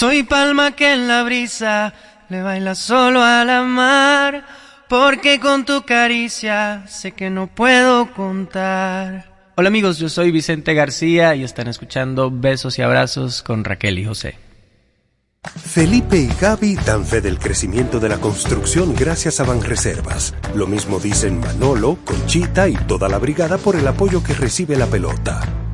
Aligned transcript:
Soy 0.00 0.22
palma 0.22 0.74
que 0.74 0.94
en 0.94 1.08
la 1.08 1.24
brisa 1.24 1.92
le 2.30 2.40
baila 2.40 2.74
solo 2.74 3.22
a 3.22 3.44
la 3.44 3.60
mar, 3.64 4.46
porque 4.88 5.38
con 5.38 5.66
tu 5.66 5.82
caricia 5.82 6.86
sé 6.88 7.12
que 7.12 7.28
no 7.28 7.48
puedo 7.48 8.10
contar. 8.14 9.52
Hola 9.56 9.68
amigos, 9.68 9.98
yo 9.98 10.08
soy 10.08 10.30
Vicente 10.30 10.72
García 10.72 11.34
y 11.34 11.44
están 11.44 11.68
escuchando 11.68 12.30
Besos 12.32 12.78
y 12.78 12.82
Abrazos 12.82 13.42
con 13.42 13.62
Raquel 13.62 13.98
y 13.98 14.06
José. 14.06 14.38
Felipe 15.44 16.16
y 16.16 16.30
Gaby 16.40 16.76
dan 16.76 17.04
fe 17.04 17.20
del 17.20 17.38
crecimiento 17.38 18.00
de 18.00 18.08
la 18.08 18.16
construcción 18.16 18.94
gracias 18.96 19.38
a 19.38 19.44
Banreservas. 19.44 20.34
Lo 20.54 20.66
mismo 20.66 20.98
dicen 20.98 21.40
Manolo, 21.40 21.98
Conchita 22.06 22.70
y 22.70 22.74
toda 22.74 23.10
la 23.10 23.18
brigada 23.18 23.58
por 23.58 23.76
el 23.76 23.86
apoyo 23.86 24.22
que 24.22 24.32
recibe 24.32 24.76
la 24.76 24.86
pelota. 24.86 25.59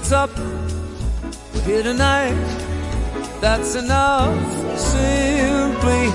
Spirits 0.00 0.12
up. 0.12 0.30
We're 1.54 1.62
here 1.62 1.82
tonight. 1.82 2.34
That's 3.40 3.74
enough. 3.74 4.78
Simply 4.78 6.10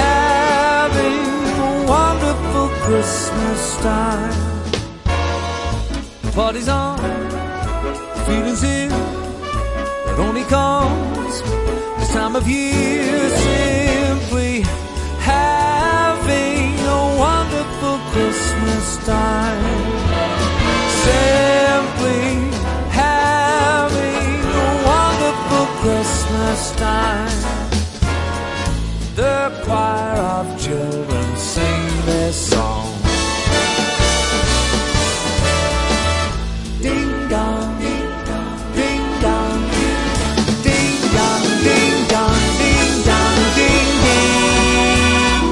have 0.00 0.94
me 0.94 1.10
a 1.58 1.86
wonderful 1.86 2.68
Christmas 2.84 3.76
time. 3.82 4.34
Party's 6.32 6.68
on, 6.68 6.98
feeling's 8.26 8.62
in, 8.62 8.92
it 8.92 10.18
only 10.18 10.44
comes 10.44 11.42
this 11.98 12.12
time 12.12 12.36
of 12.36 12.46
year. 12.48 13.28
Simply 13.30 14.62
having 15.18 16.78
a 16.78 17.16
wonderful 17.18 17.98
Christmas 18.12 19.04
time. 19.04 19.69
Christmas 26.60 26.78
time. 26.78 27.40
The 29.14 29.50
choir 29.64 30.16
of 30.16 30.60
children 30.60 31.36
sing 31.36 32.04
this 32.04 32.36
song. 32.50 32.86
Ding 36.82 37.28
dong, 37.28 37.78
ding 37.80 38.10
dong, 38.28 38.58
ding 38.74 39.06
dong, 39.24 39.60
ding 40.66 41.00
dong, 41.16 41.42
ding 41.64 42.08
dong, 42.12 42.40
ding 42.60 42.94
dong, 43.08 43.38
ding 43.56 43.92
ding. 44.04 45.44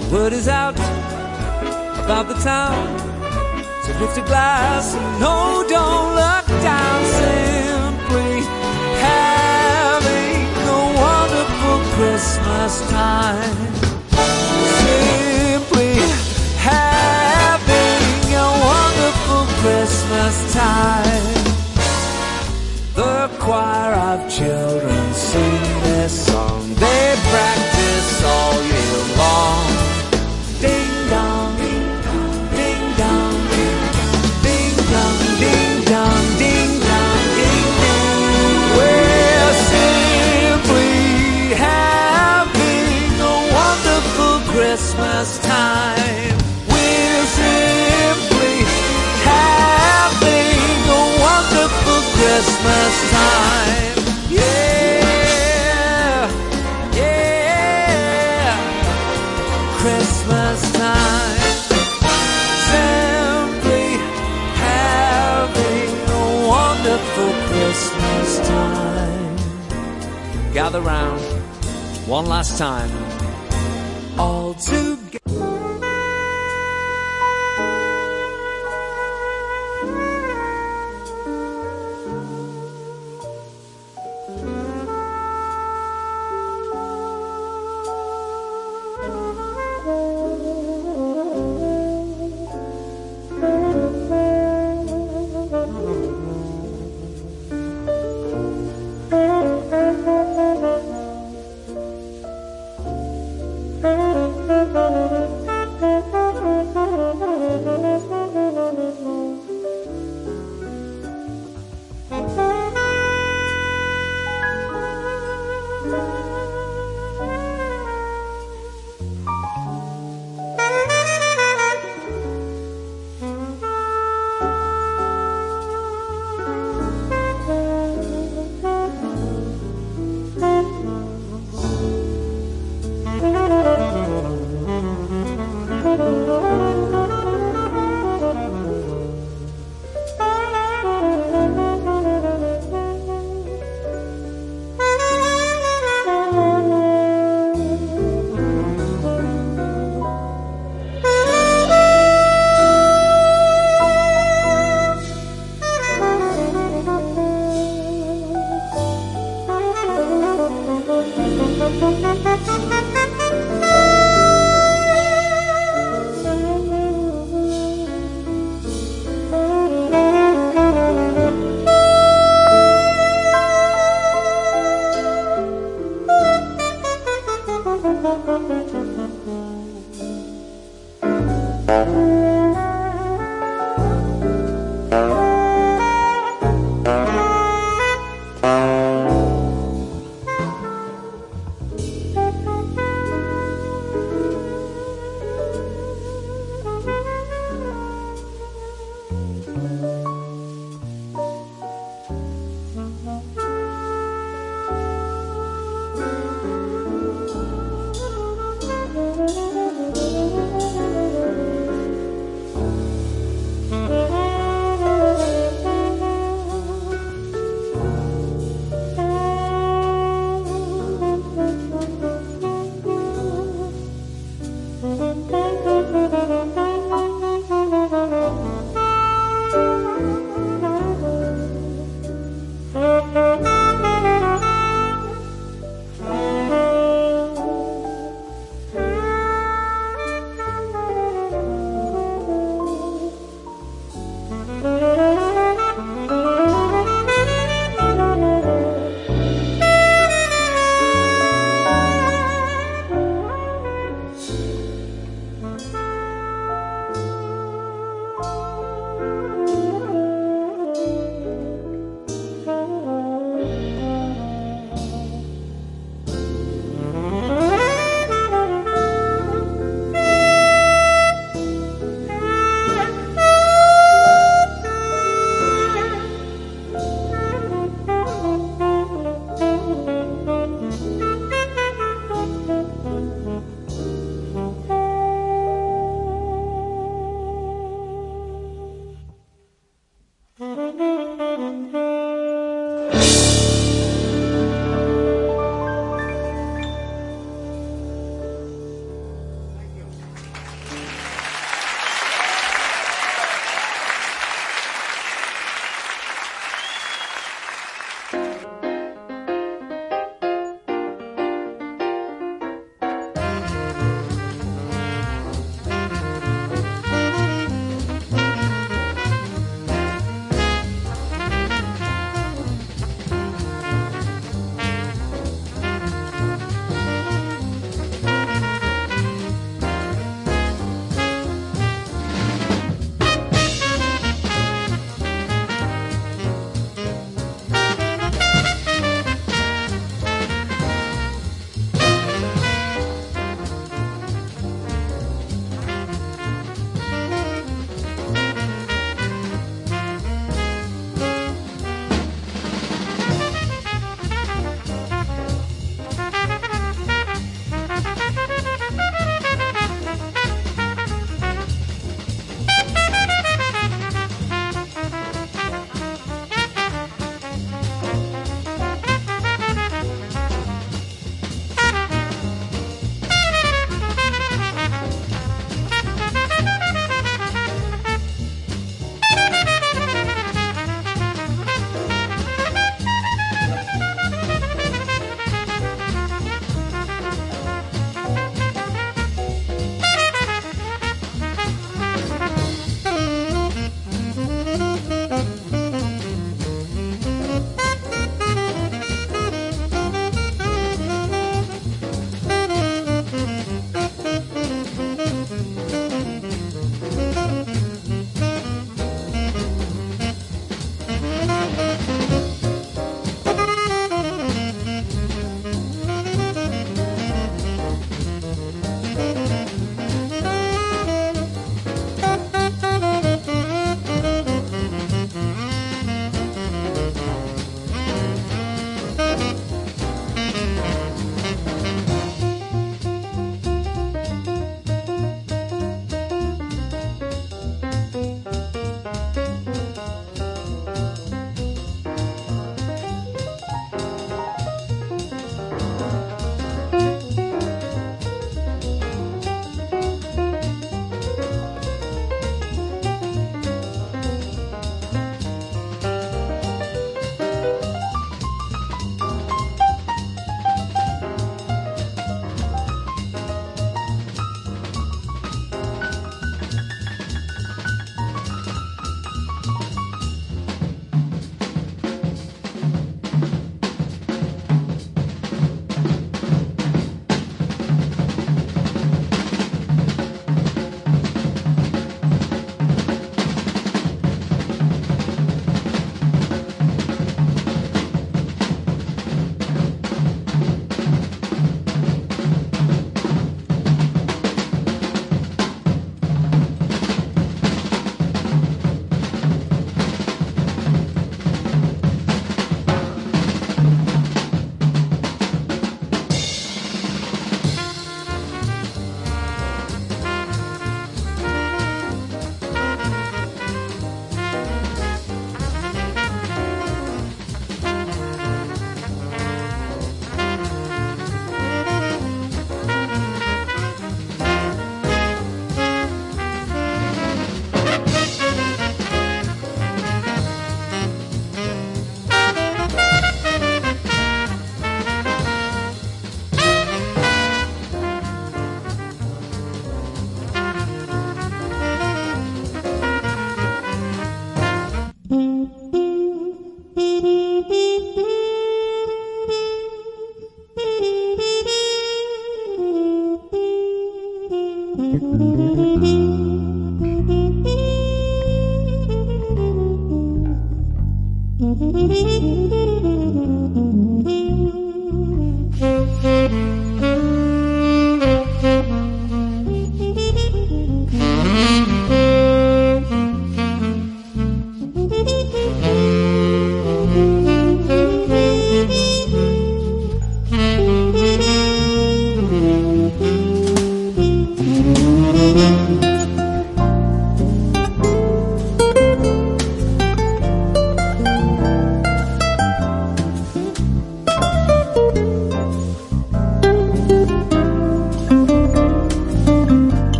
The 0.00 0.06
word 0.14 0.32
is 0.32 0.48
out 0.48 0.76
about 2.04 2.26
the 2.28 2.34
town. 2.42 2.98
So 3.84 3.92
lift 4.00 4.16
a 4.16 4.22
glass 4.22 4.94
and 4.94 5.20
no, 5.20 5.64
don't 5.68 6.14
look 6.14 6.46
down. 6.62 7.04
Simply 7.04 7.45
Christmas 11.96 12.90
time. 12.90 13.56
Simply 14.84 15.94
having 16.60 18.34
a 18.34 18.48
wonderful 18.70 19.44
Christmas 19.62 20.52
time. 20.52 21.34
The 22.94 23.30
choir 23.38 23.94
of 24.12 24.30
children 24.30 25.14
sing 25.14 25.62
this 25.84 26.26
song. 26.26 26.74
They 26.74 27.16
practice 27.30 28.22
all 28.24 28.62
year 28.62 28.75
Christmas 52.66 53.10
time. 53.12 53.94
Yeah, 54.28 55.46
yeah. 56.96 58.58
Christmas 59.78 60.72
time. 60.72 61.38
Simply 62.66 63.86
having 64.58 65.90
a 66.10 66.22
wonderful 66.48 67.32
Christmas 67.50 68.28
time. 68.48 69.36
Gather 70.52 70.80
round 70.80 71.20
one 72.08 72.26
last 72.26 72.58
time. 72.58 72.90
All 74.18 74.54
together. 74.54 75.05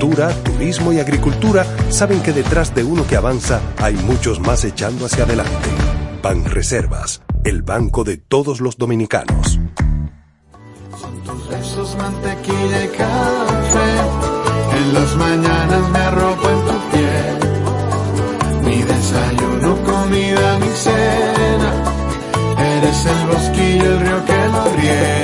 turismo 0.00 0.92
y 0.92 0.98
agricultura 0.98 1.66
saben 1.90 2.22
que 2.22 2.32
detrás 2.32 2.74
de 2.74 2.84
uno 2.84 3.06
que 3.06 3.16
avanza 3.16 3.60
hay 3.78 3.94
muchos 3.94 4.40
más 4.40 4.64
echando 4.64 5.06
hacia 5.06 5.24
adelante. 5.24 5.68
Banreservas, 6.22 7.22
el 7.44 7.62
banco 7.62 8.02
de 8.04 8.16
todos 8.16 8.60
los 8.60 8.78
dominicanos. 8.78 9.58
Son 10.98 11.22
tus 11.22 11.48
besos, 11.48 11.96
mantequilla 11.96 12.84
y 12.84 12.88
café. 12.88 13.90
En 14.78 14.94
las 14.94 15.16
mañanas 15.16 15.90
me 15.90 15.98
arropo 15.98 16.48
en 16.48 16.60
tu 16.64 16.78
piel. 16.90 17.38
Mi 18.64 18.82
desayuno, 18.82 19.76
comida, 19.84 20.58
mi 20.58 20.68
cena. 20.68 21.72
Eres 22.58 23.06
el 23.06 23.26
bosquillo, 23.26 23.84
el 23.84 24.00
río 24.00 24.24
que 24.24 24.48
lo 24.48 24.64
riega. 24.76 25.19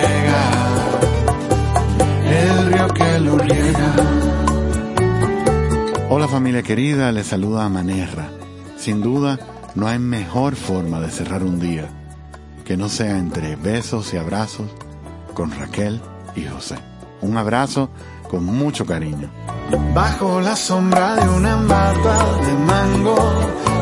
Familia 6.37 6.63
querida, 6.63 7.13
les 7.13 7.29
saluda 7.29 7.67
Manerra. 7.71 8.29
Sin 8.77 9.01
duda, 9.01 9.39
no 9.75 9.89
hay 9.89 9.99
mejor 9.99 10.55
forma 10.55 11.01
de 11.01 11.11
cerrar 11.11 11.43
un 11.43 11.59
día 11.59 11.89
que 12.63 12.77
no 12.77 12.91
sea 12.91 13.17
entre 13.17 13.57
besos 13.57 14.13
y 14.13 14.19
abrazos 14.19 14.67
con 15.33 15.51
Raquel 15.51 15.99
y 16.35 16.45
José. 16.45 16.77
Un 17.23 17.39
abrazo 17.39 17.89
con 18.29 18.45
mucho 18.45 18.85
cariño. 18.85 19.31
Bajo 19.95 20.43
la 20.43 20.55
sombra 20.57 21.15
de 21.15 21.27
una 21.27 21.57
mata 21.57 22.17
de 22.45 22.53
mango, 22.53 23.17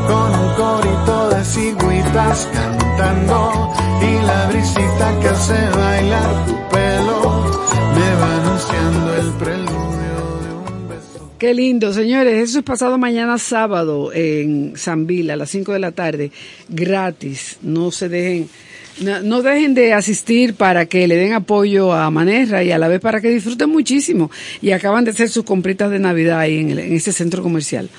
con 0.06 0.30
un 0.38 0.54
corito 0.54 1.30
de 1.30 1.44
cigüitas 1.44 2.48
cantando, 2.52 3.72
y 4.00 4.24
la 4.24 4.46
brisita 4.46 5.18
que 5.20 5.28
hace 5.28 5.70
bailar 5.70 6.46
tu 6.46 6.54
pelo, 6.70 7.18
me 7.96 8.14
va 8.20 8.36
anunciando 8.36 9.14
el 9.16 9.32
preludio. 9.32 9.73
Qué 11.44 11.52
lindo, 11.52 11.92
señores. 11.92 12.42
Eso 12.48 12.60
es 12.60 12.64
pasado 12.64 12.96
mañana 12.96 13.36
sábado 13.36 14.10
en 14.14 14.72
San 14.76 15.06
Vil 15.06 15.30
a 15.30 15.36
las 15.36 15.50
5 15.50 15.74
de 15.74 15.78
la 15.78 15.92
tarde, 15.92 16.30
gratis. 16.70 17.58
No 17.60 17.90
se 17.90 18.08
dejen, 18.08 18.48
no, 19.02 19.20
no 19.20 19.42
dejen 19.42 19.74
de 19.74 19.92
asistir 19.92 20.54
para 20.54 20.86
que 20.86 21.06
le 21.06 21.16
den 21.16 21.34
apoyo 21.34 21.92
a 21.92 22.10
Manerra 22.10 22.64
y 22.64 22.70
a 22.72 22.78
la 22.78 22.88
vez 22.88 22.98
para 22.98 23.20
que 23.20 23.28
disfruten 23.28 23.68
muchísimo. 23.68 24.30
Y 24.62 24.70
acaban 24.70 25.04
de 25.04 25.10
hacer 25.10 25.28
sus 25.28 25.44
compritas 25.44 25.90
de 25.90 25.98
Navidad 25.98 26.38
ahí 26.40 26.60
en, 26.60 26.70
el- 26.70 26.78
en 26.78 26.94
ese 26.94 27.12
centro 27.12 27.42
comercial. 27.42 27.90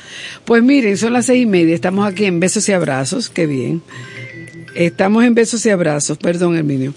Pues 0.43 0.63
miren, 0.63 0.97
son 0.97 1.13
las 1.13 1.27
seis 1.27 1.43
y 1.43 1.45
media. 1.45 1.75
Estamos 1.75 2.08
aquí 2.12 2.25
en 2.25 2.39
Besos 2.39 2.67
y 2.67 2.71
Abrazos. 2.71 3.29
Qué 3.29 3.45
bien. 3.45 3.84
Estamos 4.73 5.23
en 5.23 5.36
Besos 5.36 5.63
y 5.67 5.69
Abrazos. 5.69 6.17
Perdón, 6.17 6.58
Herminio. 6.58 6.95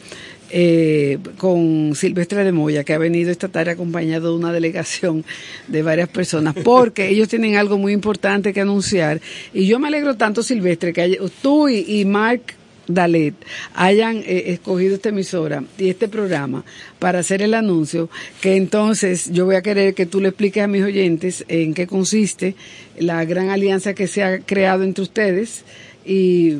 Eh, 0.50 1.18
con 1.37 1.92
Silvestre 1.94 2.42
de 2.42 2.52
Moya, 2.52 2.82
que 2.82 2.94
ha 2.94 2.98
venido 2.98 3.30
esta 3.30 3.48
tarde 3.48 3.72
acompañado 3.72 4.30
de 4.32 4.38
una 4.38 4.50
delegación 4.50 5.22
de 5.66 5.82
varias 5.82 6.08
personas, 6.08 6.54
porque 6.64 7.08
ellos 7.11 7.28
tienen 7.28 7.56
algo 7.56 7.76
muy 7.76 7.92
importante 7.92 8.54
que 8.54 8.62
anunciar. 8.62 9.20
Y 9.52 9.66
yo 9.66 9.78
me 9.78 9.88
alegro 9.88 10.16
tanto, 10.16 10.42
Silvestre, 10.42 10.94
que 10.94 11.02
haya- 11.02 11.18
tú 11.42 11.68
y, 11.68 11.84
y 11.87 12.04
Mark 12.06 12.40
Dalet 12.87 13.34
hayan 13.74 14.16
eh, 14.24 14.44
escogido 14.46 14.94
esta 14.94 15.11
emisora 15.11 15.62
y 15.76 15.90
este 15.90 16.08
programa 16.08 16.64
para 16.98 17.18
hacer 17.18 17.42
el 17.42 17.52
anuncio, 17.52 18.08
que 18.40 18.56
entonces 18.56 19.30
yo 19.30 19.44
voy 19.44 19.56
a 19.56 19.62
querer 19.62 19.92
que 19.92 20.06
tú 20.06 20.22
le 20.22 20.28
expliques 20.28 20.62
a 20.62 20.66
mis 20.66 20.82
oyentes 20.82 21.44
en 21.48 21.74
qué 21.74 21.87
consiste 21.87 22.54
la 22.98 23.22
gran 23.26 23.50
alianza 23.50 23.92
que 23.92 24.06
se 24.06 24.22
ha 24.22 24.38
creado 24.38 24.84
entre 24.84 25.02
ustedes 25.02 25.64
y 26.06 26.54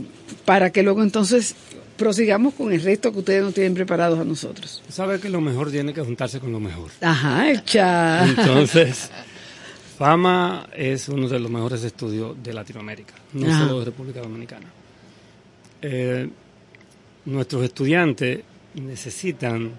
para 0.45 0.71
que 0.71 0.83
luego 0.83 1.03
entonces 1.03 1.55
prosigamos 1.99 2.55
con 2.55 2.73
el 2.73 2.81
resto 2.81 3.13
que 3.13 3.19
ustedes 3.19 3.43
nos 3.43 3.53
tienen 3.53 3.75
preparados 3.75 4.19
a 4.19 4.25
nosotros. 4.25 4.83
Sabe 4.89 5.21
que 5.21 5.29
lo 5.29 5.43
mejor 5.43 5.71
tiene 5.71 5.93
que 5.93 6.01
juntarse 6.01 6.41
con 6.41 6.51
lo 6.53 6.61
mejor. 6.61 6.91
Ajá, 7.03 7.51
hecha. 7.51 8.25
Entonces, 8.25 9.11
Fama 9.99 10.69
es 10.75 11.09
uno 11.09 11.29
de 11.29 11.39
los 11.41 11.51
mejores 11.51 11.83
estudios 11.85 12.37
de 12.43 12.55
Latinoamérica, 12.55 13.15
no 13.35 13.47
Ajá. 13.51 13.67
solo 13.67 13.81
de 13.81 13.85
República 13.87 14.21
Dominicana. 14.21 14.67
Eh, 15.83 16.29
nuestros 17.27 17.65
estudiantes 17.65 18.41
necesitan 18.75 19.73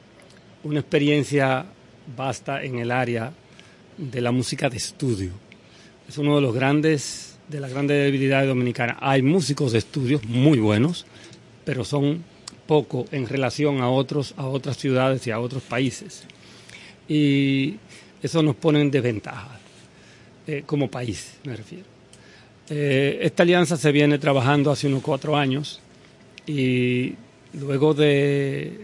una 0.63 0.79
experiencia 0.81 1.65
vasta 2.15 2.63
en 2.63 2.79
el 2.79 2.91
área 2.91 3.31
de 3.97 4.21
la 4.21 4.31
música 4.31 4.69
de 4.69 4.77
estudio. 4.77 5.31
Es 6.07 6.17
uno 6.17 6.35
de 6.35 6.41
los 6.41 6.53
grandes, 6.53 7.37
de 7.47 7.59
las 7.59 7.71
grandes 7.71 8.03
debilidades 8.03 8.47
dominicanas. 8.47 8.97
Hay 8.99 9.21
músicos 9.21 9.71
de 9.71 9.77
estudios 9.77 10.23
muy 10.25 10.59
buenos, 10.59 11.05
pero 11.69 11.85
son 11.85 12.23
poco 12.65 13.05
en 13.11 13.27
relación 13.27 13.79
a 13.79 13.91
otros, 13.91 14.33
a 14.37 14.47
otras 14.47 14.75
ciudades 14.75 15.27
y 15.27 15.29
a 15.29 15.39
otros 15.39 15.61
países. 15.61 16.23
Y 17.07 17.75
eso 18.23 18.41
nos 18.41 18.55
pone 18.55 18.81
en 18.81 18.89
desventaja, 18.89 19.59
eh, 20.47 20.63
como 20.65 20.89
país, 20.89 21.35
me 21.43 21.55
refiero. 21.55 21.85
Eh, 22.71 23.19
esta 23.21 23.43
alianza 23.43 23.77
se 23.77 23.91
viene 23.91 24.17
trabajando 24.17 24.71
hace 24.71 24.87
unos 24.87 25.03
cuatro 25.03 25.37
años 25.37 25.79
y 26.47 27.13
luego 27.53 27.93
de, 27.93 28.75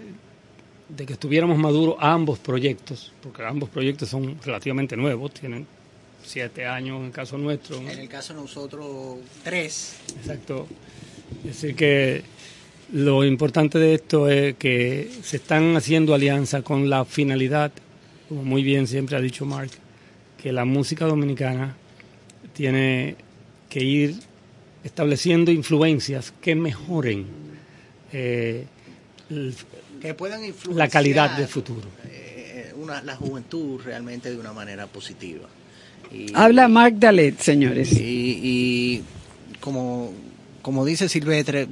de 0.88 1.06
que 1.08 1.13
estuviéramos 1.13 1.58
maduros 1.58 1.95
ambos 1.98 2.38
proyectos, 2.38 3.13
porque 3.19 3.43
ambos 3.43 3.69
proyectos 3.69 4.10
son 4.10 4.39
relativamente 4.43 4.95
nuevos, 4.95 5.34
tienen 5.34 5.65
siete 6.24 6.67
años 6.67 7.00
en 7.00 7.06
el 7.08 7.12
caso 7.12 7.36
nuestro. 7.36 7.82
¿no? 7.82 7.89
En 7.89 7.98
el 7.98 8.10
caso 8.10 8.36
de 8.36 8.41
nosotros, 8.41 9.17
tres. 9.43 9.95
Exacto. 10.19 10.67
Es 11.39 11.62
decir, 11.62 11.76
que 11.76 12.35
lo 12.93 13.24
importante 13.26 13.80
de 13.80 13.95
esto 13.95 14.30
es 14.30 14.56
que 14.56 15.10
se 15.24 15.38
están 15.38 15.76
haciendo 15.76 16.13
alianzas 16.13 16.63
con 16.63 16.89
la 16.89 17.04
finalidad, 17.06 17.71
como 18.30 18.43
muy 18.43 18.63
bien 18.63 18.88
siempre 18.88 19.15
ha 19.17 19.21
dicho 19.21 19.45
Mark, 19.45 19.71
que 20.41 20.52
la 20.52 20.65
música 20.65 21.06
dominicana 21.06 21.76
tiene 22.54 23.15
que 23.70 23.84
ir 23.84 24.16
estableciendo 24.84 25.51
influencias 25.51 26.32
que 26.41 26.55
mejoren 26.55 27.26
eh, 28.14 28.66
el- 29.30 29.53
Que 29.99 30.14
puedan 30.14 30.45
influenciar 30.45 30.88
la 30.88 30.88
calidad 30.91 31.36
del 31.38 31.47
futuro. 31.47 31.88
eh, 32.07 32.72
una- 32.78 33.01
la 33.01 33.16
juventud 33.16 33.82
realmente 33.84 34.30
de 34.30 34.38
una 34.38 34.53
manera 34.53 34.86
positiva. 34.88 35.49
Y- 36.14 36.28
Habla 36.36 36.68
Mark 36.68 36.95
Dalet, 36.99 37.39
señores. 37.39 37.91
Y, 37.93 38.39
y 38.43 39.03
como, 39.59 40.14
como 40.62 40.86
dice 40.86 41.09
Silvestre, 41.09 41.68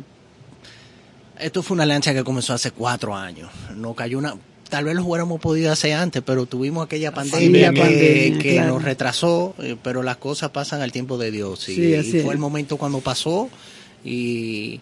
esto 1.43 1.61
fue 1.63 1.75
una 1.75 1.85
lancha 1.85 2.13
que 2.13 2.23
comenzó 2.23 2.53
hace 2.53 2.71
cuatro 2.71 3.15
años. 3.15 3.49
No 3.75 3.93
cayó 3.93 4.17
una. 4.17 4.35
Tal 4.69 4.85
vez 4.85 4.95
lo 4.95 5.03
hubiéramos 5.05 5.39
podido 5.39 5.71
hacer 5.71 5.93
antes, 5.93 6.23
pero 6.25 6.45
tuvimos 6.47 6.85
aquella 6.85 7.11
pandemia, 7.13 7.71
que, 7.71 7.79
pandemia, 7.79 8.39
que 8.39 8.53
claro. 8.55 8.73
nos 8.73 8.83
retrasó, 8.83 9.53
eh, 9.59 9.75
pero 9.83 10.01
las 10.01 10.17
cosas 10.17 10.49
pasan 10.49 10.81
al 10.81 10.91
tiempo 10.91 11.17
de 11.19 11.29
Dios. 11.29 11.69
Y, 11.69 11.75
Sí, 11.75 11.95
así 11.95 12.17
y 12.17 12.21
fue 12.21 12.33
el 12.33 12.39
momento 12.39 12.77
cuando 12.77 12.99
pasó 12.99 13.49
y, 14.03 14.81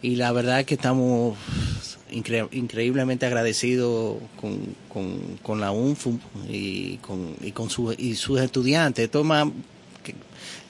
y 0.00 0.14
la 0.14 0.30
verdad 0.30 0.60
es 0.60 0.66
que 0.66 0.74
estamos 0.74 1.36
incre- 2.12 2.48
increíblemente 2.52 3.26
agradecidos 3.26 4.18
con, 4.40 4.60
con, 4.88 5.18
con 5.42 5.60
la 5.60 5.72
UNFU 5.72 6.20
y 6.48 6.98
con, 6.98 7.34
y 7.42 7.50
con 7.50 7.68
su- 7.68 7.94
y 7.98 8.14
sus 8.14 8.40
estudiantes. 8.40 9.06
Esto 9.06 9.20
es 9.20 9.26
más, 9.26 9.48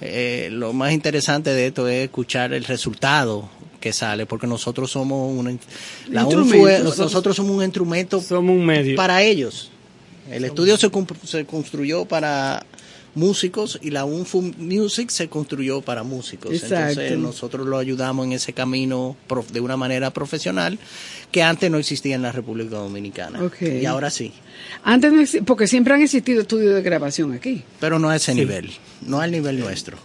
eh, 0.01 0.49
lo 0.51 0.73
más 0.73 0.93
interesante 0.93 1.51
de 1.51 1.67
esto 1.67 1.89
es 1.89 2.05
escuchar 2.05 2.53
el 2.55 2.65
resultado 2.65 3.51
que 3.83 3.93
sale, 3.93 4.25
porque 4.25 4.47
nosotros 4.47 4.91
somos 4.91 5.31
una, 5.39 5.55
la 6.09 6.25
UNFU 6.25 6.67
nosotros, 6.97 7.37
somos 7.37 7.55
un 7.55 7.63
instrumento 7.63 8.19
Somos 8.23 8.57
un 8.57 8.65
medio. 8.65 8.97
para 8.97 9.23
ellos. 9.23 9.71
El 10.31 10.45
estudio 10.47 10.79
se, 10.79 10.91
se 11.27 11.45
construyó 11.45 12.07
para 12.07 12.65
músicos 13.15 13.79
y 13.83 13.91
la 13.91 14.07
UNFU 14.07 14.41
Music 14.57 15.11
se 15.11 15.29
construyó 15.29 15.83
para 15.83 16.03
músicos. 16.03 16.53
Exacto. 16.55 16.93
Entonces 17.01 17.19
nosotros 17.19 17.67
lo 17.67 17.77
ayudamos 17.77 18.25
en 18.25 18.33
ese 18.33 18.55
camino 18.55 19.17
prof- 19.29 19.51
de 19.53 19.61
una 19.61 19.77
manera 19.77 20.11
profesional 20.13 20.79
que 21.31 21.43
antes 21.43 21.71
no 21.71 21.77
existía 21.77 22.15
en 22.15 22.23
la 22.23 22.33
República 22.33 22.77
Dominicana. 22.77 23.39
Y 23.61 23.85
ahora 23.85 24.09
sí. 24.09 24.33
Antes 24.85 25.13
no 25.13 25.45
porque 25.45 25.67
siempre 25.67 25.93
han 25.93 26.01
existido 26.01 26.41
estudios 26.41 26.75
de 26.75 26.81
grabación 26.83 27.35
aquí. 27.35 27.63
Pero 27.81 27.99
no 27.99 28.09
a 28.09 28.17
ese 28.17 28.35
nivel, 28.35 28.71
no 29.03 29.21
al 29.21 29.31
nivel 29.31 29.59
nuestro. 29.61 29.99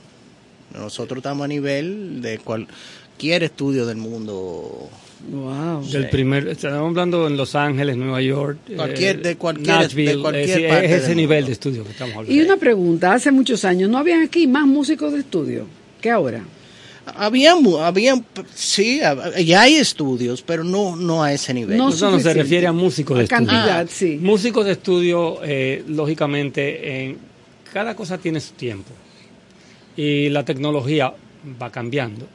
Nosotros 0.78 1.20
estamos 1.20 1.46
a 1.46 1.48
nivel 1.48 2.22
de 2.22 2.40
cualquier 3.18 3.44
estudio 3.46 3.86
del 3.88 3.98
mundo. 3.98 4.90
Wow. 5.32 5.84
Del 5.90 6.08
primer, 6.10 6.48
estamos 6.50 6.90
hablando 6.90 7.26
en 7.26 7.36
Los 7.36 7.56
Ángeles, 7.56 7.98
Nueva 7.98 8.22
York, 8.22 8.60
eh, 8.70 8.76
Cualquier- 8.76 9.22
de 9.24 9.36
cualquier- 9.36 9.68
Nashville, 9.76 10.16
de 10.18 10.22
cualquier 10.22 10.44
es, 10.44 10.50
decir, 10.56 10.70
parte 10.70 10.86
es 10.86 10.92
ese 10.92 11.08
del 11.08 11.18
nivel 11.18 11.38
mundo. 11.40 11.48
de 11.48 11.54
estudio 11.54 11.84
que 11.84 11.90
estamos 11.92 12.16
hablando. 12.16 12.32
Y 12.32 12.42
una 12.46 12.58
pregunta, 12.58 13.14
hace 13.14 13.32
muchos 13.32 13.66
años, 13.66 13.90
¿no 13.90 13.98
habían 13.98 14.22
aquí 14.22 14.46
más 14.46 14.68
músicos 14.68 15.14
de 15.14 15.20
estudio 15.22 15.66
que 16.00 16.12
ahora? 16.12 16.44
Había, 17.16 17.56
mu- 17.56 17.78
había 17.80 18.22
sí, 18.54 19.00
ya 19.44 19.62
hay 19.62 19.76
estudios, 19.78 20.44
pero 20.44 20.64
no, 20.64 20.96
no 20.96 21.24
a 21.24 21.34
ese 21.34 21.56
nivel. 21.56 21.76
No 21.78 21.90
No, 21.90 22.12
no, 22.12 22.20
se 22.20 22.34
refiere 22.36 22.68
a 22.68 22.72
músicos 22.72 23.18
de 23.18 23.22
A 23.22 23.24
estudio. 23.24 23.48
cantidad, 23.48 23.88
sí. 23.90 24.20
Músicos 24.22 24.64
de 24.68 24.74
estudio, 24.74 25.40
eh, 25.44 25.84
lógicamente, 25.88 27.02
en, 27.06 27.18
cada 27.74 27.96
cosa 27.96 28.20
tiene 28.20 28.40
su 28.40 28.54
tiempo. 28.54 28.92
Y 29.96 30.30
la 30.30 30.46
tecnología 30.46 31.12
va 31.60 31.72
cambiando, 31.72 32.28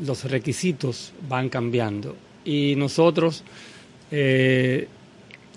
los 0.00 0.24
requisitos 0.24 1.12
van 1.28 1.48
cambiando. 1.48 2.16
Y 2.44 2.74
nosotros 2.76 3.42
eh, 4.10 4.88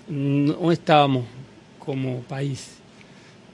no 0.08 0.72
estábamos 0.72 1.24
como 1.78 2.20
país, 2.22 2.76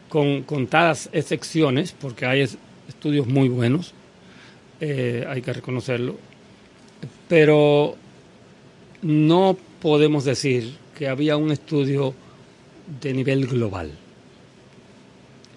con 0.08 0.42
contadas 0.42 1.08
excepciones, 1.12 1.92
porque 1.92 2.26
hay 2.26 2.40
es- 2.42 2.58
estudios 2.88 3.26
muy 3.26 3.48
buenos, 3.48 3.92
eh, 4.80 5.24
hay 5.28 5.40
que 5.42 5.52
reconocerlo, 5.52 6.16
pero 7.28 7.96
no 9.02 9.56
podemos 9.80 10.24
decir 10.24 10.76
que 10.96 11.08
había 11.08 11.36
un 11.36 11.50
estudio 11.50 12.14
de 13.00 13.12
nivel 13.12 13.46
global. 13.46 13.90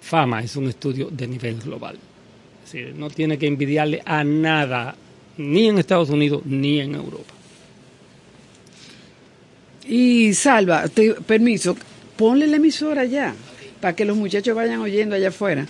Fama 0.00 0.42
es 0.42 0.56
un 0.56 0.68
estudio 0.68 1.08
de 1.10 1.28
nivel 1.28 1.58
global. 1.60 1.96
Es 2.64 2.72
decir, 2.72 2.94
no 2.96 3.10
tiene 3.10 3.38
que 3.38 3.46
envidiarle 3.46 4.02
a 4.04 4.24
nada, 4.24 4.96
ni 5.38 5.68
en 5.68 5.78
Estados 5.78 6.10
Unidos 6.10 6.42
ni 6.44 6.80
en 6.80 6.94
Europa. 6.94 7.32
Y 9.88 10.34
Salva, 10.34 10.86
te, 10.88 11.14
permiso, 11.14 11.74
ponle 12.16 12.46
la 12.46 12.56
emisora 12.56 13.06
ya, 13.06 13.34
para 13.80 13.96
que 13.96 14.04
los 14.04 14.16
muchachos 14.16 14.54
vayan 14.54 14.80
oyendo 14.80 15.14
allá 15.14 15.28
afuera. 15.28 15.66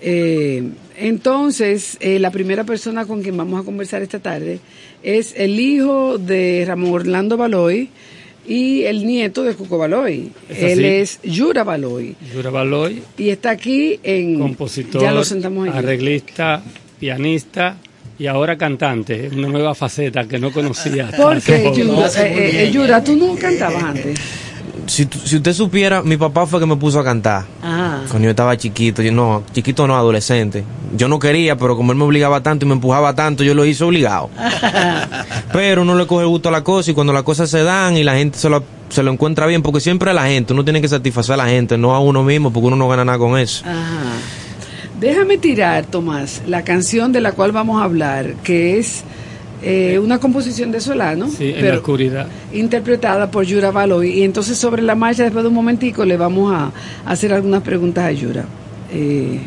Eh, 0.00 0.70
entonces, 0.96 1.96
eh, 2.00 2.18
la 2.18 2.32
primera 2.32 2.64
persona 2.64 3.06
con 3.06 3.22
quien 3.22 3.36
vamos 3.36 3.60
a 3.60 3.64
conversar 3.64 4.02
esta 4.02 4.18
tarde 4.18 4.58
es 5.04 5.34
el 5.36 5.60
hijo 5.60 6.18
de 6.18 6.64
Ramón 6.66 6.92
Orlando 6.92 7.36
Baloy, 7.36 7.90
y 8.46 8.82
el 8.82 9.06
nieto 9.06 9.42
de 9.42 9.54
Cuco 9.54 9.78
Baloy. 9.78 10.30
Es 10.48 10.58
Él 10.58 10.84
es 10.84 11.20
Yura 11.22 11.64
Baloy. 11.64 12.14
Yura 12.34 12.50
Baloy, 12.50 13.02
Y 13.16 13.30
está 13.30 13.50
aquí 13.50 13.98
en... 14.02 14.38
compositor, 14.38 15.00
Ya 15.00 15.12
lo 15.12 15.24
sentamos 15.24 15.68
aquí. 15.68 15.78
arreglista, 15.78 16.62
pianista 16.98 17.78
y 18.18 18.26
ahora 18.26 18.56
cantante, 18.56 19.30
una 19.34 19.48
nueva 19.48 19.74
faceta 19.74 20.24
que 20.24 20.38
no 20.38 20.52
conocía. 20.52 21.06
hasta 21.06 21.16
¿Por 21.16 21.36
hace 21.36 21.56
qué, 21.62 21.64
poco. 21.64 21.76
Yura? 21.76 22.08
Eh, 22.18 22.64
eh, 22.66 22.70
Yura, 22.72 23.02
tú 23.04 23.16
no 23.16 23.34
cantabas 23.36 23.82
antes. 23.82 24.20
Si, 24.86 25.06
tu- 25.06 25.18
si 25.18 25.36
usted 25.36 25.54
supiera, 25.54 26.02
mi 26.02 26.16
papá 26.18 26.46
fue 26.46 26.60
que 26.60 26.66
me 26.66 26.76
puso 26.76 27.00
a 27.00 27.04
cantar. 27.04 27.44
Ah. 27.62 28.02
Cuando 28.08 28.24
yo 28.26 28.30
estaba 28.30 28.54
chiquito, 28.56 29.00
yo 29.00 29.12
no, 29.12 29.42
chiquito 29.52 29.86
no, 29.86 29.96
adolescente. 29.96 30.62
Yo 30.94 31.08
no 31.08 31.18
quería, 31.18 31.56
pero 31.56 31.74
como 31.74 31.92
él 31.92 31.98
me 31.98 32.04
obligaba 32.04 32.42
tanto 32.42 32.66
y 32.66 32.68
me 32.68 32.74
empujaba 32.74 33.14
tanto, 33.14 33.42
yo 33.42 33.54
lo 33.54 33.64
hice 33.64 33.82
obligado. 33.82 34.28
Pero 35.52 35.82
uno 35.82 35.96
le 35.96 36.06
coge 36.06 36.24
gusto 36.24 36.48
a 36.50 36.52
la 36.52 36.62
cosa 36.62 36.90
y 36.90 36.94
cuando 36.94 37.12
las 37.12 37.22
cosas 37.22 37.48
se 37.50 37.62
dan 37.62 37.96
y 37.96 38.04
la 38.04 38.14
gente 38.16 38.38
se 38.38 38.48
lo, 38.48 38.62
se 38.90 39.02
lo 39.02 39.10
encuentra 39.10 39.46
bien, 39.46 39.62
porque 39.62 39.80
siempre 39.80 40.10
a 40.10 40.14
la 40.14 40.26
gente, 40.26 40.52
uno 40.52 40.64
tiene 40.64 40.80
que 40.80 40.88
satisfacer 40.88 41.34
a 41.34 41.36
la 41.38 41.46
gente, 41.46 41.78
no 41.78 41.94
a 41.94 42.00
uno 42.00 42.22
mismo, 42.22 42.52
porque 42.52 42.66
uno 42.66 42.76
no 42.76 42.88
gana 42.88 43.04
nada 43.04 43.18
con 43.18 43.38
eso. 43.38 43.64
Ajá. 43.66 44.12
Déjame 45.04 45.36
tirar, 45.36 45.84
Tomás, 45.84 46.40
la 46.46 46.64
canción 46.64 47.12
de 47.12 47.20
la 47.20 47.32
cual 47.32 47.52
vamos 47.52 47.78
a 47.78 47.84
hablar, 47.84 48.36
que 48.42 48.78
es 48.78 49.04
eh, 49.62 49.98
una 49.98 50.18
composición 50.18 50.72
de 50.72 50.80
Solano, 50.80 51.28
Sí, 51.28 51.50
en 51.50 51.54
la 51.56 51.60
pero 51.60 51.76
oscuridad. 51.76 52.26
interpretada 52.54 53.30
por 53.30 53.44
Yura 53.44 53.70
Baloy. 53.70 54.08
Y 54.20 54.22
entonces 54.22 54.56
sobre 54.56 54.80
la 54.80 54.94
marcha, 54.94 55.22
después 55.24 55.42
de 55.44 55.48
un 55.50 55.54
momentico, 55.56 56.06
le 56.06 56.16
vamos 56.16 56.54
a 56.54 56.72
hacer 57.04 57.34
algunas 57.34 57.62
preguntas 57.62 58.04
a 58.06 58.12
Yura. 58.12 58.46
Eh, 58.94 59.40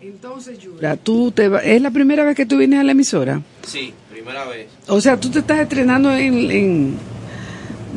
entonces, 0.00 0.58
Yura, 0.58 0.96
tú 0.96 1.30
te 1.32 1.48
va- 1.48 1.60
¿es 1.62 1.80
la 1.80 1.90
primera 1.90 2.24
vez 2.24 2.36
que 2.36 2.46
tú 2.46 2.58
vienes 2.58 2.80
a 2.80 2.84
la 2.84 2.92
emisora? 2.92 3.40
Sí, 3.66 3.92
primera 4.12 4.44
vez. 4.44 4.66
O 4.88 5.00
sea, 5.00 5.18
tú 5.18 5.30
te 5.30 5.40
estás 5.40 5.60
estrenando 5.60 6.12
en, 6.14 6.50
en- 6.50 6.94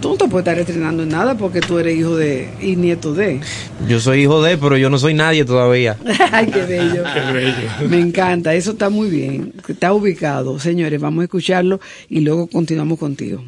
Tú 0.01 0.09
no 0.09 0.15
te 0.17 0.27
puedes 0.27 0.47
estar 0.47 0.59
estrenando 0.59 1.03
en 1.03 1.09
nada 1.09 1.35
porque 1.35 1.61
tú 1.61 1.77
eres 1.79 1.97
hijo 1.97 2.15
de 2.15 2.49
y 2.61 2.75
nieto 2.75 3.13
de. 3.13 3.41
Yo 3.87 3.99
soy 3.99 4.21
hijo 4.21 4.41
de, 4.41 4.57
pero 4.57 4.77
yo 4.77 4.89
no 4.89 4.97
soy 4.97 5.13
nadie 5.13 5.43
todavía. 5.45 5.97
Ay, 6.31 6.47
qué 6.47 6.63
bello. 6.63 7.03
Qué 7.13 7.31
bello. 7.33 7.89
Me 7.89 7.99
encanta, 7.99 8.53
eso 8.53 8.71
está 8.71 8.89
muy 8.89 9.09
bien. 9.09 9.53
Está 9.67 9.93
ubicado. 9.93 10.59
Señores, 10.59 11.01
vamos 11.01 11.21
a 11.21 11.25
escucharlo 11.25 11.79
y 12.07 12.21
luego 12.21 12.47
continuamos 12.47 12.97
contigo. 12.97 13.43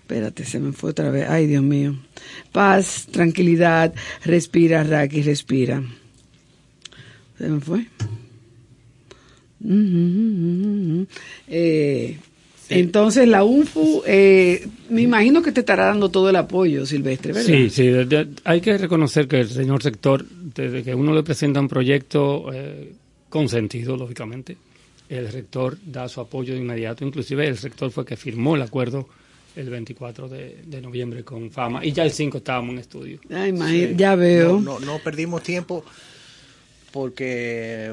Espérate, 0.00 0.44
se 0.44 0.60
me 0.60 0.72
fue 0.72 0.90
otra 0.90 1.10
vez. 1.10 1.28
Ay, 1.28 1.46
Dios 1.46 1.62
mío. 1.62 1.96
Paz, 2.52 3.06
tranquilidad, 3.10 3.92
respira, 4.24 4.84
Raki, 4.84 5.22
respira. 5.22 5.82
Se 7.38 7.48
me 7.48 7.60
fue. 7.60 7.86
Eh, 11.48 12.18
Entonces, 12.68 13.28
la 13.28 13.44
UNFU, 13.44 14.02
eh, 14.06 14.66
me 14.90 15.02
imagino 15.02 15.40
que 15.42 15.52
te 15.52 15.60
estará 15.60 15.86
dando 15.86 16.08
todo 16.10 16.30
el 16.30 16.36
apoyo, 16.36 16.84
Silvestre, 16.84 17.32
¿verdad? 17.32 17.46
Sí, 17.46 17.70
sí, 17.70 17.86
de- 17.86 18.04
de- 18.06 18.28
hay 18.44 18.60
que 18.60 18.76
reconocer 18.76 19.28
que 19.28 19.40
el 19.40 19.48
señor 19.48 19.82
sector, 19.82 20.24
desde 20.28 20.82
que 20.82 20.94
uno 20.94 21.14
le 21.14 21.22
presenta 21.22 21.60
un 21.60 21.68
proyecto 21.68 22.50
eh, 22.52 22.92
con 23.28 23.48
sentido, 23.48 23.96
lógicamente, 23.96 24.56
el 25.08 25.28
rector 25.30 25.78
da 25.86 26.08
su 26.08 26.20
apoyo 26.20 26.54
de 26.54 26.60
inmediato. 26.60 27.04
Inclusive 27.04 27.46
el 27.46 27.56
rector 27.56 27.90
fue 27.92 28.04
que 28.04 28.16
firmó 28.16 28.56
el 28.56 28.62
acuerdo 28.62 29.08
el 29.54 29.70
24 29.70 30.28
de, 30.28 30.62
de 30.66 30.80
noviembre 30.80 31.22
con 31.22 31.50
Fama 31.52 31.84
y 31.84 31.92
ya 31.92 32.04
el 32.04 32.10
5 32.10 32.38
estábamos 32.38 32.72
en 32.74 32.78
estudio. 32.80 33.20
Ay, 33.30 33.50
imagínate, 33.50 33.94
ya 33.96 34.14
veo. 34.16 34.60
No, 34.60 34.80
no, 34.80 34.84
no 34.86 34.98
perdimos 34.98 35.42
tiempo 35.44 35.84
porque, 36.92 37.92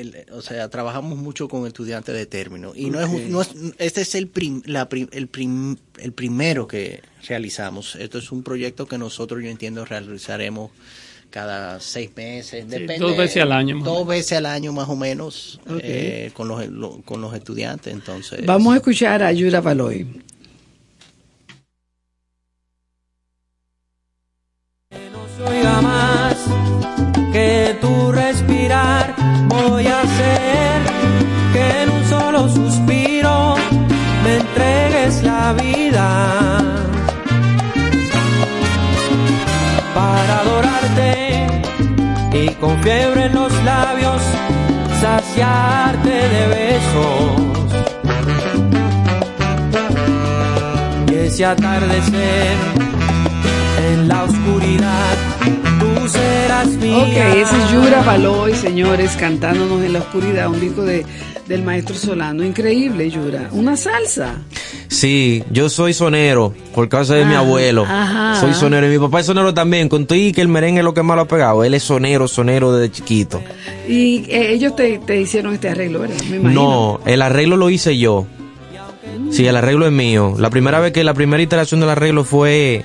el- 0.00 0.26
o 0.32 0.42
sea, 0.42 0.68
trabajamos 0.68 1.18
mucho 1.18 1.48
con 1.48 1.66
estudiantes 1.66 2.14
de 2.14 2.26
término 2.26 2.72
y 2.74 2.90
no 2.90 3.00
es, 3.00 3.08
un- 3.08 3.30
no 3.30 3.40
es- 3.42 3.50
este 3.78 4.00
es 4.02 4.14
el 4.14 4.28
prim- 4.28 4.62
la 4.66 4.88
prim- 4.88 5.08
el, 5.12 5.28
prim- 5.28 5.76
el 5.98 6.12
primero 6.12 6.66
que 6.66 7.02
realizamos. 7.28 7.96
Esto 7.96 8.18
es 8.18 8.32
un 8.32 8.42
proyecto 8.42 8.86
que 8.86 8.98
nosotros, 8.98 9.42
yo 9.42 9.48
entiendo, 9.50 9.84
realizaremos 9.84 10.70
cada 11.30 11.80
seis 11.80 12.10
meses, 12.14 12.68
depende, 12.68 12.98
dos 12.98 13.16
veces 13.16 13.42
al 13.42 13.52
año, 13.52 13.76
más 13.78 13.88
o 13.88 13.94
dos 13.94 14.06
veces 14.06 14.32
al 14.36 14.44
año 14.46 14.72
más 14.74 14.88
o 14.90 14.96
menos 14.96 15.60
eh, 15.80 16.30
con 16.34 16.46
los 16.48 16.68
lo- 16.68 17.00
con 17.06 17.20
los 17.22 17.34
estudiantes. 17.34 17.92
Entonces, 17.92 18.44
Vamos 18.44 18.74
a 18.74 18.76
escuchar 18.76 19.22
a 19.22 19.32
Yura 19.32 19.60
Baloy. 19.62 20.06
oiga 25.48 25.80
más 25.82 26.36
que 27.32 27.76
tu 27.80 28.12
respirar. 28.12 29.01
Voy 29.72 29.86
a 29.86 30.02
hacer 30.02 30.82
que 31.54 31.82
en 31.82 31.88
un 31.88 32.04
solo 32.04 32.46
suspiro 32.46 33.54
me 34.22 34.36
entregues 34.36 35.22
la 35.22 35.54
vida 35.54 36.58
para 39.94 40.40
adorarte 40.40 41.46
y 42.34 42.48
con 42.60 42.82
fiebre 42.82 43.24
en 43.24 43.34
los 43.34 43.50
labios 43.64 44.20
saciarte 45.00 46.10
de 46.34 46.46
besos. 46.58 47.40
Y 51.10 51.14
ese 51.14 51.46
atardecer 51.46 52.56
en 53.90 54.06
la 54.06 54.24
oscuridad. 54.24 55.31
Ok, 56.14 57.16
ese 57.36 57.56
es 57.56 57.70
Yura 57.72 58.02
Baloy, 58.02 58.54
señores, 58.54 59.16
cantándonos 59.18 59.82
en 59.82 59.94
la 59.94 60.00
oscuridad, 60.00 60.48
un 60.48 60.60
disco 60.60 60.82
de, 60.82 61.04
del 61.46 61.62
maestro 61.62 61.94
Solano. 61.94 62.44
Increíble, 62.44 63.10
Yura. 63.10 63.48
Una 63.52 63.76
salsa. 63.76 64.34
Sí, 64.88 65.42
yo 65.50 65.68
soy 65.68 65.94
sonero, 65.94 66.54
por 66.74 66.88
causa 66.88 67.14
de 67.14 67.24
mi 67.24 67.34
Ah, 67.34 67.38
abuelo. 67.38 67.84
ajá. 67.88 68.40
Soy 68.40 68.52
sonero 68.54 68.86
y 68.86 68.90
mi 68.90 68.98
papá 68.98 69.20
es 69.20 69.26
sonero 69.26 69.54
también. 69.54 69.88
Con 69.88 70.06
todo 70.06 70.18
y 70.18 70.32
que 70.32 70.42
el 70.42 70.48
merengue 70.48 70.80
es 70.80 70.84
lo 70.84 70.92
que 70.94 71.02
más 71.02 71.16
lo 71.16 71.22
ha 71.22 71.28
pegado. 71.28 71.64
Él 71.64 71.72
es 71.74 71.82
sonero, 71.82 72.28
sonero 72.28 72.72
desde 72.76 72.92
chiquito. 72.92 73.40
Y 73.88 74.24
eh, 74.28 74.52
ellos 74.52 74.76
te, 74.76 74.98
te 74.98 75.20
hicieron 75.20 75.54
este 75.54 75.70
arreglo, 75.70 76.00
¿verdad? 76.00 76.16
Me 76.30 76.36
imagino. 76.36 76.62
No, 76.62 77.00
el 77.06 77.22
arreglo 77.22 77.56
lo 77.56 77.70
hice 77.70 77.96
yo. 77.98 78.26
Sí, 79.30 79.46
el 79.46 79.56
arreglo 79.56 79.86
es 79.86 79.92
mío. 79.92 80.34
La 80.38 80.50
primera 80.50 80.78
vez 80.78 80.92
que 80.92 81.04
la 81.04 81.14
primera 81.14 81.42
iteración 81.42 81.80
del 81.80 81.88
arreglo 81.90 82.24
fue 82.24 82.84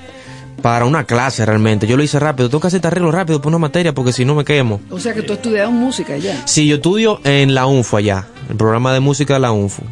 para 0.61 0.85
una 0.85 1.03
clase 1.05 1.45
realmente. 1.45 1.87
Yo 1.87 1.97
lo 1.97 2.03
hice 2.03 2.19
rápido. 2.19 2.49
Tengo 2.49 2.61
que 2.61 2.67
hacer 2.67 2.77
este 2.79 2.87
arreglo 2.87 3.11
rápido 3.11 3.41
por 3.41 3.49
una 3.49 3.59
materia 3.59 3.93
porque 3.93 4.11
si 4.13 4.25
no 4.25 4.35
me 4.35 4.43
quemo. 4.43 4.81
O 4.89 4.99
sea 4.99 5.13
que 5.13 5.21
tú 5.21 5.33
has 5.33 5.39
estudiado 5.39 5.71
música 5.71 6.17
ya. 6.17 6.45
Sí, 6.47 6.67
yo 6.67 6.75
estudio 6.75 7.19
en 7.23 7.53
la 7.53 7.65
UNFU 7.67 7.97
allá, 7.97 8.27
el 8.49 8.55
programa 8.55 8.93
de 8.93 8.99
música 8.99 9.35
de 9.35 9.39
la 9.41 9.51
UNFU. 9.51 9.83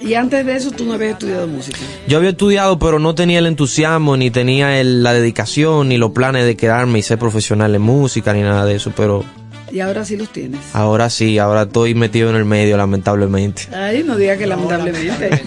Y 0.00 0.14
antes 0.14 0.44
de 0.44 0.54
eso 0.56 0.70
tú 0.70 0.84
no 0.84 0.92
habías 0.94 1.12
estudiado 1.12 1.46
música. 1.46 1.78
Yo 2.06 2.18
había 2.18 2.30
estudiado, 2.30 2.78
pero 2.78 2.98
no 2.98 3.14
tenía 3.14 3.38
el 3.38 3.46
entusiasmo, 3.46 4.18
ni 4.18 4.30
tenía 4.30 4.78
el- 4.78 5.02
la 5.02 5.14
dedicación, 5.14 5.88
ni 5.88 5.96
los 5.96 6.10
planes 6.10 6.44
de 6.44 6.56
quedarme 6.56 6.98
y 6.98 7.02
ser 7.02 7.18
profesional 7.18 7.74
en 7.74 7.80
música, 7.80 8.34
ni 8.34 8.42
nada 8.42 8.66
de 8.66 8.74
eso. 8.74 8.92
Pero 8.94 9.24
Y 9.72 9.80
ahora 9.80 10.04
sí 10.04 10.18
los 10.18 10.28
tienes. 10.28 10.60
ahora 10.74 11.08
sí, 11.08 11.38
ahora 11.38 11.62
estoy 11.62 11.94
metido 11.94 12.28
en 12.28 12.36
el 12.36 12.44
medio, 12.44 12.76
lamentablemente. 12.76 13.62
Ay, 13.74 14.02
no 14.04 14.16
diga 14.18 14.36
que 14.36 14.46
lamentablemente. 14.46 15.42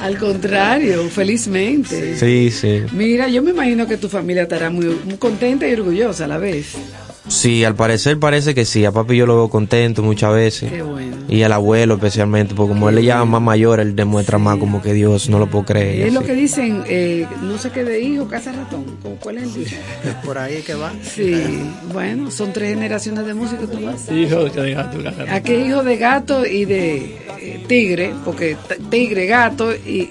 Al 0.00 0.18
contrario, 0.18 1.08
felizmente. 1.08 2.16
Sí, 2.16 2.50
sí. 2.50 2.82
Mira, 2.92 3.28
yo 3.28 3.42
me 3.42 3.50
imagino 3.50 3.86
que 3.86 3.96
tu 3.96 4.08
familia 4.08 4.42
estará 4.42 4.70
muy, 4.70 4.86
muy 5.04 5.16
contenta 5.16 5.66
y 5.66 5.72
orgullosa 5.72 6.24
a 6.24 6.28
la 6.28 6.38
vez. 6.38 6.74
Sí, 7.28 7.64
al 7.64 7.74
parecer 7.74 8.18
parece 8.18 8.54
que 8.54 8.64
sí. 8.64 8.84
A 8.84 8.92
papi 8.92 9.16
yo 9.16 9.26
lo 9.26 9.34
veo 9.36 9.48
contento 9.48 10.02
muchas 10.02 10.32
veces. 10.32 10.70
Qué 10.70 10.82
bueno. 10.82 11.16
Y 11.28 11.42
al 11.42 11.52
abuelo 11.52 11.94
especialmente, 11.94 12.54
porque 12.54 12.68
como 12.74 12.88
él 12.88 12.94
le 12.94 13.04
llama 13.04 13.24
más 13.24 13.42
mayor, 13.42 13.80
él 13.80 13.96
demuestra 13.96 14.38
más 14.38 14.58
como 14.58 14.80
que 14.80 14.92
Dios, 14.92 15.28
no 15.28 15.40
lo 15.40 15.48
puedo 15.48 15.64
creer. 15.64 15.98
y 15.98 16.02
Es 16.02 16.12
lo 16.14 16.22
que 16.22 16.34
dicen, 16.34 16.84
eh, 16.86 17.26
no 17.42 17.58
sé 17.58 17.70
qué 17.70 17.82
de 17.82 18.00
hijo, 18.00 18.28
casa 18.28 18.52
ratón. 18.52 18.84
¿Cómo- 19.02 19.16
¿Cuál 19.16 19.38
es 19.38 19.42
el 19.44 19.54
dicho? 19.54 19.76
por 20.24 20.38
ahí 20.38 20.62
que 20.62 20.74
va. 20.74 20.92
Sí, 21.02 21.34
bueno, 21.92 22.30
son 22.30 22.52
tres 22.52 22.74
generaciones 22.74 23.26
de 23.26 23.34
música, 23.34 23.66
Tomás. 23.66 24.08
Hijo 24.10 24.44
de 24.44 24.74
gato. 24.74 24.98
Aquí 25.28 25.52
hijo 25.54 25.82
de 25.82 25.96
gato 25.96 26.46
y 26.46 26.64
de 26.64 26.96
eh, 27.40 27.64
tigre, 27.66 28.12
porque 28.24 28.56
tigre, 28.88 29.26
gato 29.26 29.74
y 29.74 30.10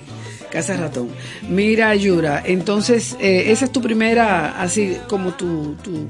casa 0.52 0.76
ratón. 0.76 1.08
Mira, 1.50 1.96
Yura, 1.96 2.44
entonces 2.46 3.16
eh, 3.22 3.52
esa 3.52 3.66
es 3.66 3.72
tu 3.72 3.82
primera, 3.82 4.60
así 4.62 4.98
como 5.08 5.32
tu, 5.34 5.76
tu, 5.82 6.08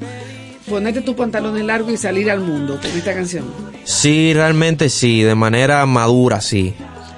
ponerte 0.67 1.01
tus 1.01 1.15
pantalones 1.15 1.63
largos 1.63 1.93
y 1.93 1.97
salir 1.97 2.29
al 2.31 2.39
mundo 2.39 2.79
con 2.81 2.91
esta 2.91 3.13
canción. 3.13 3.45
Sí, 3.83 4.33
realmente 4.33 4.89
sí, 4.89 5.21
de 5.21 5.35
manera 5.35 5.85
madura, 5.85 6.41
sí. 6.41 6.73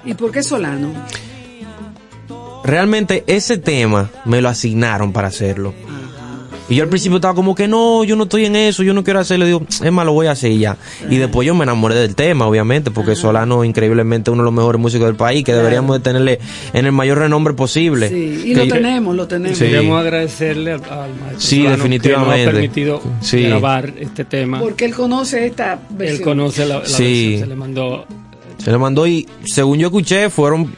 ¿Y 0.06 0.14
por 0.14 0.32
qué 0.32 0.43
Solano? 0.43 0.93
Realmente 2.64 3.24
ese 3.28 3.58
tema 3.58 4.10
me 4.26 4.41
lo 4.41 4.50
asignaron 4.50 5.14
para 5.14 5.30
hacerlo. 5.30 5.74
Y 6.70 6.76
yo 6.76 6.84
al 6.84 6.89
principio 6.89 7.15
estaba 7.18 7.34
como 7.34 7.55
que 7.55 7.68
no, 7.68 8.03
yo 8.03 8.15
no 8.18 8.24
estoy 8.24 8.45
en 8.45 8.55
eso, 8.57 8.84
yo 8.84 8.93
no 8.93 9.03
quiero 9.03 9.20
hacerlo. 9.20 9.45
Digo, 9.45 9.61
es 9.70 9.91
más, 9.91 10.05
lo 10.05 10.11
voy 10.11 10.28
a 10.28 10.32
hacer 10.32 10.51
y 10.51 10.59
ya. 10.59 10.76
Y 11.09 11.15
después 11.15 11.45
yo 11.45 11.55
me 11.55 11.63
enamoré 11.63 11.95
del 11.95 12.13
tema, 12.13 12.45
obviamente, 12.45 12.91
porque 12.91 13.15
Solano 13.15 13.63
increíblemente 13.63 14.32
uno 14.32 14.43
de 14.43 14.45
los 14.45 14.53
mejores 14.53 14.82
músicos 14.82 15.07
del 15.07 15.15
país, 15.15 15.45
que 15.45 15.53
deberíamos 15.53 15.95
de 15.97 16.03
tenerle 16.03 16.39
en 16.74 16.86
el 16.86 16.91
mayor 16.91 17.20
renombre 17.20 17.53
posible. 17.53 18.09
Sí, 18.09 18.41
y 18.47 18.53
Que- 18.53 18.65
lo 18.65 18.74
tenemos, 18.74 19.15
lo 19.15 19.28
tenemos. 19.28 19.57
Sí. 19.57 19.65
Queremos 19.65 20.01
agradecerle 20.01 20.74
al, 20.74 20.84
al 20.84 21.09
maestro 21.15 21.39
Sí, 21.39 21.57
Solano 21.57 21.76
definitivamente. 21.78 22.36
que 22.39 22.45
nos 22.45 22.47
ha 22.47 22.51
permitido 22.51 23.01
Sí. 23.22 23.43
grabar 23.43 23.93
este 23.99 24.26
tema. 24.26 24.59
Porque 24.59 24.86
él 24.86 24.93
conoce 24.93 25.45
esta 25.45 25.80
versión. 25.91 26.18
Él 26.18 26.24
conoce 26.24 26.65
la, 26.65 26.80
la 26.80 26.86
Sí. 26.86 27.03
versión, 27.30 27.39
se 27.41 27.47
le 27.47 27.55
mandó 27.55 28.05
Se 28.57 28.72
le 28.72 28.78
mandó 28.78 29.07
y 29.07 29.26
según 29.45 29.78
yo 29.78 29.88
escuché 29.88 30.30
fueron 30.30 30.74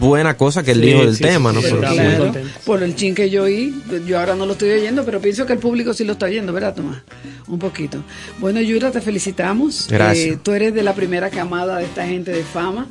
buenas 0.00 0.34
cosas 0.34 0.64
que 0.64 0.72
él 0.72 0.80
Sí, 0.80 0.86
dijo 0.86 1.04
del 1.04 1.14
sí, 1.16 1.22
tema, 1.22 1.52
sí, 1.52 1.72
¿no? 1.72 1.78
Claro, 1.78 2.32
por 2.64 2.82
el 2.82 2.96
chin 2.96 3.14
que 3.14 3.30
yo 3.30 3.44
oí, 3.44 3.74
yo 4.06 4.18
ahora 4.18 4.34
no 4.34 4.46
lo 4.46 4.52
estoy 4.52 4.70
oyendo, 4.70 5.04
pero 5.04 5.20
pienso 5.20 5.46
que 5.46 5.52
el 5.52 5.58
público 5.58 5.94
sí 5.94 6.04
lo 6.04 6.14
está 6.14 6.26
oyendo, 6.26 6.52
¿verdad, 6.52 6.74
Tomás? 6.74 7.02
Un 7.46 7.58
poquito. 7.58 8.02
Bueno, 8.38 8.60
Yura, 8.60 8.90
te 8.90 9.00
felicitamos. 9.00 9.86
Gracias. 9.88 10.26
Eh, 10.34 10.38
tú 10.42 10.52
eres 10.52 10.74
de 10.74 10.82
la 10.82 10.94
primera 10.94 11.30
camada 11.30 11.76
de 11.78 11.84
esta 11.84 12.06
gente 12.06 12.32
de 12.32 12.42
fama 12.42 12.86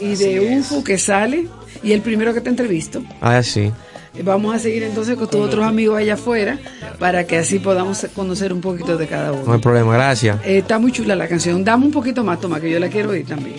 y 0.00 0.14
de 0.14 0.58
UFO 0.58 0.84
que 0.84 0.98
sale 0.98 1.48
y 1.82 1.92
el 1.92 2.02
primero 2.02 2.34
que 2.34 2.40
te 2.40 2.50
entrevisto. 2.50 3.02
Ah, 3.20 3.42
sí. 3.42 3.72
Eh, 4.14 4.22
Vamos 4.24 4.54
a 4.54 4.58
seguir 4.58 4.82
entonces 4.82 5.16
con 5.16 5.28
tus 5.28 5.40
otros 5.40 5.64
amigos 5.64 5.96
allá 5.98 6.14
afuera 6.14 6.58
para 6.98 7.26
que 7.26 7.38
así 7.38 7.58
podamos 7.58 8.06
conocer 8.14 8.52
un 8.52 8.60
poquito 8.60 8.96
de 8.96 9.06
cada 9.06 9.30
No 9.30 9.36
hay 9.38 9.42
uno. 9.46 9.60
problema, 9.60 9.92
gracias. 9.94 10.38
Eh, 10.44 10.58
está 10.58 10.78
muy 10.78 10.92
chula 10.92 11.14
la 11.16 11.28
canción. 11.28 11.64
Dame 11.64 11.86
un 11.86 11.92
poquito 11.92 12.24
más, 12.24 12.40
Tomás, 12.40 12.60
que 12.60 12.70
yo 12.70 12.78
la 12.78 12.88
quiero 12.88 13.10
oír 13.10 13.26
también. 13.26 13.56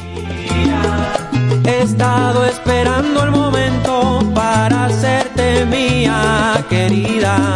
He 1.66 1.82
estado 1.84 2.46
esperando 2.46 3.24
el 3.24 3.32
momento 3.32 4.20
para 4.34 4.86
hacerte 4.86 5.66
mía, 5.66 6.66
querida. 6.70 7.56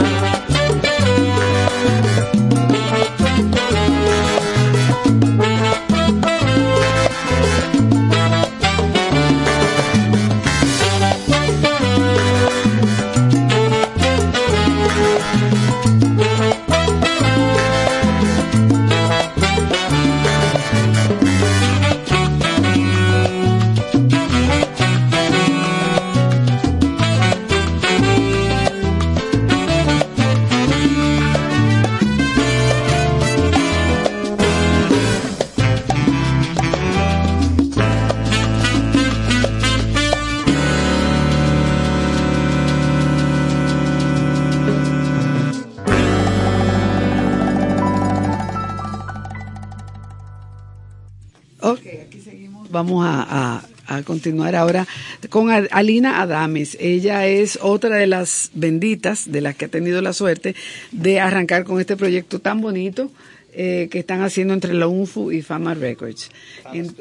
Ok, 51.72 51.80
aquí 52.08 52.22
seguimos. 52.22 52.70
Vamos 52.72 53.06
a, 53.06 53.22
a- 53.58 53.66
a 53.88 54.02
continuar 54.02 54.56
ahora 54.56 54.88
con 55.30 55.52
Al- 55.52 55.70
Alina 55.72 56.20
Adames. 56.22 56.76
Ella 56.80 57.28
es 57.28 57.60
otra 57.62 57.98
de 57.98 58.08
las 58.08 58.50
benditas, 58.56 59.32
de 59.32 59.42
las 59.42 59.56
que 59.56 59.66
ha 59.66 59.68
tenido 59.68 60.02
la 60.02 60.12
suerte 60.14 60.56
de 60.92 61.20
arrancar 61.20 61.64
con 61.66 61.80
este 61.80 61.96
proyecto 61.96 62.40
tan 62.40 62.62
bonito 62.62 63.12
eh, 63.54 63.88
que 63.92 64.00
están 64.00 64.22
haciendo 64.24 64.54
entre 64.56 64.74
la 64.74 64.88
UNFU 64.88 65.32
y 65.32 65.42
Fama 65.44 65.76
Records. 65.76 66.30
En- 66.74 66.96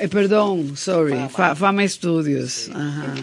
eh, 0.00 0.08
perdón, 0.08 0.76
sorry, 0.76 1.14
Fa- 1.28 1.54
Fama 1.54 1.86
Studios. 1.86 2.70
Ajá. 2.74 3.14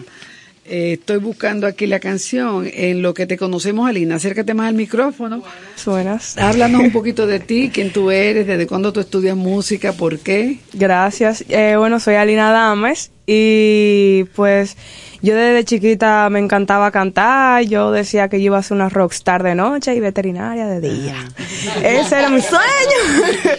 Eh, 0.70 0.94
estoy 1.00 1.16
buscando 1.18 1.66
aquí 1.66 1.86
la 1.86 1.98
canción 1.98 2.68
en 2.72 3.00
lo 3.00 3.14
que 3.14 3.26
te 3.26 3.38
conocemos, 3.38 3.88
Alina. 3.88 4.16
Acércate 4.16 4.52
más 4.54 4.68
al 4.68 4.74
micrófono. 4.74 5.42
Buenas. 5.86 6.36
Háblanos 6.36 6.82
un 6.82 6.92
poquito 6.92 7.26
de 7.26 7.40
ti, 7.40 7.70
quién 7.72 7.90
tú 7.92 8.10
eres, 8.10 8.46
desde 8.46 8.66
cuándo 8.66 8.92
tú 8.92 9.00
estudias 9.00 9.34
música, 9.36 9.92
por 9.94 10.18
qué. 10.18 10.58
Gracias. 10.74 11.44
Eh, 11.48 11.76
bueno, 11.78 12.00
soy 12.00 12.16
Alina 12.16 12.50
Dames 12.52 13.10
y 13.26 14.24
pues 14.36 14.76
yo 15.22 15.34
desde 15.34 15.64
chiquita 15.64 16.28
me 16.30 16.38
encantaba 16.38 16.90
cantar. 16.90 17.62
Yo 17.64 17.90
decía 17.90 18.28
que 18.28 18.38
yo 18.38 18.46
iba 18.46 18.58
a 18.58 18.62
ser 18.62 18.74
una 18.76 18.90
rockstar 18.90 19.42
de 19.42 19.54
noche 19.54 19.94
y 19.94 20.00
veterinaria 20.00 20.66
de 20.66 20.80
día. 20.80 21.14
Ese 21.82 22.18
era 22.18 22.28
mi 22.28 22.42
sueño. 22.42 22.62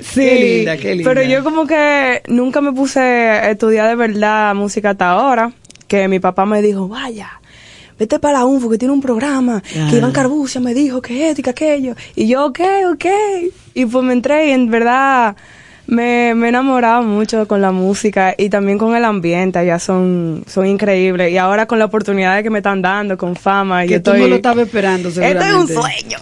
Sí, 0.00 0.20
Qué 0.20 0.34
linda, 0.56 0.76
qué 0.76 0.94
linda. 0.94 1.10
pero 1.10 1.22
yo 1.22 1.42
como 1.44 1.66
que 1.66 2.22
nunca 2.28 2.60
me 2.60 2.72
puse 2.72 3.00
a 3.00 3.50
estudiar 3.50 3.88
de 3.88 3.96
verdad 3.96 4.54
música 4.54 4.90
hasta 4.90 5.10
ahora, 5.10 5.52
que 5.88 6.06
mi 6.08 6.20
papá 6.20 6.46
me 6.46 6.62
dijo, 6.62 6.86
vaya, 6.88 7.40
vete 7.98 8.18
para 8.20 8.38
la 8.38 8.44
UNFO 8.44 8.70
que 8.70 8.78
tiene 8.78 8.94
un 8.94 9.00
programa, 9.00 9.62
Ah. 9.76 9.88
que 9.90 9.96
Iván 9.96 10.12
Carbucia 10.12 10.60
me 10.60 10.74
dijo 10.74 11.02
que 11.02 11.28
esto 11.30 11.40
y 11.40 11.44
que 11.44 11.50
aquello. 11.50 11.94
Y 12.14 12.28
yo, 12.28 12.44
ok, 12.46 12.60
ok. 12.92 13.04
Y 13.74 13.86
pues 13.86 14.04
me 14.04 14.12
entré 14.12 14.48
y 14.48 14.52
en 14.52 14.70
verdad 14.70 15.34
me, 15.86 16.34
me 16.34 16.46
he 16.46 16.48
enamorado 16.50 17.02
mucho 17.02 17.48
con 17.48 17.60
la 17.62 17.72
música 17.72 18.34
y 18.36 18.50
también 18.50 18.76
con 18.78 18.94
el 18.94 19.04
ambiente, 19.04 19.58
allá 19.58 19.78
son, 19.78 20.44
son 20.46 20.66
increíbles. 20.66 21.32
Y 21.32 21.38
ahora 21.38 21.66
con 21.66 21.78
la 21.78 21.86
oportunidad 21.86 22.42
que 22.42 22.50
me 22.50 22.58
están 22.58 22.82
dando, 22.82 23.16
con 23.16 23.34
fama, 23.34 23.82
Que 23.82 23.88
yo 23.94 24.02
tú 24.02 24.10
estoy... 24.10 24.20
no 24.20 24.28
lo 24.28 24.36
estabas 24.36 24.66
esperando, 24.66 25.08
Este 25.08 25.26
es 25.30 25.34
un 25.54 25.66
seguramente. 25.66 25.74
sueño. 25.74 26.18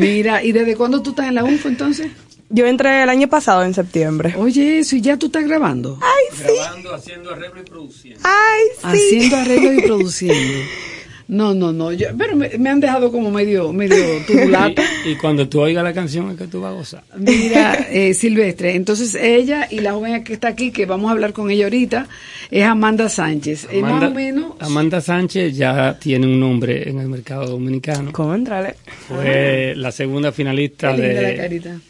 Mira, 0.00 0.42
¿y 0.42 0.52
desde 0.52 0.74
cuándo 0.74 1.02
tú 1.02 1.10
estás 1.10 1.26
en 1.26 1.34
la 1.34 1.44
UNFO 1.44 1.68
entonces? 1.68 2.08
Yo 2.50 2.66
entré 2.66 3.02
el 3.02 3.08
año 3.10 3.28
pasado, 3.28 3.62
en 3.62 3.74
septiembre. 3.74 4.34
Oye, 4.36 4.78
eso, 4.78 4.96
¿y 4.96 5.00
ya 5.02 5.16
tú 5.18 5.26
estás 5.26 5.44
grabando? 5.46 5.98
Ay, 6.00 6.36
sí. 6.36 6.42
Grabando, 6.44 6.94
haciendo 6.94 7.30
arreglo 7.30 7.60
y 7.60 7.64
produciendo. 7.64 8.20
Ay, 8.24 8.62
sí. 8.98 9.16
Haciendo 9.18 9.36
arreglos 9.36 9.74
y 9.74 9.82
produciendo. 9.82 10.58
No, 11.30 11.52
no, 11.52 11.72
no, 11.74 11.92
yo- 11.92 12.06
pero 12.16 12.34
me, 12.36 12.48
me 12.58 12.70
han 12.70 12.80
dejado 12.80 13.12
como 13.12 13.30
medio, 13.30 13.70
medio 13.70 14.02
turbulata. 14.26 14.82
Y, 15.04 15.10
y 15.10 15.16
cuando 15.16 15.46
tú 15.46 15.60
oigas 15.60 15.84
la 15.84 15.92
canción 15.92 16.30
es 16.30 16.38
que 16.38 16.46
tú 16.46 16.62
vas 16.62 16.70
a 16.72 16.74
gozar. 16.74 17.02
Mira, 17.18 17.74
eh, 17.90 18.14
Silvestre, 18.14 18.74
entonces 18.74 19.14
ella 19.14 19.68
y 19.70 19.80
la 19.80 19.92
joven 19.92 20.24
que 20.24 20.32
está 20.32 20.48
aquí, 20.48 20.70
que 20.70 20.86
vamos 20.86 21.10
a 21.10 21.12
hablar 21.12 21.34
con 21.34 21.50
ella 21.50 21.64
ahorita, 21.64 22.08
es 22.50 22.64
Amanda 22.64 23.10
Sánchez. 23.10 23.68
Eh, 23.70 23.82
más 23.82 24.04
o 24.04 24.10
menos, 24.10 24.52
Amanda 24.58 25.02
Sánchez 25.02 25.54
ya 25.54 25.98
tiene 25.98 26.26
un 26.26 26.40
nombre 26.40 26.88
en 26.88 26.98
el 26.98 27.08
mercado 27.10 27.44
dominicano. 27.46 28.10
Contrale. 28.10 28.76
Fue 29.06 29.74
la 29.76 29.92
segunda 29.92 30.32
finalista 30.32 30.96
qué 30.96 31.02
linda 31.02 31.20
la 31.20 31.28
de... 31.28 31.36
carita. 31.36 31.80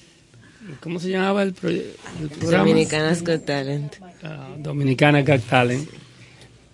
¿Cómo 0.80 1.00
se 1.00 1.10
llamaba 1.10 1.42
el, 1.42 1.54
proye- 1.54 1.84
el 2.20 2.28
programa? 2.28 2.64
Dominicanas 2.64 3.22
Got 3.24 3.44
Talent. 3.44 3.94
Ah, 4.22 4.54
Dominicana 4.58 5.22
Got 5.22 5.42
Talent. 5.42 5.88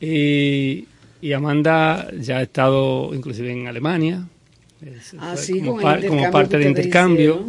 Y, 0.01 0.87
y 1.21 1.33
Amanda 1.33 2.11
ya 2.19 2.39
ha 2.39 2.43
estado 2.43 3.15
inclusive 3.15 3.53
en 3.53 3.67
Alemania. 3.67 4.27
Es- 4.85 5.15
Ah, 5.19 5.37
sí, 5.37 5.61
como, 5.61 5.81
par- 5.81 6.05
como 6.07 6.31
parte 6.31 6.59
que 6.59 6.65
de 6.65 6.69
ustedes 6.71 6.87
intercambio. 6.87 7.47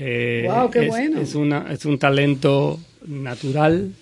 Eh, 0.00 0.42
Guau, 0.44 0.70
qué 0.70 0.82
es, 0.82 0.88
bueno. 0.88 1.20
Es, 1.20 1.34
una, 1.34 1.66
es 1.72 1.84
un 1.84 1.98
talento 1.98 2.78
natural. 3.06 3.92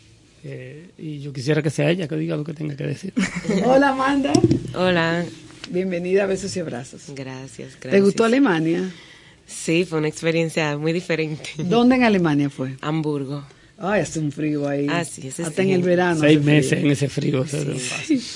eh, 0.44 0.90
y 0.98 1.20
yo 1.20 1.32
quisiera 1.32 1.62
que 1.62 1.70
sea 1.70 1.90
ella 1.90 2.06
que 2.06 2.16
diga 2.16 2.36
lo 2.36 2.44
que 2.44 2.52
tenga 2.54 2.76
que 2.76 2.84
decir. 2.86 3.12
Hola 3.64 3.88
Amanda. 3.90 4.32
Hola. 4.74 5.24
Bienvenida 5.70 6.24
a 6.24 6.26
Besos 6.26 6.54
y 6.56 6.60
Abrazos. 6.60 7.06
Gracias, 7.14 7.72
gracias. 7.80 7.92
¿Te 7.92 8.00
gustó 8.00 8.24
Alemania? 8.24 8.88
Sí, 9.46 9.84
fue 9.84 9.98
una 9.98 10.08
experiencia 10.08 10.76
muy 10.76 10.92
diferente. 10.92 11.50
¿Dónde 11.58 11.96
en 11.96 12.04
Alemania 12.04 12.50
fue? 12.50 12.76
Hamburgo. 12.80 13.44
Ay, 13.78 14.00
hace 14.00 14.20
un 14.20 14.32
frío 14.32 14.66
ahí. 14.66 14.86
Ah, 14.88 15.04
sí, 15.04 15.28
ese 15.28 15.42
Hasta 15.42 15.62
sí. 15.62 15.68
en 15.68 15.74
el 15.74 15.82
verano. 15.82 16.20
Seis 16.20 16.38
frío. 16.40 16.54
meses 16.54 16.72
en 16.72 16.90
ese 16.90 17.08
frío. 17.08 17.44
fácil. 17.44 18.22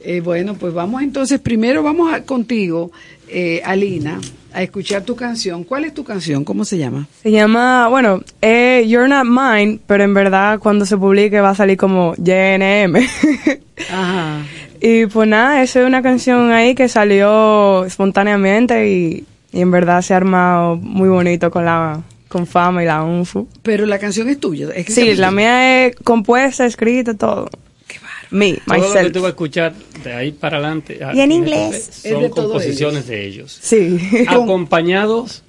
Eh, 0.00 0.20
bueno, 0.20 0.54
pues 0.54 0.72
vamos 0.72 1.02
entonces, 1.02 1.40
primero 1.40 1.82
vamos 1.82 2.12
a- 2.14 2.22
contigo, 2.22 2.92
eh, 3.28 3.60
Alina, 3.64 4.20
a 4.52 4.62
escuchar 4.62 5.02
tu 5.02 5.16
canción. 5.16 5.64
¿Cuál 5.64 5.84
es 5.86 5.92
tu 5.92 6.04
canción? 6.04 6.44
¿Cómo 6.44 6.64
se 6.64 6.78
llama? 6.78 7.08
Se 7.20 7.32
llama, 7.32 7.88
bueno, 7.88 8.22
eh, 8.40 8.84
You're 8.86 9.08
Not 9.08 9.26
Mine, 9.26 9.80
pero 9.88 10.04
en 10.04 10.14
verdad 10.14 10.60
cuando 10.60 10.86
se 10.86 10.96
publique 10.96 11.40
va 11.40 11.50
a 11.50 11.54
salir 11.56 11.76
como 11.76 12.14
JNM. 12.14 12.94
Ajá. 13.90 14.46
y 14.80 15.06
pues 15.06 15.28
nada, 15.28 15.62
esa 15.64 15.80
es 15.80 15.86
una 15.86 16.00
canción 16.00 16.52
ahí 16.52 16.76
que 16.76 16.88
salió 16.88 17.84
espontáneamente 17.84 18.88
y, 18.90 19.24
y 19.58 19.62
en 19.62 19.70
verdad 19.72 20.00
se 20.02 20.14
ha 20.14 20.16
armado 20.18 20.76
muy 20.76 21.08
bonito 21.08 21.50
con 21.50 21.64
la 21.64 22.02
con 22.28 22.46
Fama 22.46 22.82
y 22.82 22.86
la 22.86 23.02
UNFU. 23.02 23.48
Pero 23.62 23.86
la 23.86 23.98
canción 23.98 24.28
es 24.28 24.38
tuya. 24.38 24.68
Es 24.74 24.94
Sí, 24.94 25.14
la 25.14 25.30
mía 25.30 25.86
es 25.86 25.96
compuesta, 26.04 26.66
escrita, 26.66 27.14
todo. 27.14 27.48
Qué 27.86 27.96
Me, 28.30 28.52
Todo 28.52 28.76
lo 28.76 28.82
que 28.82 28.88
myself. 28.88 29.12
tú 29.12 29.18
vas 29.20 29.26
a 29.26 29.30
escuchar 29.30 29.72
de 30.04 30.12
ahí 30.12 30.32
para 30.32 30.58
adelante. 30.58 31.00
ah, 31.02 31.12
Y 31.14 31.20
en 31.20 31.32
inglés. 31.32 32.02
Son 32.06 32.20
de 32.22 32.28
composiciones 32.30 33.06
de 33.06 33.26
ellos. 33.26 33.58
Sí. 33.62 33.98
Acompañados 34.28 35.42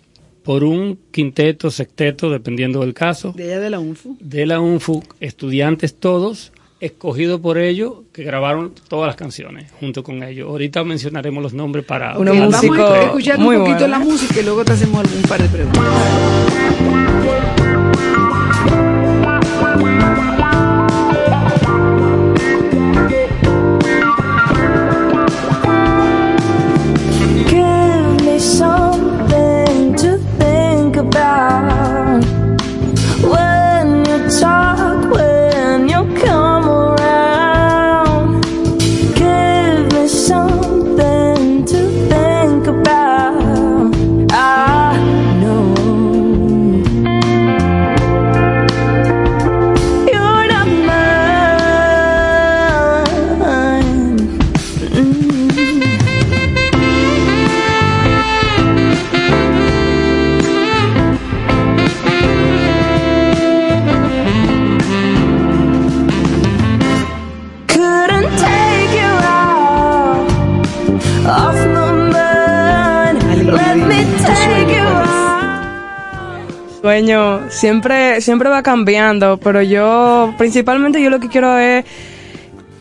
por 0.43 0.63
un 0.63 0.97
quinteto, 1.11 1.69
sexteto, 1.69 2.29
dependiendo 2.31 2.79
del 2.79 2.93
caso, 2.93 3.33
De 3.33 3.45
ella 3.45 3.59
de 3.59 3.69
la 3.69 3.79
UNFU. 3.79 4.17
de 4.21 4.45
la 4.45 4.59
UNFU, 4.61 5.03
estudiantes 5.19 5.95
todos, 5.95 6.53
escogidos 6.79 7.39
por 7.39 7.57
ellos, 7.57 7.93
que 8.13 8.23
grabaron 8.23 8.73
todas 8.87 9.07
las 9.07 9.15
canciones 9.15 9.71
junto 9.79 10.03
con 10.03 10.23
ellos. 10.23 10.49
Ahorita 10.49 10.83
mencionaremos 10.83 11.43
los 11.43 11.53
nombres 11.53 11.85
para... 11.85 12.17
Uno 12.17 12.33
músico 12.33 12.75
Vamos 12.75 12.91
a 12.91 13.03
escuchar 13.03 13.39
un 13.39 13.45
poquito 13.45 13.79
bueno. 13.79 13.87
la 13.87 13.99
música 13.99 14.39
y 14.39 14.43
luego 14.43 14.65
te 14.65 14.73
hacemos 14.73 14.99
algún 14.99 15.21
par 15.23 15.41
de 15.41 15.49
preguntas. 15.49 15.83
Siempre, 77.49 78.21
siempre 78.21 78.49
va 78.49 78.61
cambiando, 78.63 79.37
pero 79.37 79.61
yo, 79.61 80.33
principalmente 80.37 81.01
yo 81.01 81.09
lo 81.09 81.19
que 81.19 81.27
quiero 81.29 81.57
es 81.57 81.85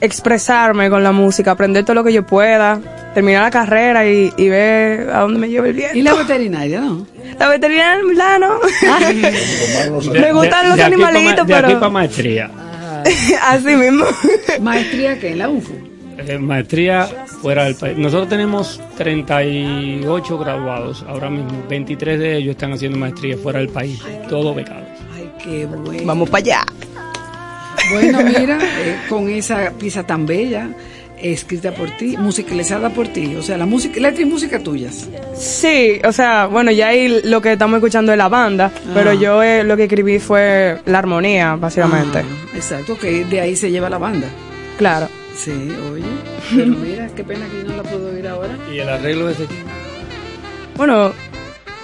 expresarme 0.00 0.90
con 0.90 1.02
la 1.02 1.12
música, 1.12 1.50
aprender 1.52 1.84
todo 1.84 1.94
lo 1.94 2.04
que 2.04 2.12
yo 2.12 2.24
pueda, 2.24 2.80
terminar 3.14 3.42
la 3.42 3.50
carrera 3.50 4.06
y, 4.06 4.32
y 4.36 4.48
ver 4.48 5.10
a 5.10 5.20
dónde 5.20 5.40
me 5.40 5.48
lleva 5.48 5.66
el 5.66 5.72
viento. 5.74 5.96
Y 5.96 6.02
la 6.02 6.14
veterinaria, 6.14 6.80
¿no? 6.80 7.06
La 7.38 7.48
veterinaria, 7.48 8.00
en 8.00 8.08
verdad, 8.08 8.38
¿no? 8.38 8.58
De- 9.00 10.20
me 10.20 10.32
gustan 10.32 10.62
de- 10.62 10.68
los 10.68 10.76
de 10.76 10.82
aquí 10.84 10.94
pa' 10.96 11.08
animalitos, 11.08 11.46
de 11.46 11.54
aquí 11.54 11.66
pero... 11.66 11.80
para 11.80 11.90
maestría. 11.90 12.50
Así 13.48 13.74
mismo. 13.76 14.04
¿Maestría 14.60 15.18
qué? 15.18 15.32
¿En 15.32 15.38
la 15.38 15.48
UFU? 15.48 15.87
Eh, 16.18 16.38
maestría 16.38 17.06
fuera 17.42 17.64
del 17.64 17.76
país. 17.76 17.96
Nosotros 17.96 18.28
tenemos 18.28 18.80
38 18.96 20.38
graduados 20.38 21.04
ahora 21.08 21.30
mismo. 21.30 21.64
23 21.68 22.18
de 22.18 22.36
ellos 22.38 22.50
están 22.52 22.72
haciendo 22.72 22.98
maestría 22.98 23.36
fuera 23.36 23.60
del 23.60 23.68
país. 23.68 24.00
Todo 24.28 24.54
becado. 24.54 24.84
Ay, 25.14 25.30
qué 25.42 25.66
bueno. 25.66 26.02
Vamos 26.04 26.28
para 26.28 26.38
allá. 26.44 26.60
Bueno, 27.92 28.18
mira, 28.24 28.58
eh, 28.80 28.96
con 29.08 29.28
esa 29.30 29.70
pieza 29.78 30.02
tan 30.02 30.26
bella, 30.26 30.70
escrita 31.22 31.72
por 31.72 31.90
ti, 31.96 32.16
musicalizada 32.16 32.90
por 32.90 33.08
ti, 33.08 33.34
o 33.36 33.42
sea, 33.42 33.56
la 33.56 33.66
música, 33.66 33.98
letra 34.00 34.22
y 34.22 34.24
música 34.26 34.58
tuyas. 34.58 35.08
Sí, 35.36 36.00
o 36.04 36.12
sea, 36.12 36.46
bueno, 36.46 36.70
ya 36.70 36.88
ahí 36.88 37.20
lo 37.24 37.40
que 37.40 37.52
estamos 37.52 37.76
escuchando 37.78 38.12
es 38.12 38.18
la 38.18 38.28
banda, 38.28 38.70
Ah. 38.74 38.90
pero 38.94 39.12
yo 39.14 39.42
eh, 39.42 39.64
lo 39.64 39.76
que 39.76 39.84
escribí 39.84 40.18
fue 40.18 40.78
la 40.86 40.98
armonía, 40.98 41.56
básicamente. 41.56 42.18
Ah, 42.18 42.56
exacto, 42.56 42.98
que 42.98 43.24
de 43.24 43.40
ahí 43.40 43.56
se 43.56 43.70
lleva 43.70 43.88
la 43.88 43.98
banda. 43.98 44.28
Claro. 44.76 45.08
Sí, 45.38 45.70
oye, 45.92 46.04
pero 46.56 46.66
mira, 46.66 47.08
qué 47.14 47.22
pena 47.22 47.46
que 47.46 47.58
yo 47.62 47.68
no 47.70 47.76
la 47.76 47.82
puedo 47.84 48.08
oír 48.10 48.26
ahora. 48.26 48.56
¿Y 48.72 48.78
el 48.80 48.88
arreglo 48.88 49.26
de 49.26 49.32
ese 49.34 49.46
Bueno, 50.76 51.12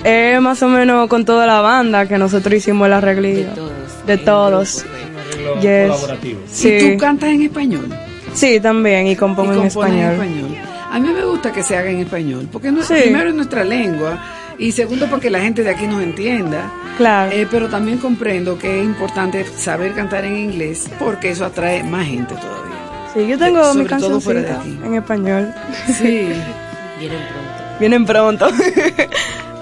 es 0.03 0.41
más 0.41 0.61
o 0.63 0.69
menos 0.69 1.09
con 1.09 1.25
toda 1.25 1.47
la 1.47 1.61
banda 1.61 2.07
que 2.09 2.19
nosotros 2.19 2.53
hicimos 2.55 2.87
el 2.87 2.95
arreglillo. 2.95 3.47
De 3.49 3.55
todos. 3.55 4.07
De 4.07 4.19
todos. 4.19 4.85
arreglo 4.85 5.61
Yes. 5.61 5.89
colaborativo. 5.91 6.41
Sí. 6.51 6.69
¿Y 6.69 6.93
tú 6.95 6.99
cantas 6.99 7.29
en 7.31 7.43
español? 7.43 7.89
Sí, 8.33 8.59
también, 8.59 9.07
y 9.07 9.15
compongo 9.15 9.53
y 9.53 9.57
en 9.57 9.63
compones 9.69 9.95
español. 10.13 10.57
A 10.91 10.99
mí 10.99 11.09
me 11.09 11.25
gusta 11.25 11.53
que 11.53 11.63
se 11.63 11.77
haga 11.77 11.91
en 11.91 12.01
español, 12.01 12.49
porque 12.51 12.73
no, 12.73 12.83
Sí. 12.83 12.95
primero 13.03 13.29
es 13.29 13.35
nuestra 13.37 13.63
lengua 13.65 14.19
y 14.59 14.73
segundo 14.73 15.07
porque 15.09 15.31
la 15.31 15.41
gente 15.41 15.63
de 15.63 15.71
aquí 15.71 15.87
nos 15.87 16.03
entienda. 16.03 16.71
Claro. 16.97 17.31
Eh, 17.33 17.47
pero 17.51 17.69
también 17.69 17.99
comprendo 17.99 18.59
que 18.59 18.81
es 18.81 18.85
importante 18.85 19.45
saber 19.57 19.93
cantar 19.95 20.25
en 20.25 20.37
inglés 20.37 20.89
porque 20.99 21.31
eso 21.31 21.45
atrae 21.45 21.83
más 21.85 22.07
gente 22.07 22.35
todavía. 22.35 22.75
Sí, 23.15 23.27
yo 23.29 23.39
tengo 23.39 23.75
de 23.75 23.87
cancioncita 23.87 24.61
aquí. 24.61 24.79
en 24.85 24.95
español. 24.95 25.55
Sí. 25.87 26.29
Vienen 26.99 27.21
pronto. 27.29 27.79
Vienen 27.81 28.07
pronto. 28.07 28.49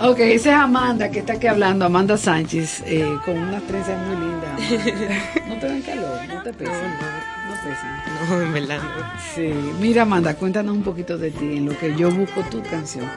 Ok, 0.04 0.18
esa 0.18 0.50
es 0.50 0.56
Amanda 0.56 1.12
que 1.12 1.20
está 1.20 1.34
aquí 1.34 1.46
hablando, 1.46 1.84
Amanda 1.84 2.16
Sánchez, 2.16 2.82
eh, 2.86 3.06
con 3.24 3.38
unas 3.38 3.62
trenzas 3.62 3.96
muy 4.04 4.16
lindas. 4.16 5.20
No 5.46 5.54
te 5.60 5.66
dan 5.68 5.82
calor, 5.82 6.18
no 6.26 6.42
te 6.42 6.52
pesan. 6.52 6.74
No, 6.74 7.54
pesan. 7.62 8.28
No, 8.28 8.42
en 8.42 8.52
verdad 8.52 8.78
no. 8.82 9.22
Sí, 9.32 9.54
mira 9.78 10.02
Amanda, 10.02 10.34
cuéntanos 10.34 10.74
un 10.74 10.82
poquito 10.82 11.16
de 11.18 11.30
ti, 11.30 11.58
en 11.58 11.66
lo 11.66 11.78
que 11.78 11.94
yo 11.94 12.10
busco 12.10 12.40
tu 12.50 12.60
canción, 12.64 13.08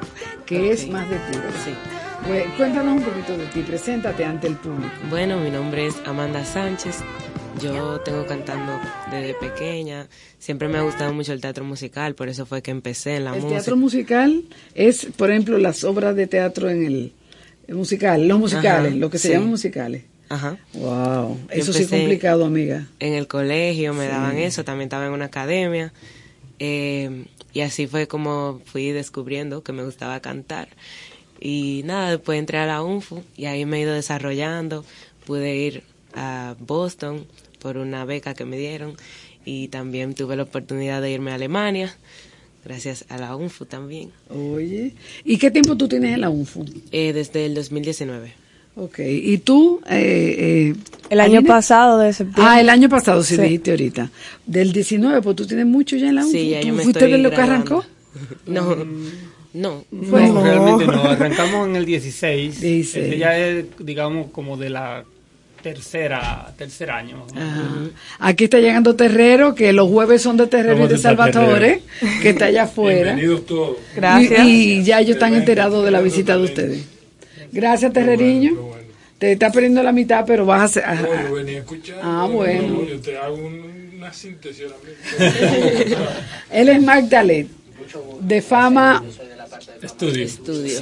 que 0.45 0.71
es 0.73 0.87
más 0.87 1.09
de 1.09 1.15
ti. 1.15 1.39
Sí. 1.63 1.73
Pues, 2.27 2.45
cuéntanos 2.55 2.97
un 2.97 3.01
poquito 3.01 3.35
de 3.35 3.45
ti, 3.47 3.61
preséntate 3.61 4.23
ante 4.23 4.45
el 4.45 4.55
público. 4.57 4.93
Bueno, 5.09 5.37
mi 5.37 5.49
nombre 5.49 5.87
es 5.87 5.95
Amanda 6.05 6.45
Sánchez. 6.45 6.99
Yo 7.61 7.99
tengo 8.01 8.25
cantando 8.25 8.79
desde 9.11 9.33
pequeña. 9.35 10.07
Siempre 10.39 10.67
me 10.67 10.77
ha 10.77 10.81
gustado 10.81 11.13
mucho 11.13 11.31
el 11.33 11.41
teatro 11.41 11.63
musical, 11.63 12.13
por 12.15 12.27
eso 12.29 12.45
fue 12.45 12.61
que 12.61 12.71
empecé 12.71 13.15
en 13.15 13.25
la 13.25 13.31
El 13.31 13.41
música. 13.41 13.55
teatro 13.61 13.77
musical 13.77 14.43
es, 14.73 15.07
por 15.17 15.31
ejemplo, 15.31 15.57
las 15.57 15.83
obras 15.83 16.15
de 16.15 16.27
teatro 16.27 16.69
en 16.69 16.85
el, 16.85 17.13
el 17.67 17.75
musical, 17.75 18.27
los 18.27 18.39
musicales, 18.39 18.91
Ajá, 18.91 18.99
lo 18.99 19.09
que 19.09 19.17
se 19.17 19.27
sí. 19.29 19.33
llaman 19.33 19.49
musicales. 19.49 20.03
Ajá. 20.27 20.57
Wow, 20.73 21.39
eso 21.49 21.71
sí 21.71 21.83
es 21.83 21.89
complicado, 21.89 22.45
amiga. 22.45 22.87
En 22.99 23.13
el 23.13 23.27
colegio 23.27 23.93
me 23.93 24.05
Sí. 24.05 24.09
daban 24.11 24.37
eso, 24.37 24.63
también 24.65 24.87
estaba 24.87 25.05
en 25.07 25.13
una 25.13 25.25
academia. 25.25 25.93
eh, 26.59 27.25
y 27.53 27.61
así 27.61 27.87
fue 27.87 28.07
como 28.07 28.61
fui 28.65 28.91
descubriendo 28.91 29.63
que 29.63 29.71
me 29.71 29.83
gustaba 29.85 30.19
cantar. 30.19 30.67
Y 31.39 31.83
nada, 31.85 32.09
después 32.11 32.37
entré 32.37 32.57
a 32.57 32.65
la 32.65 32.81
UNFU 32.83 33.23
y 33.37 33.45
ahí 33.45 33.65
me 33.65 33.77
he 33.77 33.81
ido 33.81 33.93
desarrollando. 33.93 34.83
Pude 35.25 35.55
ir 35.55 35.83
a 36.15 36.55
Boston 36.59 37.25
por 37.65 37.77
una 37.77 38.05
beca 38.05 38.35
que 38.35 38.45
me 38.45 38.57
dieron 38.59 38.93
y 39.43 39.69
también 39.69 40.13
tuve 40.13 40.35
la 40.35 40.43
oportunidad 40.43 41.01
de 41.01 41.09
irme 41.09 41.31
a 41.31 41.33
Alemania, 41.33 41.95
gracias 42.63 43.05
a 43.09 43.17
la 43.17 43.35
UNFU 43.35 43.65
también, 43.65 44.11
Oye, 44.29 44.93
¿y 45.23 45.37
qué 45.39 45.49
tiempo 45.49 45.75
tú 45.75 45.87
tienes 45.87 46.13
en 46.13 46.21
la 46.21 46.29
UNFU? 46.29 46.63
eh, 46.91 47.11
desde 47.11 47.47
el 47.47 47.55
2019. 47.55 48.33
Ok, 48.75 48.99
¿y 48.99 49.39
tú? 49.39 49.81
Eh, 49.89 50.35
eh, 50.37 50.75
El 51.09 51.19
año 51.21 51.39
Aline? 51.39 51.47
pasado 51.47 51.97
de 51.97 52.13
septiembre. 52.13 52.43
Ah, 52.47 52.61
el 52.61 52.69
año 52.69 52.87
pasado, 52.87 53.23
sí, 53.23 53.35
Sí. 53.35 53.41
dijiste 53.41 53.71
ahorita. 53.71 54.11
Del 54.45 54.71
19, 54.71 55.23
pues 55.23 55.35
tú 55.35 55.47
tienes 55.47 55.65
mucho 55.65 55.95
ya 55.95 56.09
en 56.09 56.15
la 56.15 56.21
UNFU. 56.21 56.37
Sí, 56.37 56.49
ya 56.49 56.61
¿Tú 56.61 56.67
yo 56.67 56.73
me 56.75 56.83
fuiste 56.83 56.99
estoy 56.99 57.11
de 57.13 57.17
lo 57.17 57.31
que 57.31 57.41
arrancó? 57.41 57.83
No, 58.45 58.75
no. 59.55 59.83
Fue- 60.09 60.27
No, 60.29 60.43
realmente 60.43 60.85
no. 60.85 61.01
Arrancamos 61.09 61.67
en 61.67 61.75
el 61.77 61.85
16. 61.87 62.61
16. 62.61 62.95
Ese 63.07 63.17
ya 63.17 63.35
es, 63.39 63.65
digamos, 63.79 64.29
como 64.31 64.55
de 64.55 64.69
la 64.69 65.03
tercera, 65.75 66.53
tercer 66.55 66.91
año. 66.91 67.25
Ajá. 67.35 67.63
Aquí 68.19 68.43
está 68.43 68.59
llegando 68.59 68.95
Terrero, 68.95 69.55
que 69.55 69.73
los 69.73 69.89
jueves 69.89 70.21
son 70.21 70.37
de 70.37 70.45
Terrero 70.45 70.75
Vamos 70.75 70.91
y 70.91 70.93
de 70.93 70.99
Salvatore, 70.99 71.81
que 72.21 72.29
está 72.29 72.45
allá 72.45 72.63
afuera. 72.63 73.13
Bienvenidos 73.15 73.47
todos. 73.47 73.77
Gracias. 73.95 74.45
Y, 74.45 74.73
y 74.73 74.83
ya 74.83 74.99
ellos 74.99 75.15
están 75.15 75.33
enterados 75.33 75.83
de 75.83 75.89
la 75.89 76.01
visita 76.01 76.37
de 76.37 76.43
ustedes. 76.43 76.85
Gracias, 77.51 77.91
Terreriño. 77.91 78.51
Te 79.17 79.31
está 79.31 79.51
perdiendo 79.51 79.81
la 79.81 79.91
mitad, 79.91 80.23
pero 80.27 80.45
vas 80.45 80.61
a 80.61 80.63
hacer... 80.65 80.83
ajá. 80.85 81.01
No, 81.23 81.29
yo 81.29 81.33
venía 81.33 81.57
escuchando. 81.59 82.01
Ah, 82.03 82.27
bueno. 82.31 82.85
Yo 82.87 82.99
te 83.01 83.17
hago 83.17 83.33
un- 83.35 83.93
una 83.97 84.13
síntesis 84.13 84.65
ahora 84.65 84.77
mismo. 85.87 86.05
Él 86.51 86.69
es 86.69 86.81
Magdalet, 86.83 87.47
de 88.19 88.41
fama 88.43 89.03
Estudio. 89.81 90.25
Estudio. 90.25 90.79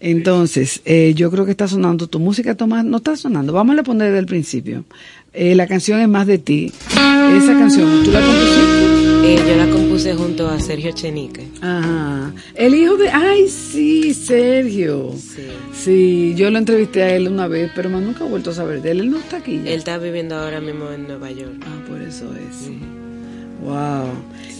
Entonces, 0.00 0.80
eh, 0.86 1.12
yo 1.14 1.30
creo 1.30 1.44
que 1.44 1.50
está 1.50 1.68
sonando 1.68 2.06
tu 2.06 2.18
música, 2.18 2.54
Tomás. 2.54 2.84
No 2.84 2.96
está 2.98 3.16
sonando. 3.16 3.52
Vamos 3.52 3.78
a 3.78 3.82
poner 3.82 4.08
desde 4.08 4.18
el 4.20 4.26
principio. 4.26 4.84
Eh, 5.32 5.54
la 5.54 5.66
canción 5.66 6.00
es 6.00 6.08
más 6.08 6.26
de 6.26 6.38
ti. 6.38 6.72
Esa 6.90 7.52
canción, 7.52 8.02
¿tú 8.02 8.10
la 8.10 8.20
compusiste? 8.20 9.00
Eh, 9.22 9.38
yo 9.46 9.56
la 9.56 9.70
compuse 9.70 10.14
junto 10.14 10.48
a 10.48 10.58
Sergio 10.58 10.92
Chenique. 10.92 11.46
Ajá. 11.60 12.32
El 12.54 12.74
hijo 12.74 12.96
de. 12.96 13.10
Ay, 13.10 13.46
sí, 13.48 14.14
Sergio. 14.14 15.12
Sí. 15.16 15.42
Sí, 15.72 16.34
yo 16.36 16.50
lo 16.50 16.58
entrevisté 16.58 17.02
a 17.02 17.14
él 17.14 17.28
una 17.28 17.46
vez, 17.46 17.70
pero 17.76 17.90
más 17.90 18.02
nunca 18.02 18.24
he 18.24 18.28
vuelto 18.28 18.50
a 18.50 18.54
saber 18.54 18.80
de 18.80 18.92
él. 18.92 19.00
Él 19.00 19.10
no 19.10 19.18
está 19.18 19.36
aquí. 19.36 19.60
ya. 19.62 19.70
Él 19.70 19.78
está 19.78 19.98
viviendo 19.98 20.34
ahora 20.36 20.60
mismo 20.60 20.90
en 20.90 21.06
Nueva 21.06 21.30
York. 21.30 21.62
Ah, 21.62 21.84
por 21.86 22.00
eso 22.00 22.32
es. 22.34 22.70
Wow. 23.62 24.08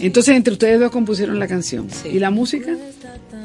Entonces, 0.01 0.35
entre 0.35 0.53
ustedes 0.53 0.79
dos 0.79 0.91
compusieron 0.91 1.39
la 1.39 1.47
canción. 1.47 1.87
Sí. 1.89 2.09
¿Y 2.13 2.19
la 2.19 2.29
música? 2.31 2.75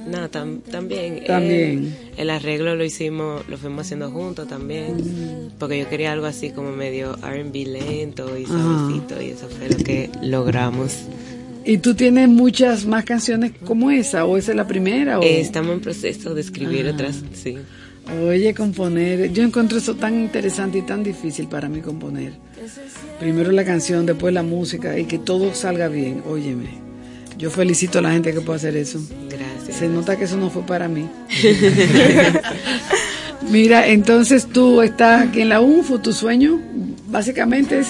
No, 0.09 0.31
tam- 0.31 0.61
también. 0.71 1.25
También. 1.27 1.85
eh, 1.87 2.13
el 2.19 2.31
arreglo 2.31 2.77
lo 2.77 2.85
hicimos, 2.85 3.47
lo 3.49 3.59
fuimos 3.59 3.87
haciendo 3.87 4.11
juntos 4.11 4.47
también. 4.49 5.51
Porque 5.59 5.79
yo 5.81 5.89
quería 5.89 6.13
algo 6.13 6.27
así 6.27 6.51
como 6.51 6.71
medio 6.73 7.17
RB 7.17 7.67
lento 7.67 8.39
y 8.39 8.47
suavecito. 8.47 9.21
Y 9.21 9.27
eso 9.31 9.49
fue 9.49 9.69
lo 9.69 9.77
que 9.85 10.11
logramos. 10.23 10.93
¿Y 11.65 11.79
tú 11.79 11.95
tienes 11.97 12.29
muchas 12.29 12.87
más 12.87 13.05
canciones 13.05 13.51
como 13.65 13.91
esa? 13.91 14.25
¿O 14.25 14.37
esa 14.37 14.53
es 14.53 14.57
la 14.57 14.69
primera? 14.69 15.19
O... 15.19 15.23
Eh, 15.25 15.41
estamos 15.41 15.73
en 15.75 15.81
proceso 15.81 16.33
de 16.35 16.41
escribir 16.41 16.87
Ah. 16.87 16.93
otras, 16.93 17.23
sí. 17.35 17.57
Oye, 18.25 18.55
componer. 18.55 19.33
Yo 19.33 19.43
encuentro 19.43 19.79
eso 19.79 19.97
tan 19.97 20.15
interesante 20.15 20.79
y 20.79 20.83
tan 20.83 21.03
difícil 21.03 21.49
para 21.49 21.69
mí 21.69 21.81
componer. 21.81 22.35
Primero 23.21 23.53
la 23.53 23.65
canción, 23.65 24.07
después 24.07 24.33
la 24.35 24.43
música 24.43 24.99
y 24.99 25.05
que 25.05 25.19
todo 25.19 25.55
salga 25.55 25.89
bien. 25.89 26.23
Óyeme. 26.29 26.85
Yo 27.39 27.51
felicito 27.51 27.99
a 27.99 28.03
la 28.03 28.13
gente 28.13 28.33
que 28.33 28.41
puede 28.41 28.57
hacer 28.59 28.77
eso. 28.77 28.99
Gracias. 29.29 29.77
Se 29.79 29.89
nota 29.89 30.17
que 30.17 30.25
eso 30.25 30.37
no 30.37 30.51
fue 30.51 30.63
para 30.63 30.89
mí. 30.89 31.09
Mira, 33.51 33.87
entonces 33.89 34.47
tú 34.47 34.83
estás 34.83 35.29
aquí 35.29 35.43
en 35.43 35.51
la 35.51 35.61
UNFU, 35.61 35.99
tu 35.99 36.13
sueño 36.13 36.61
básicamente 37.09 37.81
es 37.81 37.89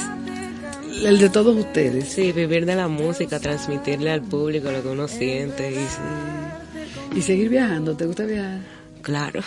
el 1.04 1.18
de 1.18 1.28
todos 1.30 1.56
ustedes. 1.56 2.08
Sí, 2.08 2.32
vivir 2.32 2.66
de 2.66 2.74
la 2.74 2.88
música, 2.88 3.38
transmitirle 3.40 4.10
al 4.10 4.22
público 4.22 4.70
lo 4.70 4.82
que 4.82 4.88
uno 4.88 5.08
siente. 5.08 5.72
Y, 5.72 7.18
Y 7.18 7.22
seguir 7.22 7.48
viajando, 7.48 7.96
¿te 7.96 8.06
gusta 8.06 8.24
viajar? 8.24 8.58
Claro. 9.02 9.40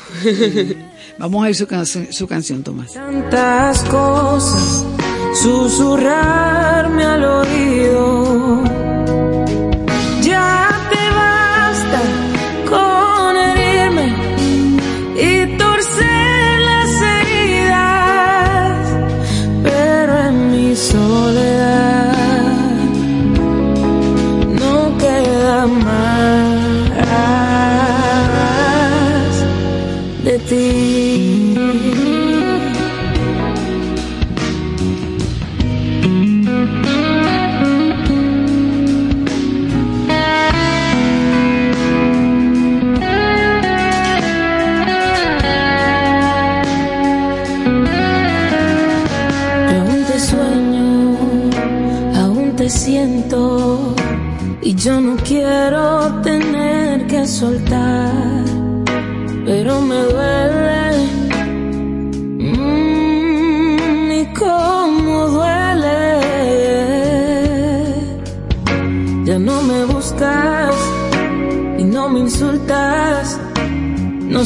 Vamos 1.17 1.45
a 1.45 1.49
ir 1.49 1.55
su, 1.55 1.67
canción- 1.67 2.07
su 2.11 2.27
canción, 2.27 2.63
Tomás. 2.63 2.93
tantas 2.93 3.83
cosas 3.83 4.83
susurrarme 5.41 7.05
al 7.05 7.23
oído. 7.23 8.78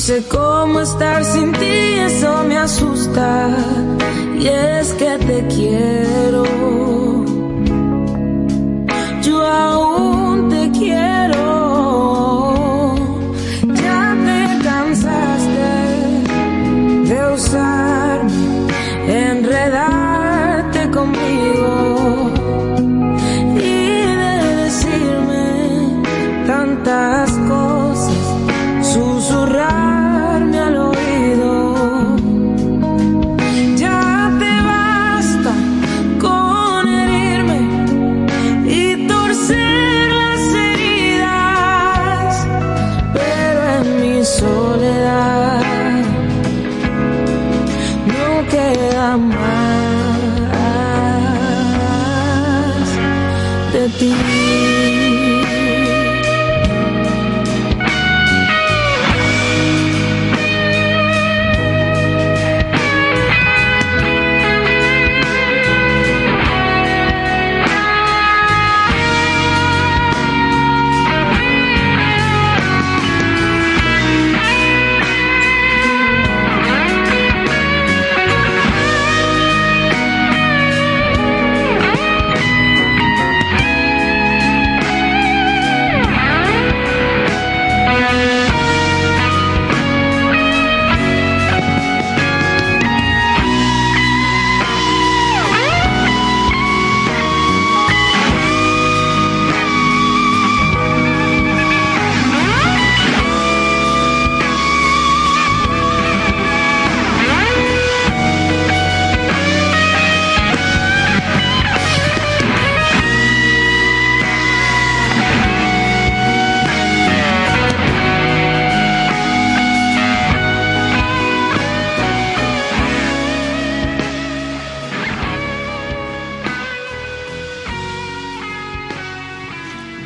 Sé 0.03 0.21
cómo 0.27 0.81
estar 0.81 1.23
sin 1.23 1.53
ti, 1.53 1.93
eso 2.07 2.43
me 2.43 2.57
asusta. 2.57 3.55
Y 4.37 4.47
es 4.47 4.91
que 4.95 5.17
te 5.17 5.47
quiero. 5.47 6.92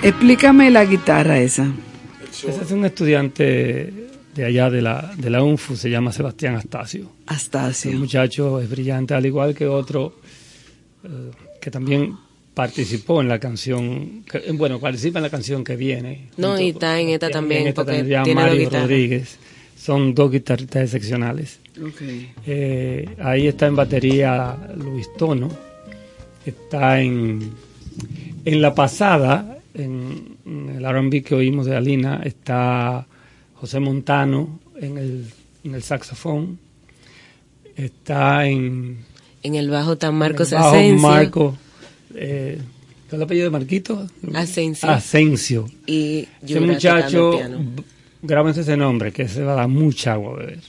Explícame 0.08 0.72
la 0.72 0.86
guitarra 0.86 1.40
esa. 1.40 1.70
Ese 2.32 2.50
es 2.64 2.72
un 2.72 2.86
estudiante 2.86 3.94
de 4.34 4.46
allá 4.46 4.70
de 4.70 4.82
la, 4.82 5.14
de 5.18 5.30
la 5.30 5.44
UNFU, 5.44 5.76
se 5.76 5.90
llama 5.90 6.12
Sebastián 6.14 6.56
Astacio. 6.56 7.12
Astacio. 7.26 7.92
El 7.92 7.98
muchacho 7.98 8.62
es 8.62 8.70
brillante, 8.70 9.14
al 9.16 9.26
igual 9.26 9.54
que 9.54 9.68
otro 9.68 10.16
eh, 11.04 11.08
que 11.60 11.72
también 11.72 12.16
participó 12.54 13.22
en 13.22 13.28
la 13.28 13.40
canción, 13.40 14.24
que- 14.24 14.52
bueno, 14.54 14.80
participa 14.80 15.20
en 15.20 15.24
la 15.24 15.30
canción 15.30 15.64
que 15.64 15.76
viene. 15.76 16.30
No, 16.38 16.50
junto 16.50 16.64
y 16.64 16.70
está 16.70 17.00
en 17.00 17.10
esta 17.10 17.30
también, 17.30 17.62
en 17.64 17.68
esta 17.68 17.84
porque 17.84 17.98
también, 17.98 18.24
tiene 18.24 18.42
Mario. 18.42 18.70
Rodríguez. 18.70 19.38
Son 19.78 20.14
dos 20.16 20.32
guitarristas 20.32 20.84
excepcionales. 20.84 21.60
Eh, 22.46 23.08
ahí 23.22 23.48
está 23.48 23.68
en 23.68 23.76
batería 23.76 24.56
Luis 24.76 25.08
Tono. 25.18 25.50
Está 26.46 27.02
en, 27.02 27.52
en 28.46 28.62
la 28.62 28.74
pasada, 28.74 29.57
en, 29.78 30.38
en 30.46 30.70
el 30.70 30.86
R&B 30.86 31.24
que 31.24 31.36
oímos 31.36 31.66
de 31.66 31.76
Alina, 31.76 32.22
está 32.24 33.06
José 33.56 33.80
Montano 33.80 34.60
en 34.80 34.98
el, 34.98 35.26
en 35.64 35.76
el 35.76 35.84
saxofón. 35.84 36.60
Está 37.76 38.48
en... 38.48 38.98
En 39.44 39.56
el 39.56 39.70
bajo 39.70 39.94
está 39.94 40.12
Marcos 40.12 40.52
en 40.52 40.58
el 40.58 40.64
bajo 40.64 40.76
Asensio. 40.76 41.08
Marco, 41.08 41.58
eh, 42.16 42.58
¿cuál 42.60 43.08
es 43.08 43.14
el 43.14 43.22
apellido 43.22 43.46
de 43.46 43.52
Marquito? 43.52 44.08
Asensio. 44.34 44.90
Asensio. 44.90 45.70
Y 45.86 46.28
Ese 46.42 46.60
muchacho, 46.60 47.40
grábense 48.22 48.62
ese 48.62 48.76
nombre, 48.76 49.12
que 49.12 49.28
se 49.28 49.44
va 49.44 49.54
a 49.54 49.56
dar 49.56 49.68
mucha 49.68 50.14
agua 50.14 50.34
a 50.34 50.36
beber. 50.38 50.60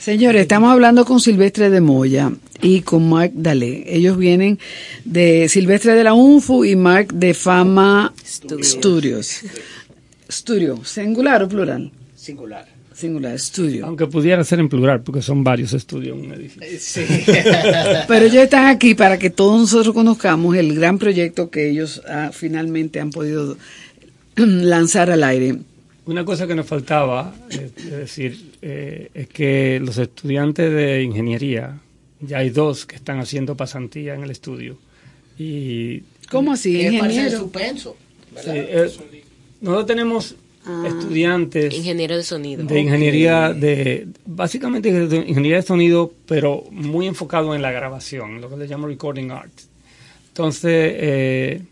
Señores, 0.00 0.40
estamos 0.40 0.72
hablando 0.72 1.04
con 1.04 1.20
Silvestre 1.20 1.68
de 1.68 1.82
Moya 1.82 2.32
y 2.62 2.80
con 2.80 3.06
Mark 3.10 3.32
Dalé. 3.34 3.84
Ellos 3.86 4.16
vienen 4.16 4.58
de 5.04 5.46
Silvestre 5.50 5.94
de 5.94 6.02
la 6.02 6.14
UNFU 6.14 6.64
y 6.64 6.74
Mark 6.74 7.12
de 7.12 7.34
Fama 7.34 8.14
Studios. 8.24 9.42
Studio, 10.30 10.82
singular 10.86 11.42
o 11.42 11.48
plural? 11.50 11.92
Singular. 12.16 12.66
Singular, 12.94 13.34
estudio. 13.34 13.84
Aunque 13.84 14.06
pudiera 14.06 14.42
ser 14.42 14.60
en 14.60 14.70
plural, 14.70 15.02
porque 15.02 15.20
son 15.20 15.44
varios 15.44 15.74
estudios 15.74 16.16
en 16.16 16.24
un 16.24 16.32
edificio. 16.32 17.02
Pero 18.08 18.24
ellos 18.24 18.44
están 18.44 18.68
aquí 18.68 18.94
para 18.94 19.18
que 19.18 19.28
todos 19.28 19.60
nosotros 19.60 19.94
conozcamos 19.94 20.56
el 20.56 20.74
gran 20.74 20.98
proyecto 20.98 21.50
que 21.50 21.68
ellos 21.68 22.00
ah, 22.08 22.30
finalmente 22.32 23.00
han 23.00 23.10
podido 23.10 23.58
lanzar 24.36 25.10
al 25.10 25.24
aire. 25.24 25.58
Una 26.10 26.24
cosa 26.24 26.44
que 26.48 26.56
nos 26.56 26.66
faltaba, 26.66 27.32
eh, 27.50 27.70
es 27.76 27.90
decir, 27.90 28.54
eh, 28.62 29.10
es 29.14 29.28
que 29.28 29.78
los 29.78 29.96
estudiantes 29.96 30.72
de 30.72 31.04
ingeniería, 31.04 31.78
ya 32.20 32.38
hay 32.38 32.50
dos 32.50 32.84
que 32.84 32.96
están 32.96 33.20
haciendo 33.20 33.56
pasantía 33.56 34.14
en 34.14 34.24
el 34.24 34.32
estudio. 34.32 34.76
Y 35.38 36.00
¿Cómo 36.28 36.52
así, 36.52 36.80
ingeniero? 36.82 37.38
suspenso, 37.38 37.96
Sí, 38.42 38.50
eh, 38.50 38.90
nosotros 39.60 39.86
tenemos 39.86 40.34
estudiantes 40.84 41.74
Ingeniero 41.74 42.16
de 42.16 42.24
sonido. 42.24 42.64
de 42.64 42.80
ingeniería 42.80 43.52
de 43.52 44.08
básicamente 44.26 44.92
de 45.06 45.16
ingeniería 45.16 45.56
de 45.56 45.62
sonido 45.62 46.12
pero 46.26 46.64
muy 46.70 47.06
enfocado 47.06 47.54
en 47.54 47.62
la 47.62 47.72
grabación 47.72 48.42
lo 48.42 48.50
que 48.50 48.58
le 48.58 48.66
llamo 48.66 48.86
recording 48.86 49.30
art 49.30 49.50
entonces 50.28 50.70
eh, 50.96 51.62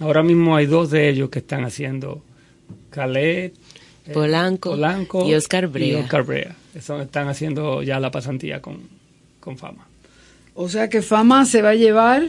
ahora 0.00 0.24
mismo 0.24 0.56
hay 0.56 0.66
dos 0.66 0.90
de 0.90 1.08
ellos 1.08 1.30
que 1.30 1.38
están 1.38 1.64
haciendo 1.64 2.22
Calais 2.90 3.52
eh, 3.52 3.52
Polanco 4.12 4.70
Polanco 4.70 5.26
y 5.28 5.34
Oscar 5.34 5.66
Brea. 5.68 5.86
y 5.86 5.94
Oscar 5.94 6.22
Brea. 6.24 6.54
Eso 6.74 7.00
están 7.00 7.28
haciendo 7.28 7.82
ya 7.82 7.98
la 8.00 8.10
pasantía 8.10 8.60
con, 8.60 8.80
con 9.40 9.56
fama 9.56 9.86
O 10.54 10.68
sea 10.68 10.88
que 10.88 11.00
Fama 11.02 11.46
se 11.46 11.62
va 11.62 11.70
a 11.70 11.74
llevar 11.74 12.24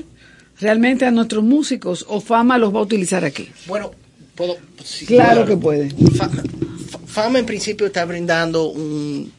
realmente 0.60 1.06
a 1.06 1.12
nuestros 1.12 1.44
músicos 1.44 2.06
o 2.08 2.22
Fama 2.22 2.58
los 2.58 2.74
va 2.74 2.80
a 2.80 2.84
utilizar 2.84 3.26
aquí. 3.26 3.50
Bueno, 3.68 3.92
puedo. 4.36 4.56
sí, 4.84 5.06
Claro 5.06 5.46
que 5.46 5.58
puede. 5.58 5.90
Fa- 6.16 6.30
Fa- 6.30 7.00
Fama 7.06 7.40
en 7.40 7.46
principio 7.46 7.88
está 7.88 8.06
brindando 8.06 8.70
un, 8.70 9.32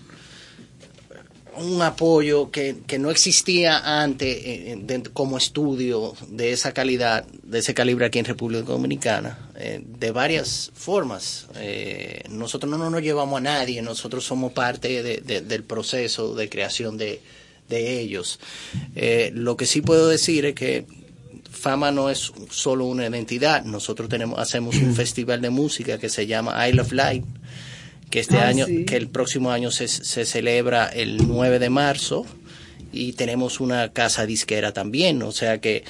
un 1.59 1.81
apoyo 1.83 2.51
que, 2.51 2.77
que 2.87 2.99
no 2.99 3.11
existía 3.11 4.03
antes 4.03 4.37
eh, 4.37 4.73
eh, 4.73 4.79
de- 4.81 5.03
como 5.11 5.37
estudio 5.39 6.15
de 6.29 6.53
esa 6.53 6.73
calidad, 6.73 7.25
de 7.43 7.59
ese 7.59 7.75
calibre 7.75 8.07
aquí 8.07 8.19
en 8.19 8.25
República 8.25 8.65
Dominicana, 8.65 9.51
eh, 9.57 9.83
de 9.85 10.11
varias 10.11 10.71
formas. 10.75 11.47
Eh, 11.57 12.23
nosotros 12.31 12.71
no 12.71 12.91
nos 12.91 13.03
llevamos 13.03 13.39
a 13.39 13.43
nadie, 13.43 13.83
nosotros 13.83 14.25
somos 14.25 14.53
parte 14.53 15.03
de- 15.03 15.19
de- 15.21 15.41
del 15.41 15.63
proceso 15.65 16.35
de 16.35 16.49
creación 16.49 16.97
de, 16.99 17.21
de 17.69 18.01
ellos. 18.01 18.39
Lo 19.33 19.57
que 19.57 19.67
sí 19.67 19.81
puedo 19.81 20.09
decir 20.09 20.45
es 20.47 20.55
que 20.55 20.87
Fama 21.51 21.91
no 21.91 22.11
es 22.11 22.33
solo 22.51 22.85
una 22.85 23.07
identidad. 23.07 23.65
Nosotros 23.65 24.09
tenemos, 24.11 24.39
hacemos 24.39 24.77
un 24.77 24.95
festival 24.95 25.41
de 25.41 25.51
música 25.51 25.99
que 25.99 26.09
se 26.11 26.27
llama 26.27 26.69
Isle 26.69 26.83
of 26.83 26.93
Light, 26.93 27.25
que 28.11 28.21
este 28.21 28.39
Ah, 28.39 28.49
año, 28.49 28.67
sí. 28.67 28.85
que 28.85 28.97
el 28.97 29.09
próximo 29.09 29.51
año 29.51 29.71
se, 29.71 29.89
se 29.89 30.25
celebra 30.25 30.87
el 30.87 31.27
9 31.29 31.59
de 31.59 31.71
marzo 31.71 32.25
y 32.93 33.13
tenemos 33.15 33.61
una 33.61 33.93
casa 33.93 34.27
disquera 34.27 34.73
también. 34.73 35.23
O 35.23 35.33
sea 35.33 35.61
que 35.61 35.85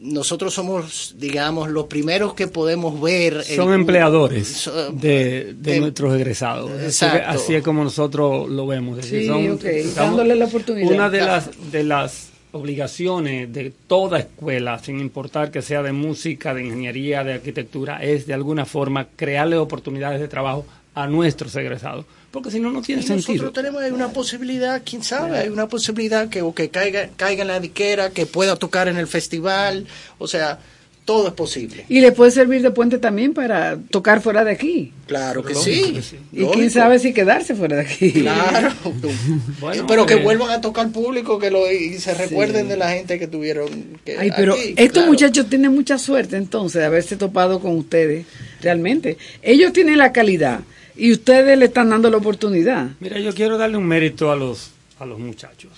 nosotros 0.00 0.54
somos, 0.54 1.16
digamos, 1.18 1.68
los 1.70 1.86
primeros 1.86 2.34
que 2.34 2.46
podemos 2.46 3.00
ver. 3.00 3.34
el- 3.48 3.56
Son 3.56 3.72
empleadores 3.74 4.46
so- 4.46 4.92
de, 4.92 5.54
de 5.58 5.80
nuestros 5.80 6.14
egresados. 6.14 6.70
Exacto. 6.82 7.28
así 7.30 7.54
es 7.56 7.62
como 7.64 7.82
nosotros 7.84 8.48
lo 8.48 8.66
vemos. 8.66 8.98
Es 8.98 9.04
decir, 9.10 9.22
Sí, 9.22 9.26
son- 9.28 9.58
estamos- 9.68 9.94
dándole 9.94 10.36
la 10.36 10.44
oportunidad. 10.46 10.90
Una 10.90 11.10
de 11.10 11.20
las, 11.20 11.50
de 11.72 11.82
las 11.84 12.28
obligaciones 12.52 13.52
de 13.52 13.72
toda 13.88 14.20
escuela, 14.20 14.78
sin 14.78 15.00
importar 15.00 15.50
que 15.50 15.62
sea 15.62 15.82
de 15.82 15.92
música, 15.92 16.54
de 16.54 16.64
ingeniería, 16.64 17.24
de 17.24 17.34
arquitectura, 17.34 18.02
es 18.02 18.26
de 18.26 18.34
alguna 18.34 18.64
forma 18.64 19.08
crearle 19.16 19.56
oportunidades 19.56 20.20
de 20.20 20.28
trabajo 20.28 20.64
a 20.98 21.06
nuestros 21.06 21.54
egresados. 21.54 22.04
Porque 22.32 22.50
si 22.50 22.58
no, 22.58 22.72
no 22.72 22.82
tiene 22.82 23.02
Y 23.02 23.06
sentido. 23.06 23.44
Nosotros 23.44 23.52
tenemos 23.52 23.82
hay 23.82 23.92
una 23.92 24.08
posibilidad, 24.08 24.82
quién 24.84 25.02
sabe, 25.04 25.38
hay 25.38 25.48
una 25.48 25.68
posibilidad 25.68 26.28
que, 26.28 26.42
o 26.42 26.54
que 26.54 26.70
caiga, 26.70 27.08
caiga 27.16 27.42
en 27.42 27.48
la 27.48 27.60
diquera, 27.60 28.10
que 28.10 28.26
pueda 28.26 28.56
tocar 28.56 28.88
en 28.88 28.96
el 28.96 29.06
festival, 29.06 29.86
o 30.18 30.26
sea, 30.26 30.58
todo 31.04 31.28
es 31.28 31.34
posible. 31.34 31.86
Y 31.88 32.00
le 32.00 32.12
puede 32.12 32.32
servir 32.32 32.60
de 32.60 32.70
puente 32.70 32.98
también 32.98 33.32
para 33.32 33.78
tocar 33.78 34.20
fuera 34.20 34.44
de 34.44 34.50
aquí. 34.50 34.92
Claro 35.06 35.42
que 35.42 35.54
sí. 35.54 35.92
que 35.94 36.02
sí. 36.02 36.16
Y 36.32 36.40
lógico. 36.40 36.58
quién 36.58 36.70
sabe 36.70 36.98
si 36.98 37.14
quedarse 37.14 37.54
fuera 37.54 37.76
de 37.76 37.82
aquí. 37.82 38.12
Claro. 38.12 38.74
Bueno, 39.60 39.86
pero 39.86 40.04
que 40.06 40.14
eh, 40.14 40.22
vuelvan 40.22 40.50
a 40.50 40.60
tocar 40.60 40.90
público 40.90 41.38
que 41.38 41.50
lo, 41.50 41.70
y 41.70 41.98
se 41.98 42.14
recuerden 42.14 42.68
de 42.68 42.76
la 42.76 42.90
gente 42.90 43.18
que 43.18 43.26
tuvieron. 43.26 43.98
Que 44.04 44.18
Ay, 44.18 44.30
pero 44.36 44.54
aquí, 44.54 44.74
estos 44.76 44.92
claro. 44.92 45.08
muchachos 45.08 45.48
tienen 45.48 45.74
mucha 45.74 45.98
suerte 45.98 46.36
entonces 46.36 46.80
de 46.80 46.86
haberse 46.86 47.16
topado 47.16 47.60
con 47.60 47.76
ustedes, 47.76 48.26
realmente. 48.60 49.16
Ellos 49.42 49.72
tienen 49.72 49.98
la 49.98 50.12
calidad 50.12 50.60
y 50.98 51.12
ustedes 51.12 51.56
le 51.56 51.66
están 51.66 51.88
dando 51.88 52.10
la 52.10 52.16
oportunidad. 52.16 52.90
Mira, 53.00 53.18
yo 53.20 53.32
quiero 53.32 53.56
darle 53.56 53.76
un 53.76 53.86
mérito 53.86 54.32
a 54.32 54.36
los, 54.36 54.72
a 54.98 55.06
los 55.06 55.18
muchachos 55.18 55.70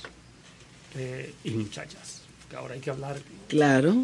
eh, 0.97 1.35
y 1.45 1.51
muchachas, 1.51 2.23
que 2.49 2.57
ahora 2.57 2.75
hay 2.75 2.81
que 2.81 2.91
hablar. 2.91 3.17
Claro. 3.47 3.95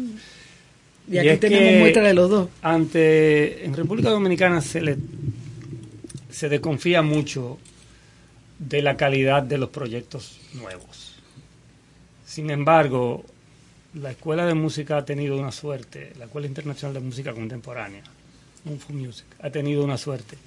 Y, 1.07 1.15
Y 1.15 1.17
aquí 1.17 1.39
tenemos 1.39 1.79
muestra 1.79 2.03
de 2.03 2.13
los 2.13 2.29
dos. 2.29 2.49
Ante, 2.61 3.65
en 3.65 3.73
República 3.73 4.09
Dominicana 4.09 4.61
se 4.61 4.81
le 4.81 4.97
se 6.29 6.49
desconfía 6.49 7.01
mucho 7.01 7.57
de 8.59 8.83
la 8.83 8.95
calidad 8.95 9.41
de 9.41 9.57
los 9.57 9.69
proyectos 9.69 10.39
nuevos. 10.53 11.15
Sin 12.27 12.51
embargo, 12.51 13.25
la 13.95 14.11
Escuela 14.11 14.45
de 14.45 14.53
Música 14.53 14.97
ha 14.97 15.05
tenido 15.05 15.35
una 15.35 15.51
suerte, 15.51 16.13
la 16.19 16.25
Escuela 16.25 16.45
Internacional 16.45 16.93
de 16.93 16.99
Música 16.99 17.33
Contemporánea, 17.33 18.03
Music, 18.89 19.25
ha 19.39 19.49
tenido 19.49 19.83
una 19.83 19.97
suerte 19.97 20.37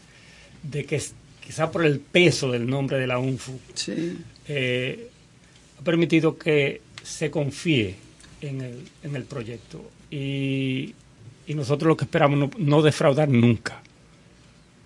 de 0.62 0.84
que 0.84 1.02
quizá 1.44 1.70
por 1.70 1.84
el 1.84 2.00
peso 2.00 2.50
del 2.50 2.68
nombre 2.68 2.98
de 2.98 3.06
la 3.06 3.18
UNFU, 3.18 3.58
eh, 4.48 5.08
ha 5.78 5.82
permitido 5.82 6.36
que 6.36 6.80
se 7.02 7.30
confíe 7.30 7.96
en 8.40 8.60
el, 8.60 8.78
en 9.02 9.16
el 9.16 9.24
proyecto. 9.24 9.82
Y, 10.10 10.94
y 11.46 11.54
nosotros 11.54 11.88
lo 11.88 11.96
que 11.96 12.04
esperamos 12.04 12.38
no, 12.38 12.50
no 12.58 12.82
defraudar 12.82 13.28
nunca 13.28 13.80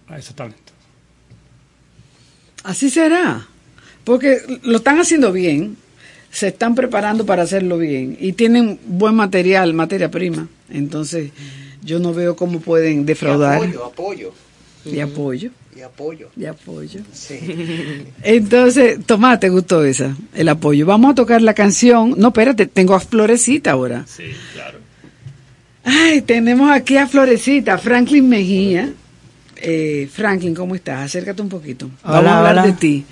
a 0.08 0.18
esos 0.18 0.34
talentos. 0.34 0.74
Así 2.62 2.88
será. 2.90 3.46
Porque 4.04 4.40
lo 4.62 4.78
están 4.78 4.98
haciendo 4.98 5.32
bien, 5.32 5.76
se 6.30 6.48
están 6.48 6.74
preparando 6.74 7.24
para 7.24 7.42
hacerlo 7.42 7.78
bien 7.78 8.16
y 8.20 8.32
tienen 8.32 8.78
buen 8.86 9.14
material, 9.14 9.72
materia 9.72 10.10
prima. 10.10 10.48
Entonces, 10.68 11.30
yo 11.82 11.98
no 11.98 12.12
veo 12.12 12.36
cómo 12.36 12.60
pueden 12.60 13.06
defraudar. 13.06 13.62
Y 13.62 13.66
apoyo, 13.66 13.84
apoyo. 13.84 14.32
Y 14.84 15.00
apoyo. 15.00 15.50
Y 15.76 15.82
apoyo. 15.82 16.28
Y 16.36 16.44
apoyo. 16.44 17.00
Sí. 17.12 18.06
Entonces, 18.22 18.98
Tomás, 19.04 19.40
¿te 19.40 19.48
gustó 19.48 19.84
esa? 19.84 20.16
El 20.34 20.48
apoyo. 20.48 20.86
Vamos 20.86 21.12
a 21.12 21.14
tocar 21.14 21.42
la 21.42 21.54
canción. 21.54 22.14
No, 22.16 22.28
espérate, 22.28 22.66
tengo 22.66 22.94
a 22.94 23.00
Florecita 23.00 23.72
ahora. 23.72 24.04
Sí, 24.06 24.24
claro. 24.52 24.78
Ay, 25.84 26.22
tenemos 26.22 26.70
aquí 26.70 26.96
a 26.96 27.06
Florecita, 27.06 27.76
Franklin 27.78 28.28
Mejía. 28.28 28.92
Eh, 29.56 30.08
Franklin, 30.12 30.54
¿cómo 30.54 30.74
estás? 30.74 31.00
Acércate 31.04 31.42
un 31.42 31.48
poquito. 31.48 31.90
Vamos 32.02 32.26
a 32.30 32.38
hablar 32.38 32.52
hola. 32.52 32.66
de 32.66 32.72
ti. 32.74 33.04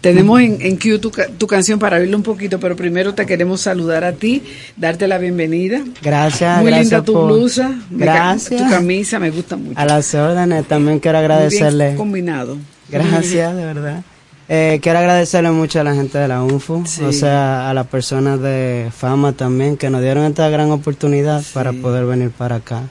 Tenemos 0.00 0.40
en, 0.40 0.56
en 0.62 0.76
Q 0.76 0.98
tu, 0.98 1.10
tu 1.36 1.46
canción 1.46 1.78
para 1.78 1.98
oírla 1.98 2.16
un 2.16 2.22
poquito, 2.22 2.58
pero 2.58 2.74
primero 2.74 3.12
te 3.14 3.26
queremos 3.26 3.60
saludar 3.60 4.02
a 4.04 4.12
ti, 4.12 4.42
darte 4.76 5.06
la 5.06 5.18
bienvenida. 5.18 5.82
Gracias, 6.02 6.62
Muy 6.62 6.70
gracias 6.70 6.90
linda 6.90 7.04
tu 7.04 7.12
por- 7.12 7.26
blusa, 7.32 7.68
me 7.90 8.04
Gracias. 8.06 8.62
tu 8.62 8.70
camisa 8.70 9.18
me 9.18 9.30
gusta 9.30 9.56
mucho. 9.56 9.78
A 9.78 9.84
las 9.84 10.14
órdenes, 10.14 10.66
también 10.66 11.00
quiero 11.00 11.18
Muy 11.18 11.24
agradecerle. 11.26 11.84
bien 11.86 11.96
combinado. 11.98 12.56
Gracias, 12.88 13.54
de 13.54 13.64
verdad. 13.64 14.02
Eh, 14.48 14.80
quiero 14.82 14.98
agradecerle 14.98 15.50
mucho 15.50 15.80
a 15.80 15.84
la 15.84 15.94
gente 15.94 16.18
de 16.18 16.26
la 16.26 16.42
UNFU, 16.42 16.84
Sí. 16.86 17.02
o 17.04 17.12
sea, 17.12 17.68
a 17.70 17.74
las 17.74 17.86
personas 17.86 18.40
de 18.40 18.88
Fama 18.96 19.32
también, 19.32 19.76
que 19.76 19.90
nos 19.90 20.00
dieron 20.02 20.24
esta 20.24 20.48
gran 20.48 20.70
oportunidad 20.70 21.42
para 21.52 21.72
poder 21.72 22.04
venir 22.06 22.30
para 22.30 22.56
acá. 22.56 22.82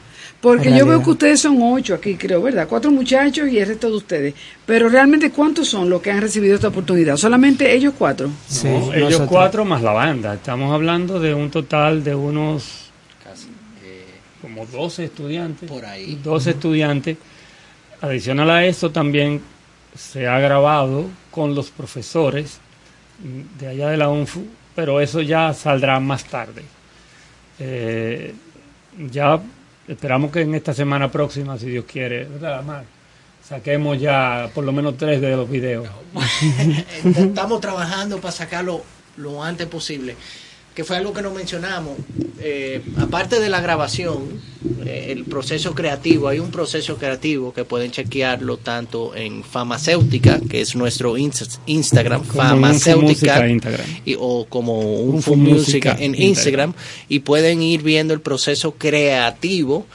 Porque 0.41 0.75
yo 0.75 0.85
veo 0.85 1.03
que 1.03 1.09
ustedes 1.09 1.41
son 1.41 1.57
ocho 1.61 1.95
aquí, 1.95 2.15
creo, 2.15 2.41
¿verdad? 2.41 2.65
Cuatro 2.67 2.91
muchachos 2.91 3.49
y 3.49 3.59
el 3.59 3.67
resto 3.67 3.89
de 3.89 3.97
ustedes. 3.97 4.33
Pero 4.65 4.87
realmente, 4.87 5.31
¿cuántos 5.31 5.67
son 5.67 5.89
los 5.89 6.01
que 6.01 6.11
han 6.11 6.21
recibido 6.21 6.55
esta 6.55 6.69
oportunidad? 6.69 7.17
¿Solamente 7.17 7.73
ellos 7.73 7.93
cuatro? 7.97 8.29
No, 8.63 8.93
ellos 8.93 9.23
cuatro 9.27 9.65
más 9.65 9.81
la 9.81 9.91
banda. 9.91 10.35
Estamos 10.35 10.73
hablando 10.73 11.19
de 11.19 11.33
un 11.33 11.51
total 11.51 12.03
de 12.03 12.15
unos 12.15 12.89
como 14.41 14.65
12 14.65 15.03
estudiantes. 15.05 15.69
Por 15.69 15.85
ahí. 15.85 16.19
12 16.23 16.51
estudiantes. 16.51 17.17
Adicional 18.01 18.49
a 18.49 18.65
esto 18.65 18.91
también 18.91 19.41
se 19.95 20.27
ha 20.27 20.39
grabado 20.39 21.05
con 21.31 21.53
los 21.53 21.69
profesores 21.69 22.59
de 23.59 23.67
allá 23.67 23.89
de 23.89 23.97
la 23.97 24.07
UNFU, 24.07 24.47
pero 24.75 25.01
eso 25.01 25.21
ya 25.21 25.53
saldrá 25.53 25.99
más 25.99 26.23
tarde. 26.23 26.63
Eh, 27.59 28.33
ya 29.11 29.41
esperamos 29.89 30.31
que 30.31 30.41
en 30.41 30.55
esta 30.55 30.73
semana 30.73 31.11
próxima, 31.11 31.57
si 31.57 31.67
Dios 31.67 31.85
quiere, 31.85 32.25
¿verdad, 32.25 32.63
Mar? 32.63 32.83
Saquemos 33.43 33.99
ya 33.99 34.49
por 34.53 34.63
lo 34.63 34.71
menos 34.71 34.95
tres 34.97 35.19
de 35.19 35.35
los 35.35 35.49
videos. 35.49 35.89
Estamos 37.03 37.59
trabajando 37.59 38.19
para 38.19 38.31
sacarlo 38.31 38.83
lo 39.17 39.43
antes 39.43 39.67
posible. 39.67 40.15
Que 40.75 40.83
fue 40.85 40.95
algo 40.97 41.11
que 41.13 41.21
no 41.21 41.31
mencionamos. 41.31 41.97
Eh, 42.39 42.81
aparte 42.97 43.39
de 43.41 43.49
la 43.49 43.59
grabación, 43.59 44.39
eh, 44.85 45.07
el 45.09 45.25
proceso 45.25 45.75
creativo, 45.75 46.29
hay 46.29 46.39
un 46.39 46.51
proceso 46.51 46.95
creativo 46.97 47.53
que 47.53 47.65
pueden 47.65 47.91
chequearlo 47.91 48.57
tanto 48.57 49.13
en 49.13 49.43
Farmacéutica, 49.43 50.39
que 50.49 50.61
es 50.61 50.73
nuestro 50.75 51.17
ins- 51.17 51.59
Instagram, 51.65 52.23
Como 52.23 52.37
y- 54.05 54.15
o 54.17 54.45
como 54.47 54.81
Música 55.05 55.35
Música 55.35 55.91
en 55.99 56.15
Instagram. 56.15 56.23
Instagram, 56.27 56.73
y 57.09 57.19
pueden 57.19 57.61
ir 57.61 57.81
viendo 57.81 58.13
el 58.13 58.21
proceso 58.21 58.75
creativo. 58.75 59.85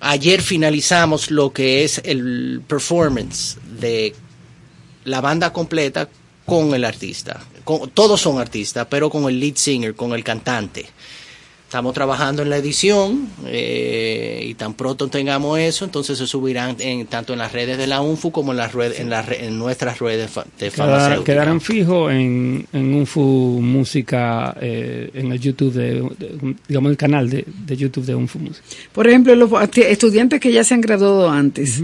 Ayer 0.00 0.40
finalizamos 0.40 1.30
lo 1.30 1.52
que 1.52 1.84
es 1.84 2.00
el 2.04 2.62
performance 2.66 3.58
de 3.78 4.14
la 5.04 5.20
banda 5.20 5.52
completa 5.52 6.08
con 6.46 6.74
el 6.74 6.84
artista. 6.84 7.44
Con- 7.64 7.90
todos 7.90 8.20
son 8.20 8.38
artistas, 8.40 8.86
pero 8.90 9.08
con 9.10 9.24
el 9.28 9.38
lead 9.38 9.54
singer, 9.56 9.94
con 9.94 10.12
el 10.12 10.24
cantante. 10.24 10.86
Estamos 11.66 11.94
trabajando 11.94 12.42
en 12.42 12.50
la 12.50 12.58
edición 12.58 13.28
eh, 13.46 14.44
y 14.46 14.52
tan 14.54 14.74
pronto 14.74 15.08
tengamos 15.08 15.58
eso, 15.58 15.86
entonces 15.86 16.18
se 16.18 16.26
subirán 16.26 16.76
en, 16.80 17.06
tanto 17.06 17.32
en 17.32 17.38
las 17.38 17.50
redes 17.52 17.78
de 17.78 17.86
la 17.86 18.02
UNFU 18.02 18.30
como 18.30 18.52
en, 18.52 18.58
las 18.58 18.74
redes, 18.74 19.00
en, 19.00 19.08
las 19.08 19.24
re- 19.24 19.46
en 19.46 19.58
nuestras 19.58 19.98
redes 19.98 20.30
de 20.58 20.70
farmacéutica. 20.70 21.24
quedarán 21.24 21.62
fijos 21.62 22.12
en, 22.12 22.66
en 22.74 22.94
Unfu 22.94 23.22
Música, 23.62 24.54
eh, 24.60 25.10
en 25.14 25.32
el 25.32 25.40
YouTube, 25.40 25.72
de, 25.72 25.94
de- 26.18 26.56
digamos, 26.68 26.90
el 26.90 26.98
canal 26.98 27.30
de, 27.30 27.42
de 27.46 27.74
YouTube 27.76 28.04
de 28.04 28.16
Unfu 28.16 28.38
Música. 28.38 28.66
Por 28.92 29.06
ejemplo, 29.08 29.34
los 29.34 29.50
estudiantes 29.74 30.40
que 30.40 30.52
ya 30.52 30.64
se 30.64 30.74
han 30.74 30.82
graduado 30.82 31.30
antes. 31.30 31.80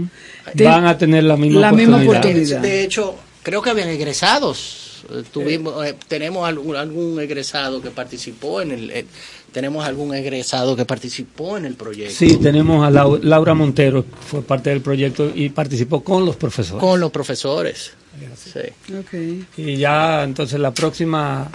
te- 0.55 0.65
Van 0.65 0.85
a 0.85 0.99
tener 0.99 1.23
la 1.23 1.35
misma 1.35 1.61
la 1.61 1.71
misma 1.71 1.95
oportunidad. 2.03 2.19
oportunidad. 2.19 2.61
De 2.61 2.83
hecho, 2.83 3.15
creo 3.41 3.63
que 3.63 3.71
habían 3.71 3.89
egresados. 3.89 4.85
Eh, 5.09 5.23
Tuvimos, 5.31 5.85
eh, 5.85 5.95
tenemos 6.07 6.47
algún, 6.47 6.75
algún 6.75 7.19
egresado 7.19 7.81
que 7.81 7.89
participó 7.91 8.61
en 8.61 8.71
el, 8.71 8.91
eh, 8.91 9.05
tenemos 9.51 9.83
algún 9.85 10.13
egresado 10.13 10.75
que 10.75 10.85
participó 10.85 11.57
en 11.57 11.65
el 11.65 11.75
proyecto. 11.75 12.13
Sí, 12.15 12.37
tenemos 12.37 12.85
a 12.85 12.91
Lau- 12.91 13.19
Laura 13.21 13.53
Montero, 13.53 14.05
fue 14.27 14.41
parte 14.41 14.69
del 14.69 14.81
proyecto 14.81 15.31
y 15.33 15.49
participó 15.49 16.03
con 16.03 16.25
los 16.25 16.35
profesores. 16.35 16.79
Con 16.81 16.99
los 16.99 17.11
profesores. 17.11 17.91
Sí. 18.35 18.93
Ok. 18.93 19.57
Y 19.57 19.77
ya 19.77 20.23
entonces 20.23 20.59
la 20.59 20.71
próxima, 20.73 21.49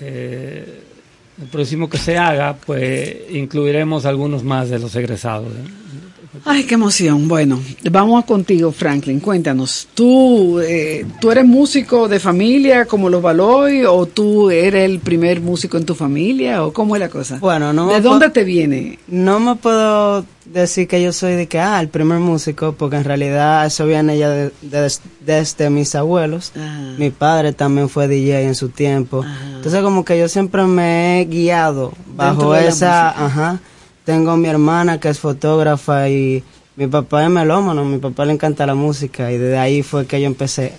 eh, 0.00 0.80
el 1.40 1.48
próximo 1.48 1.88
que 1.88 1.98
se 1.98 2.16
haga, 2.16 2.56
pues 2.56 3.16
incluiremos 3.30 4.04
algunos 4.06 4.42
más 4.42 4.70
de 4.70 4.78
los 4.78 4.94
egresados. 4.96 5.52
¿eh? 5.52 6.07
Ay, 6.44 6.64
qué 6.64 6.74
emoción. 6.74 7.28
Bueno, 7.28 7.60
vamos 7.90 8.24
contigo, 8.24 8.72
Franklin. 8.72 9.20
Cuéntanos, 9.20 9.88
¿tú, 9.94 10.60
eh, 10.60 11.04
¿tú 11.20 11.30
eres 11.30 11.44
músico 11.46 12.08
de 12.08 12.20
familia 12.20 12.84
como 12.86 13.08
los 13.08 13.22
Baloy 13.22 13.84
o 13.84 14.06
tú 14.06 14.50
eres 14.50 14.84
el 14.84 15.00
primer 15.00 15.40
músico 15.40 15.76
en 15.76 15.84
tu 15.84 15.94
familia 15.94 16.64
o 16.64 16.72
cómo 16.72 16.96
es 16.96 17.00
la 17.00 17.08
cosa? 17.08 17.38
Bueno, 17.40 17.72
no 17.72 17.88
¿De 17.88 18.00
dónde 18.00 18.30
te 18.30 18.44
viene? 18.44 18.98
No 19.08 19.40
me 19.40 19.56
puedo 19.56 20.24
decir 20.46 20.88
que 20.88 21.02
yo 21.02 21.12
soy 21.12 21.34
de 21.34 21.46
que, 21.46 21.58
ah, 21.60 21.80
el 21.80 21.88
primer 21.88 22.18
músico, 22.20 22.72
porque 22.72 22.96
en 22.96 23.04
realidad 23.04 23.66
eso 23.66 23.86
viene 23.86 24.16
ya 24.16 24.30
de- 24.30 24.50
de- 24.62 24.90
desde 25.26 25.68
mis 25.70 25.94
abuelos. 25.94 26.52
Mi 26.98 27.10
padre 27.10 27.52
también 27.52 27.88
fue 27.88 28.08
DJ 28.08 28.42
en 28.42 28.54
su 28.54 28.70
tiempo. 28.70 29.24
Entonces 29.56 29.82
como 29.82 30.04
que 30.04 30.18
yo 30.18 30.28
siempre 30.28 30.62
me 30.64 31.20
he 31.20 31.24
guiado 31.26 31.92
bajo 32.16 32.54
esa, 32.54 33.12
música. 33.14 33.26
ajá. 33.26 33.60
Tengo 34.08 34.38
mi 34.38 34.48
hermana 34.48 34.98
que 34.98 35.10
es 35.10 35.18
fotógrafa 35.18 36.08
y 36.08 36.42
mi 36.76 36.86
papá 36.86 37.24
es 37.24 37.30
melómano, 37.30 37.84
mi 37.84 37.98
papá 37.98 38.24
le 38.24 38.32
encanta 38.32 38.64
la 38.64 38.74
música 38.74 39.30
y 39.30 39.36
desde 39.36 39.58
ahí 39.58 39.82
fue 39.82 40.06
que 40.06 40.18
yo 40.18 40.26
empecé, 40.26 40.72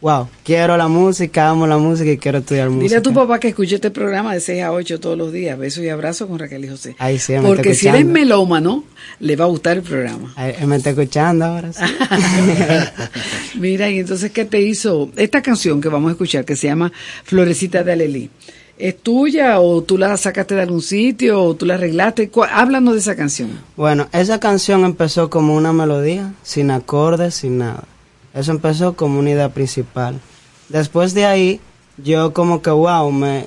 wow, 0.00 0.26
quiero 0.42 0.76
la 0.76 0.88
música, 0.88 1.50
amo 1.50 1.68
la 1.68 1.78
música 1.78 2.10
y 2.10 2.18
quiero 2.18 2.38
estudiar 2.38 2.70
música. 2.70 2.82
Dile 2.88 2.96
a 2.96 3.02
tu 3.02 3.14
papá 3.14 3.38
que 3.38 3.46
escuche 3.46 3.76
este 3.76 3.92
programa 3.92 4.34
de 4.34 4.40
6 4.40 4.60
a 4.64 4.72
8 4.72 4.98
todos 4.98 5.16
los 5.16 5.32
días. 5.32 5.56
Besos 5.56 5.84
y 5.84 5.88
abrazos 5.88 6.26
con 6.28 6.36
Raquel 6.36 6.64
y 6.64 6.68
José. 6.68 6.96
Ahí 6.98 7.20
sí, 7.20 7.30
me 7.34 7.38
está 7.38 7.48
Porque 7.48 7.74
si 7.76 7.86
eres 7.86 8.06
melómano, 8.06 8.82
le 9.20 9.36
va 9.36 9.44
a 9.44 9.48
gustar 9.48 9.76
el 9.76 9.84
programa. 9.84 10.32
Ahí- 10.34 10.56
él 10.58 10.66
me 10.66 10.74
está 10.74 10.90
escuchando 10.90 11.44
ahora. 11.44 11.72
sí. 11.72 11.80
Mira, 13.54 13.88
y 13.88 14.00
entonces, 14.00 14.32
¿qué 14.32 14.44
te 14.46 14.60
hizo? 14.60 15.12
Esta 15.14 15.42
canción 15.42 15.80
que 15.80 15.88
vamos 15.88 16.08
a 16.08 16.12
escuchar, 16.14 16.44
que 16.44 16.56
se 16.56 16.66
llama 16.66 16.90
Florecita 17.22 17.84
de 17.84 17.92
Alelí, 17.92 18.30
¿es 18.78 18.98
tuya 18.98 19.60
o 19.60 19.82
tú 19.82 19.98
la 19.98 20.16
sacaste 20.16 20.54
de 20.54 20.62
algún 20.62 20.82
sitio 20.82 21.42
o 21.42 21.54
tú 21.54 21.66
la 21.66 21.74
arreglaste? 21.74 22.30
Háblanos 22.50 22.94
de 22.94 23.00
esa 23.00 23.16
canción. 23.16 23.60
Bueno, 23.76 24.08
esa 24.12 24.40
canción 24.40 24.84
empezó 24.84 25.30
como 25.30 25.54
una 25.54 25.72
melodía, 25.72 26.32
sin 26.42 26.70
acordes, 26.70 27.34
sin 27.34 27.58
nada. 27.58 27.84
Eso 28.32 28.50
empezó 28.50 28.94
como 28.94 29.18
una 29.18 29.30
idea 29.30 29.48
principal. 29.48 30.20
Después 30.68 31.14
de 31.14 31.24
ahí, 31.24 31.60
yo 31.96 32.32
como 32.32 32.62
que, 32.62 32.70
wow, 32.70 33.10
me... 33.12 33.46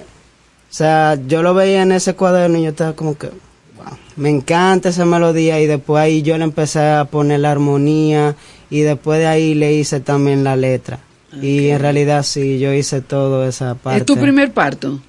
O 0.69 0.73
sea, 0.77 1.17
yo 1.27 1.43
lo 1.43 1.53
veía 1.53 1.81
en 1.81 1.91
ese 1.91 2.13
cuaderno 2.13 2.57
y 2.57 2.63
yo 2.63 2.69
estaba 2.69 2.93
como 2.93 3.17
que, 3.17 3.27
wow, 3.27 3.97
me 4.15 4.29
encanta 4.29 4.89
esa 4.89 5.05
melodía 5.05 5.59
y 5.61 5.65
después 5.65 6.01
ahí 6.01 6.21
yo 6.21 6.37
le 6.37 6.43
empecé 6.43 6.79
a 6.79 7.05
poner 7.05 7.39
la 7.39 7.51
armonía 7.51 8.35
y 8.69 8.81
después 8.81 9.19
de 9.19 9.27
ahí 9.27 9.55
le 9.55 9.73
hice 9.73 9.99
también 9.99 10.43
la 10.43 10.55
letra. 10.55 10.99
Y 11.41 11.69
en 11.69 11.79
realidad 11.79 12.23
sí, 12.23 12.57
yo 12.57 12.73
hice 12.73 13.01
todo 13.01 13.47
esa 13.47 13.75
parte. 13.75 13.99
¿Es 13.99 14.05
tu 14.05 14.17
primer 14.17 14.51
parto? 14.53 14.99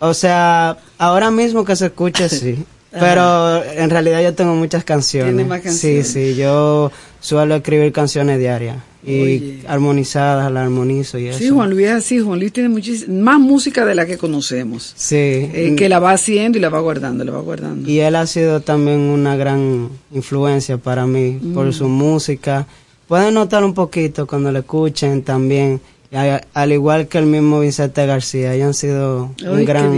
O 0.00 0.12
sea, 0.14 0.76
ahora 0.98 1.30
mismo 1.30 1.64
que 1.64 1.76
se 1.76 1.86
escuche, 1.86 2.28
sí. 2.28 2.64
Pero 2.92 3.62
en 3.64 3.88
realidad 3.88 4.20
yo 4.20 4.34
tengo 4.34 4.54
muchas 4.56 4.82
canciones. 4.82 5.32
Tiene 5.34 5.48
más 5.48 5.60
canciones. 5.60 6.08
Sí, 6.08 6.32
sí, 6.32 6.36
yo 6.36 6.90
suelo 7.20 7.54
escribir 7.54 7.92
canciones 7.92 8.40
diarias. 8.40 8.78
Y 9.06 9.20
Oye. 9.22 9.60
armonizadas, 9.68 10.50
las 10.52 10.64
armonizo 10.64 11.16
y 11.18 11.28
eso. 11.28 11.38
Sí, 11.38 11.48
Juan 11.50 11.70
Luis 11.70 11.86
es 11.86 11.92
así. 11.92 12.18
Juan 12.20 12.38
Luis 12.40 12.52
tiene 12.52 12.68
muchis- 12.68 13.06
más 13.08 13.38
música 13.38 13.86
de 13.86 13.94
la 13.94 14.04
que 14.06 14.18
conocemos. 14.18 14.92
Sí. 14.96 15.14
Eh, 15.16 15.74
que 15.78 15.88
la 15.88 16.00
va 16.00 16.10
haciendo 16.12 16.58
y 16.58 16.60
la 16.60 16.68
va 16.68 16.80
guardando, 16.80 17.24
la 17.24 17.32
va 17.32 17.40
guardando. 17.40 17.88
Y 17.88 18.00
él 18.00 18.16
ha 18.16 18.26
sido 18.26 18.60
también 18.60 18.98
una 18.98 19.36
gran 19.36 19.88
influencia 20.12 20.76
para 20.76 21.06
mí 21.06 21.38
Mm. 21.40 21.54
por 21.54 21.72
su 21.72 21.88
música. 21.88 22.66
Pueden 23.06 23.34
notar 23.34 23.62
un 23.64 23.72
poquito 23.72 24.26
cuando 24.26 24.50
lo 24.52 24.58
escuchen 24.58 25.22
también. 25.22 25.80
A- 26.12 26.40
al 26.54 26.72
igual 26.72 27.08
que 27.08 27.18
el 27.18 27.26
mismo 27.26 27.60
Vicente 27.60 28.04
García, 28.06 28.54
ellos 28.54 28.66
han 28.68 28.74
sido 28.74 29.30
Ay, 29.40 29.48
un 29.48 29.64
gran... 29.64 29.88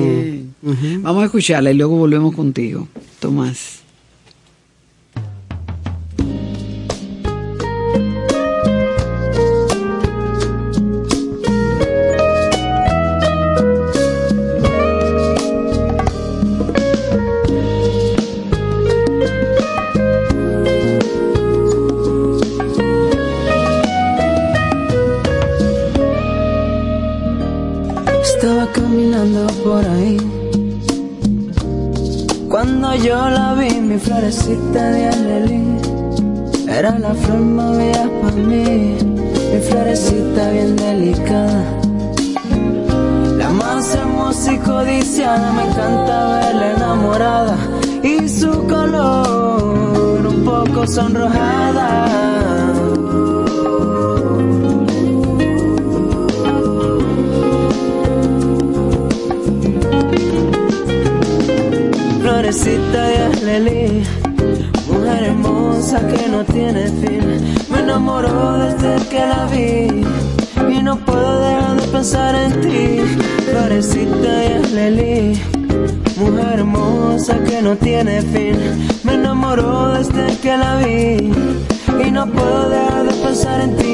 Ujú. 0.62 1.00
Vamos 1.02 1.22
a 1.22 1.26
escucharla 1.26 1.70
y 1.70 1.74
luego 1.74 1.96
volvemos 1.96 2.34
contigo, 2.34 2.86
Tomás. 3.20 3.81
Era 36.82 36.98
la 36.98 37.14
flor 37.14 37.38
más 37.38 37.76
bella 37.76 38.10
para 38.20 38.34
mí. 38.34 38.96
Mi 39.52 39.60
florecita 39.68 40.50
bien 40.50 40.74
delicada. 40.74 41.80
La 43.38 43.50
más 43.50 43.94
hermosa 43.94 44.52
y 44.52 44.58
codiciada. 44.58 45.52
Me 45.52 45.62
encanta 45.62 46.40
verla 46.40 46.72
enamorada. 46.72 47.56
Y 48.02 48.28
su 48.28 48.50
color 48.66 50.26
un 50.26 50.44
poco 50.44 50.84
sonrojada. 50.88 52.08
florecita 62.22 63.02
de 63.06 63.22
mujer 63.28 64.11
hermosa 65.32 65.98
que 66.06 66.28
no 66.28 66.44
tiene 66.44 66.84
fin. 67.00 67.24
Me 67.70 67.80
enamoró 67.80 68.58
desde 68.58 69.08
que 69.08 69.20
la 69.32 69.46
vi 69.46 70.04
y 70.74 70.82
no 70.82 70.96
puedo 70.98 71.40
dejar 71.40 71.80
de 71.80 71.86
pensar 71.88 72.34
en 72.34 72.60
ti. 72.60 73.00
Florecita 73.48 74.32
de 74.40 74.54
alelí, 74.56 75.40
mujer 76.16 76.58
hermosa 76.60 77.38
que 77.44 77.62
no 77.62 77.76
tiene 77.76 78.22
fin. 78.22 78.56
Me 79.04 79.14
enamoró 79.14 79.88
desde 79.98 80.36
que 80.42 80.56
la 80.56 80.76
vi 80.76 81.32
y 82.06 82.10
no 82.10 82.26
puedo 82.26 82.68
dejar 82.68 83.04
de 83.08 83.14
pensar 83.24 83.60
en 83.60 83.76
ti. 83.76 83.92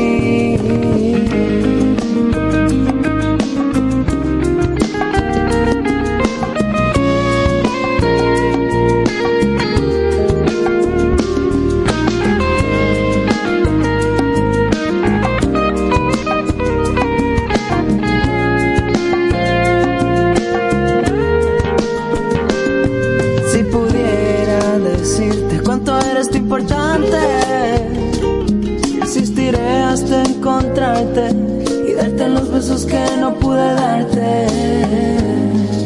Besos 32.68 32.84
que 32.84 33.16
no 33.18 33.34
pude 33.34 33.74
darte. 33.74 34.46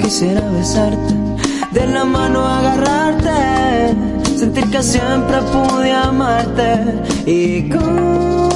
Quisiera 0.02 0.40
besarte, 0.50 1.14
de 1.72 1.86
la 1.86 2.04
mano 2.04 2.44
agarrarte, 2.44 3.94
sentir 4.36 4.68
que 4.70 4.82
siempre 4.82 5.38
pude 5.52 5.92
amarte 5.92 7.02
y 7.26 7.68
contigo 7.70 8.51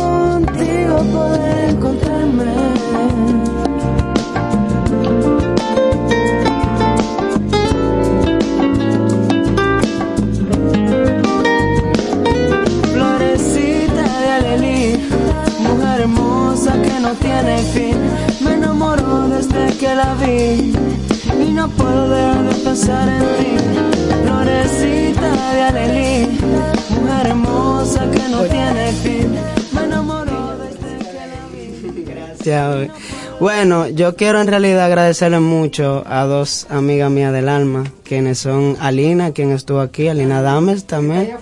Bueno, 33.38 33.86
yo 33.88 34.16
quiero 34.16 34.40
en 34.40 34.46
realidad 34.46 34.86
agradecerle 34.86 35.40
mucho 35.40 36.02
a 36.06 36.24
dos 36.24 36.66
amigas 36.70 37.10
mías 37.10 37.32
del 37.34 37.48
alma, 37.50 37.84
quienes 38.02 38.38
son 38.38 38.76
Alina, 38.80 39.32
quien 39.32 39.52
estuvo 39.52 39.80
aquí, 39.80 40.08
Alina 40.08 40.40
Dames 40.40 40.84
también. 40.86 41.36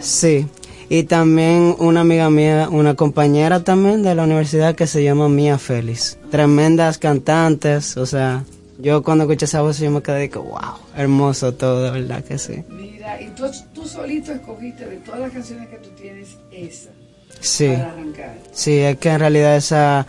Sí. 0.00 0.46
Y 0.88 1.04
también 1.04 1.74
una 1.78 2.02
amiga 2.02 2.30
mía, 2.30 2.68
una 2.70 2.94
compañera 2.94 3.64
también 3.64 4.02
de 4.02 4.14
la 4.14 4.22
universidad 4.24 4.74
que 4.76 4.86
se 4.86 5.02
llama 5.02 5.28
Mía 5.28 5.58
Félix. 5.58 6.16
Tremendas 6.30 6.98
cantantes, 6.98 7.96
o 7.96 8.06
sea, 8.06 8.44
Yo 8.78 9.02
cuando 9.02 9.24
escuché 9.24 9.44
esa 9.44 9.62
voz 9.62 9.78
yo 9.78 9.90
me 9.90 10.02
quedé 10.02 10.28
que 10.28 10.38
wow, 10.38 10.58
hermoso 10.96 11.54
todo, 11.54 11.84
de 11.84 11.90
verdad 12.00 12.24
que 12.24 12.36
sí. 12.38 12.64
Mira, 12.68 13.20
y 13.20 13.28
tú, 13.28 13.44
tú 13.74 13.86
solito 13.86 14.32
escogiste 14.32 14.86
de 14.86 14.96
todas 14.98 15.20
las 15.20 15.30
canciones 15.32 15.68
que 15.68 15.76
tú 15.76 15.88
tienes 15.90 16.36
esa 16.50 16.90
Sí. 17.40 17.68
para 17.68 17.92
arrancar. 17.92 18.38
Sí, 18.52 18.78
es 18.78 18.96
que 18.98 19.08
en 19.10 19.18
realidad 19.20 19.56
esa... 19.56 20.06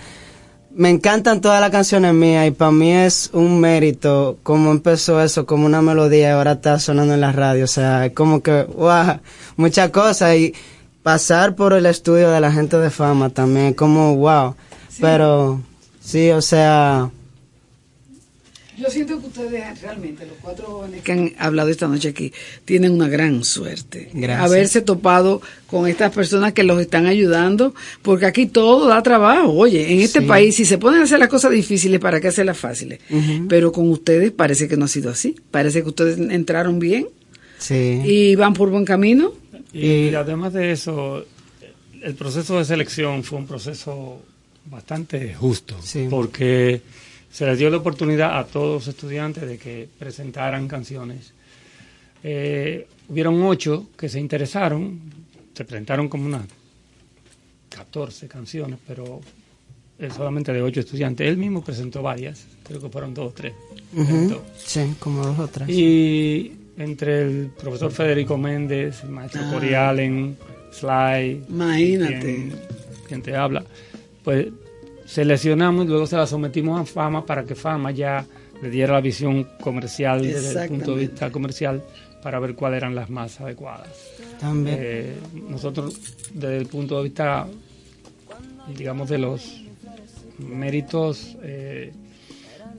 Me 0.76 0.90
encantan 0.90 1.40
todas 1.40 1.62
las 1.62 1.70
canciones 1.70 2.14
mías 2.14 2.48
y 2.48 2.52
para 2.52 2.72
mí 2.72 2.92
es 2.92 3.30
un 3.34 3.60
mérito 3.60 4.38
cómo 4.42 4.72
empezó 4.72 5.22
eso, 5.22 5.46
como 5.46 5.68
una 5.68 5.84
melodía 5.84 6.30
y 6.30 6.32
ahora 6.32 6.54
está 6.54 6.80
sonando 6.80 7.14
en 7.14 7.22
la 7.22 7.32
radio. 7.32 7.66
O 7.66 7.68
sea, 7.68 8.08
es 8.08 8.14
como 8.14 8.42
que, 8.42 8.64
wow, 8.64 9.20
muchas 9.56 9.92
cosas 9.92 10.36
y 10.36 10.54
pasar 11.04 11.56
por 11.56 11.74
el 11.74 11.86
estudio 11.86 12.32
de 12.32 12.40
la 12.40 12.52
gente 12.52 12.78
de 12.78 12.90
fama 12.90 13.30
también, 13.30 13.74
como 13.74 14.16
wow. 14.16 14.56
Pero 15.00 15.62
sí, 16.02 16.32
o 16.32 16.42
sea, 16.42 17.12
Yo 18.78 18.90
siento 18.90 19.20
que 19.20 19.28
ustedes 19.28 19.82
realmente, 19.82 20.26
los 20.26 20.36
cuatro 20.42 20.66
jóvenes 20.66 21.04
que 21.04 21.12
han 21.12 21.34
hablado 21.38 21.70
esta 21.70 21.88
noche 21.88 22.10
aquí, 22.10 22.34
tienen 22.66 22.92
una 22.94 23.08
gran 23.08 23.44
suerte. 23.44 24.10
Gracias. 24.14 24.46
Haberse 24.50 24.82
topado 24.82 25.42
con 25.68 25.88
estas 25.88 26.12
personas 26.12 26.54
que 26.54 26.64
los 26.64 26.82
están 26.82 27.06
ayudando, 27.06 27.76
porque 28.02 28.26
aquí 28.26 28.48
todo 28.48 28.88
da 28.88 29.04
trabajo. 29.04 29.52
Oye, 29.52 29.94
en 29.94 30.00
este 30.02 30.22
Sí. 30.22 30.26
país, 30.26 30.56
si 30.56 30.66
se 30.66 30.78
pueden 30.80 31.02
hacer 31.04 31.20
las 31.20 31.30
cosas 31.30 31.52
difíciles, 31.52 32.00
¿para 32.00 32.20
qué 32.20 32.30
hacerlas 32.30 32.58
fáciles? 32.58 33.00
Pero 33.48 33.72
con 33.72 33.90
ustedes 33.90 34.32
parece 34.32 34.68
que 34.68 34.76
no 34.76 34.86
ha 34.86 34.88
sido 34.88 35.12
así. 35.12 35.36
Parece 35.52 35.84
que 35.84 35.90
ustedes 35.90 36.18
entraron 36.18 36.80
bien 36.80 37.08
sí. 37.60 38.02
y 38.04 38.36
van 38.36 38.54
por 38.54 38.70
buen 38.72 38.86
camino. 38.86 39.34
Y 39.72 40.14
además 40.16 40.54
de 40.54 40.72
eso, 40.72 41.26
el 42.02 42.16
proceso 42.16 42.58
de 42.58 42.66
selección 42.66 43.24
fue 43.24 43.38
un 43.40 43.48
proceso 43.48 44.20
bastante 44.66 45.34
justo, 45.36 45.76
porque 46.10 46.82
se 47.34 47.46
les 47.48 47.58
dio 47.58 47.70
la 47.70 47.78
oportunidad 47.78 48.38
a 48.38 48.46
todos 48.46 48.76
los 48.76 48.88
estudiantes 48.88 49.46
de 49.48 49.58
que 49.58 49.90
presentaran 50.00 50.68
canciones. 50.68 51.34
Eh, 52.24 52.88
hubieron 53.10 53.42
ocho 53.44 53.88
que 53.98 54.08
se 54.08 54.20
interesaron, 54.20 55.02
se 55.54 55.66
presentaron 55.66 56.08
como 56.08 56.26
unas 56.28 56.46
14 57.70 58.28
canciones, 58.28 58.80
pero 58.88 59.20
solamente 60.16 60.54
de 60.54 60.62
ocho 60.62 60.82
estudiantes. 60.82 61.28
Él 61.28 61.38
mismo 61.38 61.64
presentó 61.64 62.02
varias, 62.04 62.46
creo 62.64 62.80
que 62.80 62.90
fueron 62.90 63.14
dos 63.14 63.32
o 63.32 63.34
tres. 63.34 63.54
Sí, 64.58 64.94
como 65.00 65.26
dos 65.26 65.40
o 65.40 65.48
tres. 65.48 65.68
Y 65.70 66.52
entre 66.78 67.22
el 67.24 67.48
profesor 67.60 67.92
Federico 67.92 68.38
Méndez, 68.38 69.04
el 69.04 69.10
maestro 69.10 69.42
Ah. 69.44 69.90
Allen, 69.90 70.38
Sly, 70.72 71.46
Imagínate. 71.50 72.20
quien, 72.20 72.56
quien 73.08 73.22
te 73.22 73.36
habla, 73.36 73.64
pues 74.24 74.48
seleccionamos 75.14 75.86
y 75.86 75.90
luego 75.90 76.08
se 76.08 76.18
la 76.18 76.26
sometimos 76.26 76.82
a 76.82 76.86
Fama 76.86 77.24
para 77.24 77.44
que 77.44 77.54
Fama 77.54 77.92
ya 77.92 78.26
le 78.64 78.70
diera 78.72 78.94
la 78.94 79.02
visión 79.02 79.48
comercial 79.62 80.24
desde 80.24 80.64
el 80.64 80.70
punto 80.70 80.96
de 80.96 81.08
vista 81.08 81.32
comercial 81.32 81.84
para 82.24 82.40
ver 82.40 82.56
cuáles 82.56 82.78
eran 82.78 82.96
las 82.96 83.12
más 83.12 83.40
adecuadas. 83.40 83.90
También. 84.40 84.78
Eh, 84.82 85.14
nosotros 85.50 86.00
desde 86.34 86.58
el 86.58 86.66
punto 86.66 86.98
de 86.98 87.04
vista, 87.04 87.46
digamos, 88.76 89.08
de 89.08 89.20
los 89.20 89.62
méritos 90.40 91.38
eh, 91.44 91.94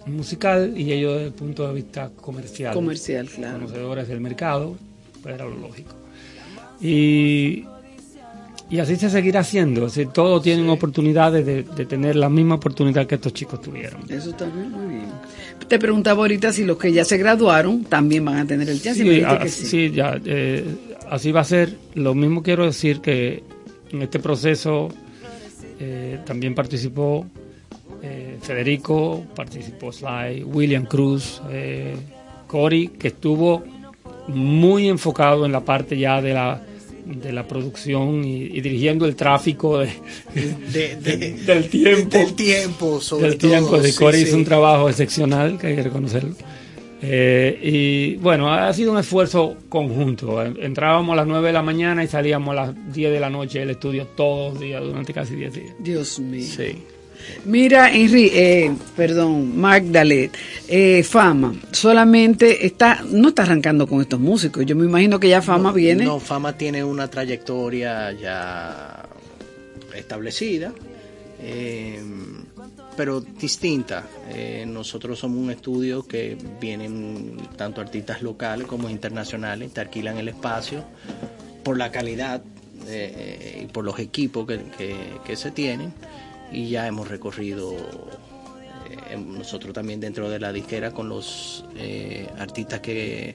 musical 0.06 0.74
y 0.77 0.93
ellos 0.93 1.12
desde 1.12 1.27
el 1.27 1.35
punto 1.35 1.69
de 1.69 1.74
vista 1.74 2.11
comercial. 2.20 2.74
Comercial, 2.74 3.28
claro. 3.28 3.61
Conocedores 3.61 4.09
del 4.09 4.20
mercado, 4.20 4.77
pues 5.23 5.36
era 5.36 5.44
lo 5.44 5.56
lógico. 5.56 5.94
Y, 6.81 7.65
y 8.74 8.80
así 8.80 8.96
se 8.96 9.09
seguirá 9.09 9.40
haciendo. 9.40 9.82
Decir, 9.84 10.09
todos 10.09 10.42
tienen 10.42 10.68
oportunidades 10.68 11.46
de, 11.46 11.62
de 11.62 11.86
tener 11.86 12.16
la 12.16 12.28
misma 12.28 12.56
oportunidad 12.56 13.06
que 13.06 13.14
estos 13.14 13.32
chicos 13.32 13.60
tuvieron. 13.60 14.01
Eso 14.10 14.34
bien, 14.52 14.70
muy 14.72 14.86
bien. 14.96 15.06
Te 15.68 15.78
preguntaba 15.78 16.22
ahorita 16.22 16.52
si 16.52 16.64
los 16.64 16.76
que 16.76 16.92
ya 16.92 17.05
se 17.05 17.16
graduaron 17.16 17.84
también 17.84 18.24
van 18.24 18.38
a 18.38 18.46
tener 18.46 18.68
el 18.68 18.82
chance. 18.82 19.01
y 19.02 19.06
me 19.09 19.14
Sí, 19.18 19.22
a- 19.24 19.38
que 19.38 19.48
sí, 19.48 19.66
sí. 19.66 19.90
ya, 19.92 20.18
eh, 20.24 20.64
así 21.09 21.30
va 21.30 21.40
a 21.42 21.44
ser. 21.44 21.76
Lo 21.94 22.14
mismo 22.14 22.42
quiero 22.42 22.64
decir 22.66 23.01
que 23.01 23.44
en 23.92 24.02
este 24.02 24.18
proceso 24.18 24.88
eh, 25.78 26.18
también 26.26 26.55
participó 26.56 27.26
eh, 28.02 28.38
Federico, 28.42 29.24
participó 29.36 29.92
Sly, 29.92 30.42
William 30.44 30.84
Cruz, 30.84 31.40
Cory, 32.48 32.88
que 32.88 33.09
estuvo 33.09 33.62
muy 34.28 34.88
enfocado 34.88 35.46
en 35.46 35.52
la 35.52 35.60
parte 35.60 35.96
ya 35.96 36.20
de 36.20 36.34
la 36.34 36.60
de 37.05 37.32
la 37.32 37.47
producción 37.47 38.24
y, 38.24 38.43
y 38.44 38.60
dirigiendo 38.60 39.05
el 39.06 39.16
tráfico 39.16 39.78
de, 39.78 39.90
De- 40.72 40.97
de- 40.97 41.32
del 41.35 41.68
tiempo. 41.68 42.16
del 42.18 42.35
tiempo, 42.35 43.01
sobre 43.01 43.28
del 43.31 43.39
tiempo 43.39 43.70
todo, 43.70 43.81
de 43.82 43.93
sí, 43.93 43.98
Cory 43.98 44.18
sí. 44.18 44.24
hizo 44.24 44.36
un 44.36 44.44
trabajo 44.44 44.89
excepcional 44.89 45.59
que 45.59 45.68
hay 45.68 45.76
que 45.76 45.82
reconocerlo. 45.82 46.35
Eh, 47.06 47.59
y 47.62 48.14
bueno 48.16 48.51
ha 48.51 48.72
sido 48.72 48.93
un 48.93 48.98
esfuerzo 48.98 49.56
conjunto. 49.68 50.43
Entrábamos 50.43 51.12
a 51.12 51.16
las 51.16 51.26
9 51.26 51.48
de 51.48 51.52
la 51.52 51.62
mañana 51.62 52.02
y 52.02 52.06
salíamos 52.09 52.52
a 52.52 52.55
las 52.66 52.93
10 52.94 53.12
de 53.12 53.20
la 53.20 53.28
noche 53.28 53.59
del 53.59 53.70
estudio 53.70 54.06
todos 54.16 54.55
los 54.55 54.60
días 54.62 54.82
durante 54.82 55.12
casi 55.12 55.35
10 55.36 55.52
días. 55.52 55.74
Dios 55.81 56.18
mío. 56.18 56.47
Mira, 57.44 57.92
Henry, 57.92 58.30
eh, 58.32 58.72
perdón, 58.96 59.59
Magdalet, 59.59 60.32
eh, 60.68 61.02
Fama, 61.02 61.55
solamente 61.72 62.64
está, 62.66 63.02
no 63.10 63.28
está 63.28 63.42
arrancando 63.42 63.86
con 63.86 64.01
estos 64.01 64.18
músicos. 64.20 64.64
Yo 64.66 64.74
me 64.76 64.84
imagino 64.86 65.20
que 65.20 65.28
ya 65.28 65.42
Fama 65.42 65.72
viene. 65.72 66.05
No, 66.05 66.20
Fama 66.20 66.56
tiene 66.56 66.82
una 66.84 67.09
trayectoria 67.09 68.12
ya 68.12 69.06
establecida, 69.94 70.72
eh, 71.40 72.01
pero 72.96 73.20
distinta. 73.20 74.05
Eh, 74.30 74.64
nosotros 74.66 75.18
somos 75.18 75.38
un 75.38 75.51
estudio 75.51 76.06
que 76.06 76.36
vienen 76.60 77.36
tanto 77.56 77.80
artistas 77.80 78.22
locales 78.22 78.66
como 78.66 78.88
internacionales, 78.88 79.72
te 79.72 79.80
alquilan 79.80 80.18
el 80.18 80.28
espacio 80.28 80.84
por 81.62 81.76
la 81.76 81.90
calidad 81.90 82.42
eh, 82.86 83.62
y 83.64 83.66
por 83.66 83.84
los 83.84 83.98
equipos 83.98 84.46
que, 84.46 84.59
que- 84.76 84.96
que 85.24 85.36
se 85.36 85.51
tienen 85.51 85.92
y 86.52 86.68
ya 86.68 86.86
hemos 86.86 87.08
recorrido 87.08 87.72
eh, 88.90 89.16
nosotros 89.16 89.72
también 89.74 90.00
dentro 90.00 90.28
de 90.30 90.38
la 90.40 90.52
disquera 90.52 90.90
con 90.92 91.08
los 91.08 91.64
eh, 91.76 92.28
artistas 92.38 92.80
que 92.80 93.34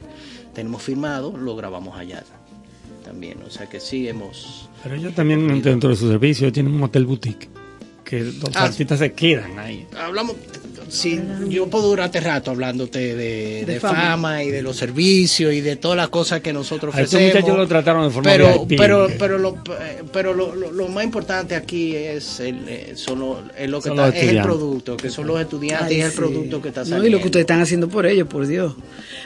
tenemos 0.54 0.82
firmados, 0.84 1.34
lo 1.40 1.56
grabamos 1.56 1.98
allá 1.98 2.24
también. 3.04 3.42
O 3.44 3.50
sea 3.50 3.68
que 3.68 3.80
sí 3.80 4.08
hemos... 4.08 4.70
pero 4.84 4.96
ellos 4.96 5.14
también 5.16 5.62
dentro 5.62 5.90
de 5.90 5.96
su 5.96 6.08
servicio 6.10 6.52
tienen 6.52 6.74
un 6.74 6.84
hotel 6.84 7.06
boutique 7.06 7.50
que 8.04 8.22
los 8.24 8.56
Ah, 8.56 8.66
artistas 8.66 9.00
se 9.00 9.14
quedan 9.14 9.60
ahí. 9.60 9.88
Hablamos, 9.98 10.36
sí, 10.90 11.22
yo 11.48 11.68
puedo 11.68 11.88
durarte 11.88 12.20
rato 12.20 12.52
hablándote 12.52 13.00
de, 13.16 13.64
De 13.66 13.74
de 13.74 13.80
fama. 13.80 14.02
fama. 14.02 14.44
y 14.44 14.50
de 14.52 14.62
los 14.62 14.76
servicios 14.78 15.54
y 15.54 15.62
de 15.62 15.76
todas 15.76 15.96
las 15.98 16.10
cosas 16.10 16.42
que 16.42 16.52
nosotros 16.54 16.94
A 16.94 16.98
ofrecemos. 16.98 17.34
muchachos 17.36 17.58
lo 17.58 17.68
trataron 17.68 18.04
de 18.08 18.10
forma 18.14 18.30
pero, 18.32 18.66
pero, 18.68 19.08
pero, 19.18 19.38
lo, 19.38 19.58
pero 20.12 20.34
lo, 20.34 20.56
lo- 20.56 20.72
lo 20.72 20.88
más 20.88 21.04
importante 21.04 21.56
aquí 21.56 21.96
es, 21.96 22.40
el, 22.40 22.58
eh, 22.68 22.92
son 22.96 23.20
lo, 23.20 23.40
es 23.58 23.70
lo 23.70 23.82
que 23.82 23.90
Son 23.90 24.00
está- 24.00 24.18
es 24.18 24.30
el 24.30 24.42
producto, 24.42 24.98
que 24.98 25.10
son 25.10 25.28
los 25.28 25.40
estudiantes 25.40 25.88
Ay, 25.90 25.96
y 25.98 26.00
es 26.00 26.06
el 26.06 26.12
sí. 26.12 26.18
producto 26.18 26.62
que 26.62 26.68
está 26.70 26.82
No, 26.82 26.86
saliendo. 26.88 27.08
y 27.08 27.12
lo 27.12 27.20
que 27.20 27.26
ustedes 27.26 27.44
están 27.44 27.62
haciendo 27.62 27.88
por 27.90 28.06
ellos, 28.06 28.28
por 28.28 28.46
Dios. 28.48 28.74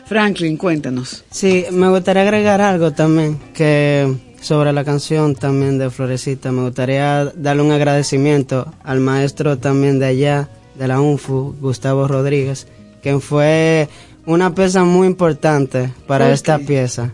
Franklin, 0.06 0.58
cuéntanos. 0.58 1.24
Sí, 1.32 1.66
me 1.72 1.90
gustaría 1.90 2.24
agregar 2.24 2.62
algo 2.62 2.92
también, 2.92 3.40
que 3.54 4.14
sobre 4.42 4.74
la 4.74 4.84
canción 4.84 5.36
también 5.36 5.78
de 5.78 5.90
Florecita, 5.90 6.52
me 6.52 6.64
gustaría 6.64 7.32
darle 7.36 7.62
un 7.64 7.72
agradecimiento 7.72 8.74
al 8.84 9.00
maestro 9.00 9.58
también 9.58 10.00
de 10.00 10.06
allá, 10.08 10.50
de 10.76 10.88
la 10.88 11.00
UNFU, 11.02 11.56
Gustavo 11.62 12.08
Rodríguez, 12.08 12.68
quien 13.02 13.22
fue 13.22 13.88
una 14.26 14.54
pieza 14.56 14.84
muy 14.84 15.08
importante 15.08 15.92
para 16.08 16.26
¿Por 16.26 16.34
esta 16.34 16.60
pieza. 16.60 17.12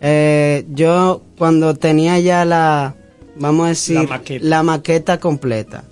Eh, 0.00 0.64
yo 0.70 1.22
cuando 1.38 1.74
tenía 1.74 2.18
ya 2.18 2.44
la, 2.44 2.94
vamos 3.36 3.66
a 3.66 3.68
decir, 3.70 3.96
La 3.96 4.02
maqueta. 4.06 4.44
la 4.46 4.62
maqueta 4.62 5.18
completa, 5.20 5.84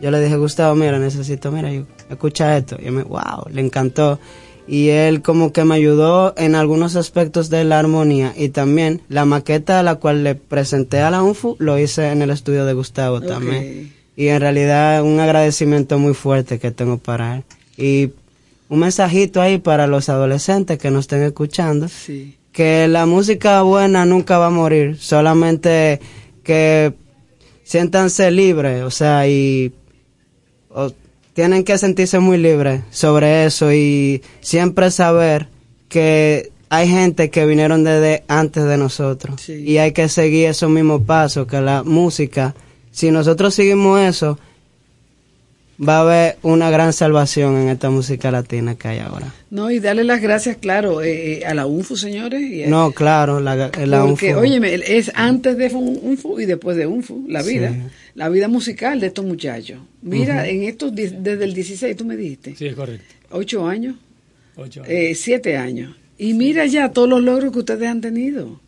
yo 0.00 0.10
le 0.10 0.20
dije, 0.20 0.36
Gustavo, 0.36 0.74
mira, 0.74 0.98
necesito, 0.98 1.52
mira, 1.52 1.70
yo- 1.72 1.84
escucha 2.08 2.56
esto. 2.56 2.76
Y 2.82 2.90
me, 2.90 3.02
wow, 3.02 3.44
le 3.50 3.60
encantó. 3.60 4.18
Y 4.66 4.88
él 4.88 5.20
como 5.20 5.52
que 5.52 5.64
me 5.64 5.74
ayudó 5.74 6.32
en 6.36 6.54
algunos 6.54 6.94
aspectos 6.96 7.50
de 7.50 7.64
la 7.64 7.78
armonía. 7.80 8.32
Y 8.36 8.48
también 8.50 9.02
la 9.08 9.24
maqueta 9.24 9.80
a 9.80 9.82
la 9.82 9.96
cual 9.96 10.22
le 10.24 10.36
presenté 10.36 11.00
a 11.00 11.10
la 11.10 11.22
UNFU, 11.22 11.56
lo 11.58 11.78
hice 11.78 12.10
en 12.12 12.22
el 12.22 12.30
estudio 12.30 12.64
de 12.64 12.72
Gustavo 12.72 13.20
también. 13.20 13.92
Y 14.16 14.28
en 14.28 14.40
realidad 14.40 15.02
un 15.02 15.18
agradecimiento 15.20 15.98
muy 15.98 16.14
fuerte 16.14 16.58
que 16.58 16.70
tengo 16.70 16.98
para 16.98 17.36
él. 17.36 17.44
Y 17.76 18.10
un 18.68 18.78
mensajito 18.80 19.40
ahí 19.40 19.58
para 19.58 19.86
los 19.86 20.08
adolescentes 20.08 20.78
que 20.78 20.90
nos 20.90 21.00
estén 21.04 21.22
escuchando. 21.22 21.88
Que 22.52 22.88
la 22.88 23.06
música 23.06 23.62
buena 23.62 24.04
nunca 24.04 24.38
va 24.38 24.46
a 24.46 24.50
morir. 24.50 24.98
Solamente 24.98 26.00
que 26.42 26.92
siéntanse 27.64 28.30
libres, 28.30 28.82
o 28.82 28.90
sea, 28.90 29.26
y 29.28 29.72
o- 30.70 30.90
tienen 31.34 31.62
que 31.64 31.78
sentirse 31.78 32.18
muy 32.18 32.38
libres 32.38 32.82
sobre 32.90 33.44
eso 33.46 33.72
y 33.72 34.20
siempre 34.40 34.90
saber 34.90 35.46
que 35.88 36.50
hay 36.68 36.88
gente 36.88 37.30
que 37.30 37.46
vinieron 37.46 37.84
desde 37.84 38.24
antes 38.28 38.64
de 38.64 38.76
nosotros 38.76 39.40
y 39.48 39.78
hay 39.78 39.92
que 39.92 40.08
seguir 40.08 40.48
esos 40.48 40.68
mismos 40.70 41.02
pasos, 41.02 41.46
que 41.46 41.60
la 41.60 41.82
música, 41.84 42.54
si 42.90 43.10
nosotros 43.10 43.54
seguimos 43.54 44.00
eso, 44.00 44.38
va 45.82 45.96
a 45.98 46.00
haber 46.02 46.36
una 46.42 46.68
gran 46.70 46.92
salvación 46.92 47.56
en 47.56 47.68
esta 47.70 47.88
música 47.88 48.30
latina 48.30 48.74
que 48.74 48.88
hay 48.88 48.98
ahora. 48.98 49.32
No, 49.50 49.70
y 49.70 49.78
darle 49.80 50.04
las 50.04 50.20
gracias, 50.20 50.58
claro, 50.58 51.00
eh, 51.02 51.38
eh, 51.38 51.46
a 51.46 51.54
la 51.54 51.66
UNFU, 51.66 51.96
señores. 51.96 52.42
y 52.42 52.64
a- 52.64 52.68
No, 52.68 52.92
claro, 52.92 53.40
la, 53.40 53.56
la 53.56 53.70
Porque, 54.04 54.28
UNFU. 54.34 54.40
óyeme, 54.40 54.74
es 54.74 55.10
antes 55.14 55.56
de 55.56 55.68
un- 55.74 55.98
UNFU 56.02 56.38
y 56.40 56.44
después 56.46 56.76
de 56.76 56.86
UNFU, 56.86 57.24
la 57.28 57.42
vida, 57.42 57.72
Sí. 57.72 57.80
la 58.14 58.28
vida 58.28 58.48
musical 58.48 59.00
de 59.00 59.06
estos 59.06 59.24
muchachos. 59.24 59.78
Mira, 60.02 60.46
en 60.48 60.64
estos, 60.64 60.94
desde 60.94 61.42
el 61.44 61.54
16, 61.54 61.96
tú 61.96 62.04
me 62.04 62.16
dijiste, 62.16 62.54
Sí, 62.56 62.66
es 62.66 62.74
correcto. 62.74 63.04
ocho 63.30 63.66
años, 63.66 63.96
Ocho 64.56 64.82
años. 64.82 64.92
eh, 64.92 65.14
siete 65.14 65.56
años. 65.56 65.96
Y 66.18 66.34
mira 66.34 66.66
ya 66.66 66.90
todos 66.90 67.08
los 67.08 67.22
logros 67.22 67.50
que 67.52 67.60
ustedes 67.60 67.88
han 67.88 68.02
tenido. 68.02 68.60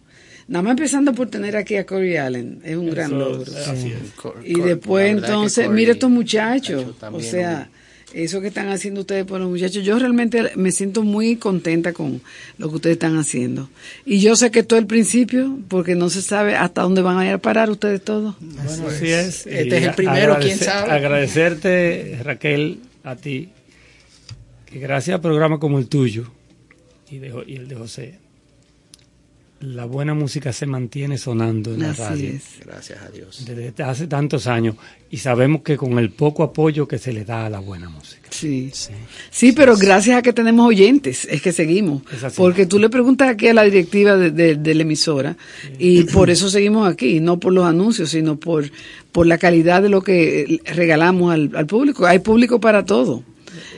Nada 0.52 0.62
más 0.64 0.70
empezando 0.72 1.14
por 1.14 1.28
tener 1.30 1.56
aquí 1.56 1.76
a 1.76 1.86
Corey 1.86 2.16
Allen, 2.16 2.60
es 2.62 2.76
un 2.76 2.90
gran 2.90 3.10
logro. 3.18 3.50
así 3.66 3.88
es. 3.92 4.10
Cor- 4.16 4.40
Y 4.44 4.60
después 4.60 5.10
entonces, 5.10 5.68
mira 5.70 5.92
estos 5.92 6.10
muchachos, 6.10 6.84
o 7.10 7.20
sea, 7.20 7.70
eso 8.12 8.42
que 8.42 8.48
están 8.48 8.68
haciendo 8.68 9.00
ustedes 9.00 9.24
por 9.24 9.40
los 9.40 9.48
muchachos, 9.48 9.82
yo 9.82 9.98
realmente 9.98 10.50
me 10.56 10.70
siento 10.70 11.02
muy 11.02 11.36
contenta 11.36 11.94
con 11.94 12.20
lo 12.58 12.68
que 12.68 12.74
ustedes 12.74 12.94
están 12.96 13.16
haciendo. 13.16 13.70
Y 14.04 14.20
yo 14.20 14.36
sé 14.36 14.50
que 14.50 14.58
esto 14.58 14.76
es 14.76 14.82
el 14.82 14.86
principio, 14.86 15.58
porque 15.68 15.94
no 15.94 16.10
se 16.10 16.20
sabe 16.20 16.54
hasta 16.54 16.82
dónde 16.82 17.00
van 17.00 17.16
a 17.16 17.26
ir 17.26 17.32
a 17.32 17.38
parar 17.38 17.70
ustedes 17.70 18.02
todos. 18.04 18.34
Bueno, 18.38 18.88
así 18.88 19.08
es. 19.10 19.46
Este 19.46 19.76
Y 19.76 19.78
es 19.80 19.84
el 19.88 19.94
primero, 19.94 20.36
quién 20.38 20.58
sabe. 20.58 20.90
Agradecerte, 20.92 22.18
Raquel, 22.22 22.80
a 23.04 23.16
ti, 23.16 23.48
que 24.66 24.78
gracias 24.78 25.16
a 25.16 25.22
programas 25.22 25.58
como 25.60 25.78
el 25.78 25.88
tuyo 25.88 26.30
y, 27.10 27.16
de 27.18 27.30
Jo- 27.30 27.44
y 27.46 27.56
el 27.56 27.68
de 27.68 27.74
José, 27.76 28.18
la 29.62 29.84
buena 29.84 30.12
música 30.14 30.52
se 30.52 30.66
mantiene 30.66 31.16
sonando 31.18 31.72
en 31.74 31.80
la 31.80 31.90
Así 31.90 32.02
radio. 32.02 32.28
es. 32.30 32.42
Gracias 32.66 33.02
a 33.02 33.08
Dios. 33.10 33.44
Desde 33.46 33.82
hace 33.84 34.06
tantos 34.06 34.46
años. 34.46 34.76
Y 35.10 35.18
sabemos 35.18 35.62
que 35.62 35.76
con 35.76 35.98
el 35.98 36.10
poco 36.10 36.42
apoyo 36.42 36.88
que 36.88 36.98
se 36.98 37.12
le 37.12 37.24
da 37.24 37.46
a 37.46 37.50
la 37.50 37.58
buena 37.60 37.88
música. 37.88 38.28
Sí. 38.30 38.70
Sí, 39.30 39.52
pero 39.52 39.76
gracias 39.76 40.16
a 40.18 40.22
que 40.22 40.32
tenemos 40.32 40.66
oyentes 40.66 41.26
es 41.30 41.40
que 41.42 41.52
seguimos. 41.52 42.02
Es 42.12 42.24
así. 42.24 42.36
Porque 42.36 42.66
tú 42.66 42.78
le 42.78 42.88
preguntas 42.88 43.28
aquí 43.28 43.48
a 43.48 43.54
la 43.54 43.62
directiva 43.62 44.16
de, 44.16 44.30
de- 44.30 44.56
de 44.56 44.74
la 44.74 44.82
emisora 44.82 45.36
y 45.78 46.04
por 46.04 46.30
eso 46.30 46.48
seguimos 46.48 46.88
aquí, 46.90 47.20
no 47.20 47.38
por 47.38 47.52
los 47.52 47.64
anuncios, 47.66 48.10
sino 48.10 48.36
por, 48.40 48.64
por 49.12 49.26
la 49.26 49.38
calidad 49.38 49.82
de 49.82 49.90
lo 49.90 50.02
que 50.02 50.60
regalamos 50.74 51.32
al, 51.32 51.50
al 51.54 51.66
público. 51.66 52.06
Hay 52.06 52.18
público 52.20 52.58
para 52.60 52.84
todo. 52.84 53.22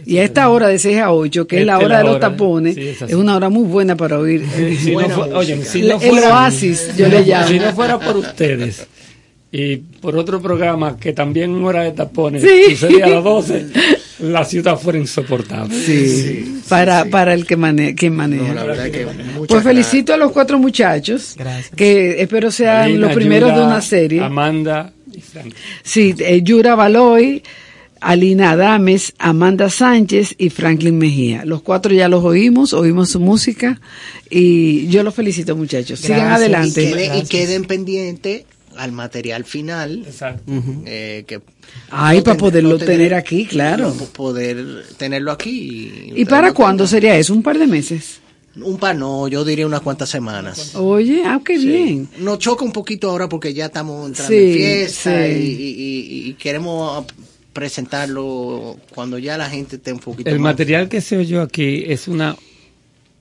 Y 0.07 0.19
a 0.19 0.25
esta 0.25 0.49
hora 0.49 0.69
de 0.69 0.79
6 0.79 0.99
a 0.99 1.13
8, 1.13 1.47
que 1.47 1.61
es 1.61 1.67
la 1.67 1.79
hora 1.79 1.99
de 1.99 2.05
los 2.05 2.21
tapones, 2.21 2.75
sí, 2.75 2.89
es 2.89 3.03
es, 3.03 3.15
una 3.15 3.37
hora 3.37 3.49
muy 3.49 3.65
buena 3.65 3.97
para 3.97 4.19
oír. 4.19 4.45
Si 4.81 4.95
no 4.95 4.99
oye, 5.35 5.65
si 5.65 5.83
no 5.83 6.01
el 6.01 6.11
fuera- 6.11 6.35
oasis, 6.35 6.97
yo 6.97 7.09
le 7.09 7.23
llamo. 7.23 7.49
Si 7.49 7.59
no 7.59 7.73
fuera 7.73 7.99
por 7.99 8.17
ustedes 8.17 8.87
y 9.57 9.77
por 9.77 10.17
otro 10.17 10.43
programa 10.43 10.97
que 10.99 11.13
también 11.13 11.55
en 11.57 11.65
hora 11.65 11.83
de 11.85 11.93
tapones 11.93 12.43
Sí. 12.43 12.75
sucedía 12.77 13.05
a 13.05 13.09
las 13.11 13.23
12, 13.25 13.67
la 14.21 14.45
ciudad 14.45 14.77
fuera 14.77 14.99
insoportable. 14.99 15.77
Sí, 15.81 16.61
para, 16.69 17.05
para 17.05 17.35
el 17.35 17.47
que 17.47 17.57
mane 17.57 17.95
quien 17.95 18.17
maneja. 18.17 18.49
No, 18.49 18.55
la 18.55 18.65
verdad 18.65 18.91
que 18.91 19.07
pues 19.47 19.63
felicito 19.63 20.13
a 20.13 20.17
los 20.17 20.33
cuatro 20.33 20.59
muchachos, 20.59 21.37
que 21.77 22.21
espero 22.21 22.51
sean 22.51 22.83
Alina, 22.85 23.07
los 23.07 23.15
primeros 23.15 23.51
Yura, 23.51 23.61
de 23.61 23.67
una 23.67 23.81
serie. 23.81 24.21
Amanda 24.25 24.93
y 25.13 25.21
Frank. 25.21 25.55
Sí, 25.85 26.15
eh, 26.19 26.43
Yura 26.43 26.75
Baloy, 26.75 27.41
Alina 28.05 28.51
Adames, 28.53 29.15
Amanda 29.19 29.71
Sánchez 29.71 30.35
y 30.39 30.51
Franklin 30.51 30.99
Mejía. 30.99 31.45
Los 31.45 31.63
cuatro 31.63 31.93
ya 31.93 32.09
los 32.09 32.23
oímos, 32.25 32.73
oímos 32.75 33.11
su 33.11 33.21
música 33.21 33.81
y 34.31 34.87
yo 34.89 35.03
los 35.03 35.15
felicito 35.15 35.57
muchachos. 35.57 36.01
Sigan 36.01 36.19
Gracias. 36.21 36.37
adelante. 36.37 36.83
Y, 36.83 36.93
quede- 36.93 37.19
y 37.19 37.23
queden 37.25 37.65
pendientes 37.65 38.45
al 38.77 38.93
material 38.93 39.45
final. 39.45 40.05
Ujú. 40.47 40.83
eh, 40.87 41.25
que 41.27 41.41
Ay, 41.91 42.19
no 42.19 42.25
para 42.25 42.37
poderlo 42.37 42.77
tener 42.79 43.15
aquí, 43.15 43.47
claro. 43.47 43.93
poder 44.13 44.85
tenerlo 44.97 45.33
aquí. 45.33 46.13
¿Y 46.15 46.25
para 46.27 46.53
cuándo 46.53 46.87
sería 46.87 47.17
eso? 47.17 47.33
¿Un 47.33 47.43
par 47.43 47.59
de 47.59 47.67
meses? 47.67 48.21
Un 48.61 48.77
par, 48.79 48.95
no, 48.97 49.27
yo 49.27 49.45
diría 49.45 49.67
unas 49.67 49.81
cuantas 49.81 50.09
semanas. 50.11 50.77
Oye, 50.77 51.23
ah, 51.27 51.41
qué 51.45 51.59
bien. 51.59 52.09
Nos 52.19 52.39
choca 52.39 52.65
un 52.65 52.71
poquito 52.71 53.11
ahora 53.11 53.29
porque 53.29 53.53
ya 53.53 53.67
estamos 53.67 54.07
entrando 54.07 54.31
Sí, 54.33 54.37
en 54.45 54.55
fiesta 54.55 55.25
sí. 55.27 55.33
y, 55.33 55.63
y- 55.63 56.27
y- 56.27 56.31
y 56.31 56.35
queremos 56.35 57.05
presentarlo 57.55 58.77
cuando 58.95 59.17
ya 59.19 59.39
la 59.39 59.49
gente 59.49 59.77
esté 59.77 59.93
un 59.93 60.01
poquito 60.01 60.29
El 60.29 60.39
más- 60.41 60.53
material 60.53 60.89
que 60.91 61.01
se 61.01 61.17
oyó 61.17 61.41
aquí 61.41 61.85
es 61.87 62.09
una 62.09 62.37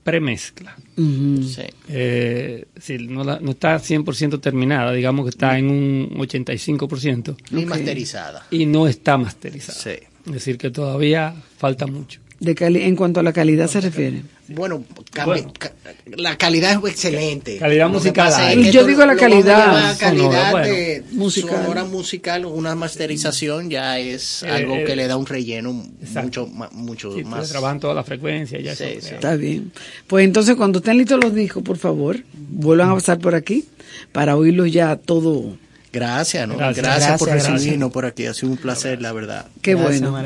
premezcla. 0.02 0.76
Sí. 0.96 1.62
Eh, 1.88 2.66
sí, 2.78 2.98
no, 2.98 3.24
la- 3.24 3.40
no 3.40 3.52
está 3.52 3.78
100% 3.78 4.38
terminada, 4.40 4.92
digamos 4.92 5.24
que 5.24 5.30
está 5.30 5.58
en 5.58 5.70
un 5.70 6.10
85%. 6.18 7.36
Ni 7.50 7.64
masterizada. 7.64 8.46
Y 8.50 8.66
no 8.66 8.86
está 8.86 9.16
masterizada. 9.16 9.78
Sí. 9.78 10.02
Es 10.26 10.32
decir, 10.32 10.58
que 10.58 10.70
todavía 10.70 11.34
falta 11.56 11.86
mucho. 11.86 12.20
De 12.40 12.54
cali- 12.54 12.82
en 12.82 12.96
cuanto 12.96 13.20
a 13.20 13.22
la 13.22 13.32
calidad 13.32 13.68
se 13.68 13.80
refiere. 13.80 14.22
Bueno, 14.48 14.84
cam- 15.12 15.24
Bueno. 15.26 15.52
ca- 15.58 15.72
la 16.16 16.36
calidad 16.36 16.72
es 16.72 16.90
excelente. 16.90 17.56
Calidad 17.58 17.88
musical 17.88 18.32
es 18.50 18.66
que 18.66 18.72
Yo 18.72 18.84
digo 18.84 19.06
la 19.06 19.16
calidad 19.16 19.96
calidad 19.98 20.22
sonora, 20.24 20.50
bueno. 20.50 20.66
de 20.66 21.02
Musical. 21.12 21.62
sonora 21.62 21.84
musical, 21.84 22.44
una 22.44 22.74
masterización 22.74 23.70
ya 23.70 23.98
es 23.98 24.42
Eh, 24.42 24.48
algo 24.50 24.74
eh, 24.74 24.84
que 24.84 24.96
le 24.96 25.06
da 25.06 25.16
un 25.16 25.26
relleno 25.26 25.86
exacto. 26.02 26.46
mucho, 26.48 26.70
mucho 26.72 27.14
Sí, 27.14 27.24
más. 27.24 27.48
trabajan 27.48 27.78
toda 27.80 27.94
la 27.94 28.02
frecuencia. 28.04 28.60
Ya 28.60 28.74
Sí, 28.74 28.84
eso, 28.84 29.00
sí. 29.00 29.06
ya. 29.10 29.14
Está 29.14 29.36
bien. 29.36 29.72
Pues 30.08 30.24
entonces, 30.24 30.56
cuando 30.56 30.80
estén 30.80 30.98
listos 30.98 31.20
los 31.22 31.34
discos, 31.34 31.62
por 31.62 31.78
favor, 31.78 32.18
vuelvan 32.34 32.90
a 32.90 32.94
pasar 32.94 33.18
por 33.20 33.34
aquí 33.34 33.64
para 34.12 34.36
oírlos 34.36 34.70
ya 34.72 34.96
todo. 34.96 35.56
Gracias, 35.92 36.46
¿no? 36.48 36.56
Gracias. 36.56 36.84
Gracias, 36.84 37.18
por 37.20 37.28
recibirnos 37.30 37.92
por 37.92 38.04
aquí. 38.04 38.26
Ha 38.26 38.34
sido 38.34 38.50
un 38.52 38.58
placer, 38.58 39.00
la 39.00 39.12
verdad. 39.12 39.46
Qué 39.62 39.74
Gracias, 39.76 40.00
bueno. 40.02 40.18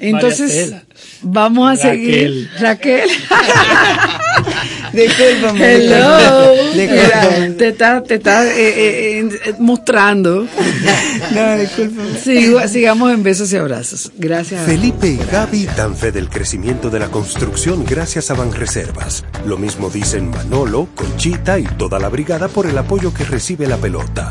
Entonces, 0.00 0.74
vamos 1.22 1.80
a 1.80 1.88
Raquel. 1.88 1.90
seguir. 1.90 2.50
Raquel. 2.60 3.10
Discúlpame. 4.92 5.74
Hello. 5.74 6.54
Discúlpame. 6.74 7.50
Te 7.50 7.68
está, 7.68 8.02
te 8.02 8.14
está 8.14 8.46
eh, 8.46 8.50
eh, 8.58 9.28
eh, 9.46 9.54
mostrando. 9.58 10.46
No, 11.34 11.58
discúlpame. 11.58 12.18
Sigo- 12.24 12.66
sigamos 12.68 13.12
en 13.12 13.22
besos 13.22 13.52
y 13.52 13.56
abrazos. 13.56 14.10
Gracias. 14.16 14.64
Felipe 14.64 15.08
y 15.08 15.18
Gaby 15.30 15.66
dan 15.76 15.94
fe 15.94 16.10
del 16.12 16.28
crecimiento 16.30 16.88
de 16.90 17.00
la 17.00 17.08
construcción 17.08 17.84
gracias 17.84 18.30
a 18.30 18.34
Banreservas. 18.34 19.24
Lo 19.44 19.58
mismo 19.58 19.90
dicen 19.90 20.30
Manolo, 20.30 20.88
Conchita 20.94 21.58
y 21.58 21.64
toda 21.64 21.98
la 21.98 22.08
brigada 22.08 22.48
por 22.48 22.66
el 22.66 22.78
apoyo 22.78 23.12
que 23.12 23.24
recibe 23.24 23.66
la 23.66 23.76
pelota. 23.76 24.30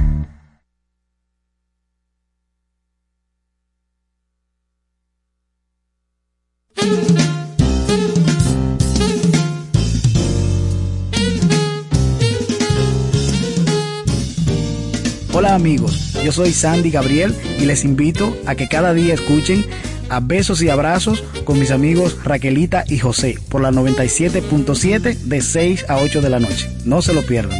Hola 15.41 15.55
amigos, 15.55 16.13
yo 16.23 16.31
soy 16.31 16.53
Sandy 16.53 16.91
Gabriel 16.91 17.33
y 17.59 17.65
les 17.65 17.83
invito 17.83 18.37
a 18.45 18.53
que 18.53 18.67
cada 18.67 18.93
día 18.93 19.15
escuchen 19.15 19.65
a 20.07 20.19
Besos 20.19 20.61
y 20.61 20.69
Abrazos 20.69 21.23
con 21.45 21.57
mis 21.57 21.71
amigos 21.71 22.15
Raquelita 22.23 22.83
y 22.87 22.99
José 22.99 23.39
por 23.49 23.59
la 23.59 23.71
97.7 23.71 25.17
de 25.17 25.41
6 25.41 25.85
a 25.89 25.97
8 25.97 26.21
de 26.21 26.29
la 26.29 26.39
noche. 26.39 26.69
No 26.85 27.01
se 27.01 27.15
lo 27.15 27.23
pierdan. 27.23 27.59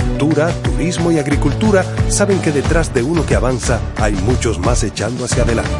turismo 0.29 1.11
y 1.11 1.17
agricultura 1.17 1.83
saben 2.09 2.39
que 2.41 2.51
detrás 2.51 2.93
de 2.93 3.01
uno 3.01 3.25
que 3.25 3.33
avanza 3.35 3.79
hay 3.97 4.13
muchos 4.13 4.59
más 4.59 4.83
echando 4.83 5.25
hacia 5.25 5.43
adelante. 5.43 5.71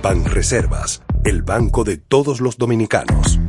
Ban 0.00 0.24
Reservas, 0.24 1.02
el 1.24 1.42
banco 1.42 1.82
de 1.82 1.96
todos 1.96 2.40
los 2.40 2.58
dominicanos. 2.58 3.40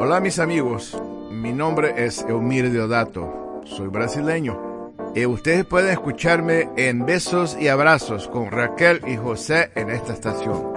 Hola 0.00 0.18
mis 0.20 0.40
amigos, 0.40 1.00
mi 1.30 1.52
nombre 1.52 2.04
es 2.04 2.24
Eumir 2.28 2.72
Deodato, 2.72 3.62
soy 3.64 3.86
brasileño. 3.86 4.71
Y 5.14 5.26
ustedes 5.26 5.66
pueden 5.66 5.90
escucharme 5.90 6.68
en 6.76 7.04
Besos 7.04 7.56
y 7.60 7.68
Abrazos 7.68 8.28
con 8.28 8.50
Raquel 8.50 9.02
y 9.06 9.16
José 9.16 9.70
en 9.74 9.90
esta 9.90 10.14
estación. 10.14 10.72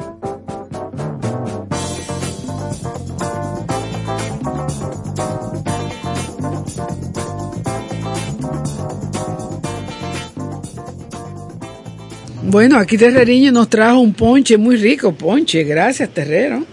Bueno, 12.44 12.78
aquí 12.78 12.98
Terreriño 12.98 13.52
nos 13.52 13.70
trajo 13.70 13.99
un 13.99 14.14
ponche 14.14 14.57
muy 14.57 14.76
rico, 14.76 15.14
ponche, 15.14 15.64
gracias 15.64 16.10
Terrero. 16.10 16.64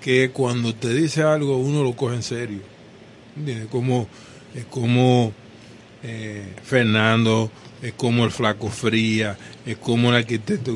que 0.01 0.29
cuando 0.31 0.73
te 0.73 0.93
dice 0.93 1.21
algo 1.23 1.57
uno 1.57 1.83
lo 1.83 1.95
coge 1.95 2.15
en 2.15 2.23
serio. 2.23 2.59
¿Entiendes? 3.37 3.67
Como, 3.67 4.07
es 4.55 4.63
como 4.65 5.33
eh, 6.01 6.45
Fernando, 6.63 7.51
es 7.81 7.93
como 7.93 8.23
el 8.25 8.31
Flaco 8.31 8.69
Fría, 8.69 9.37
es 9.65 9.77
como 9.77 10.09
el 10.09 10.15
arquitecto 10.15 10.75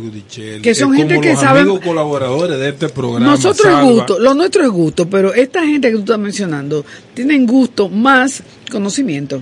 Que 0.61 0.75
son 0.75 0.93
es 0.93 0.97
gente 0.97 1.15
como 1.15 1.21
que 1.21 1.33
los 1.33 1.41
saben- 1.41 1.61
amigos 1.61 1.79
colaboradores 1.81 2.59
de 2.59 2.69
este 2.69 2.89
programa. 2.89 3.31
Nosotros 3.31 3.65
es 3.67 3.73
Salva. 3.73 3.89
gusto, 3.91 4.19
lo 4.19 4.33
nuestro 4.33 4.63
es 4.63 4.69
gusto, 4.69 5.09
pero 5.09 5.33
esta 5.33 5.65
gente 5.65 5.87
que 5.89 5.95
tú 5.95 6.01
estás 6.01 6.19
mencionando 6.19 6.85
tienen 7.13 7.45
gusto 7.47 7.89
más 7.89 8.43
conocimiento. 8.71 9.41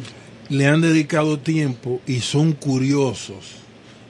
le 0.49 0.65
han 0.65 0.79
dedicado 0.81 1.39
tiempo 1.39 1.99
y 2.07 2.21
son 2.21 2.53
curiosos 2.53 3.55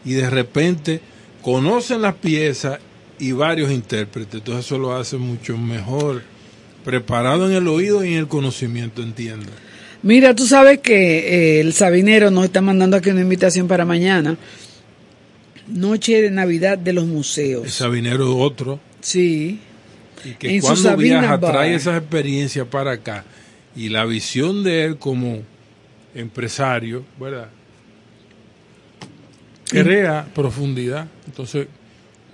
y 0.06 0.14
de 0.14 0.30
repente 0.30 1.02
conocen 1.42 2.02
las 2.04 2.14
piezas 2.16 2.80
y 3.20 3.32
varios 3.32 3.72
intérpretes, 3.72 4.36
entonces 4.36 4.66
eso 4.68 4.78
lo 4.78 4.96
hace 4.96 5.18
mucho 5.18 5.58
mejor 5.58 6.22
preparado 6.86 7.48
en 7.50 7.54
el 7.56 7.68
oído 7.68 8.06
y 8.06 8.10
en 8.14 8.20
el 8.20 8.28
conocimiento, 8.28 9.02
entiende. 9.02 9.48
Mira, 10.04 10.36
tú 10.36 10.46
sabes 10.46 10.80
que 10.80 11.58
eh, 11.58 11.60
el 11.62 11.74
Sabinero 11.74 12.32
nos 12.32 12.46
está 12.46 12.62
mandando 12.62 12.98
aquí 12.98 13.10
una 13.10 13.22
invitación 13.22 13.68
para 13.68 13.84
mañana. 13.86 14.38
Noche 15.68 16.22
de 16.22 16.32
Navidad 16.32 16.78
de 16.78 16.94
los 16.94 17.06
museos. 17.06 17.66
El 17.66 17.72
Sabinero 17.72 18.38
otro 18.38 18.80
Sí. 19.02 19.60
y 20.24 20.32
que 20.34 20.56
En 20.56 20.62
cuando 20.62 20.96
viaja 20.98 21.38
Bar. 21.38 21.52
trae 21.52 21.76
esas 21.76 21.98
experiencias 22.02 22.68
para 22.68 22.92
acá 22.92 23.26
y 23.76 23.90
la 23.90 24.06
visión 24.06 24.64
de 24.64 24.86
él 24.86 24.98
como 24.98 25.42
empresario, 26.16 27.04
¿verdad? 27.20 27.50
Crea 29.70 30.26
profundidad. 30.34 31.08
Entonces, 31.26 31.68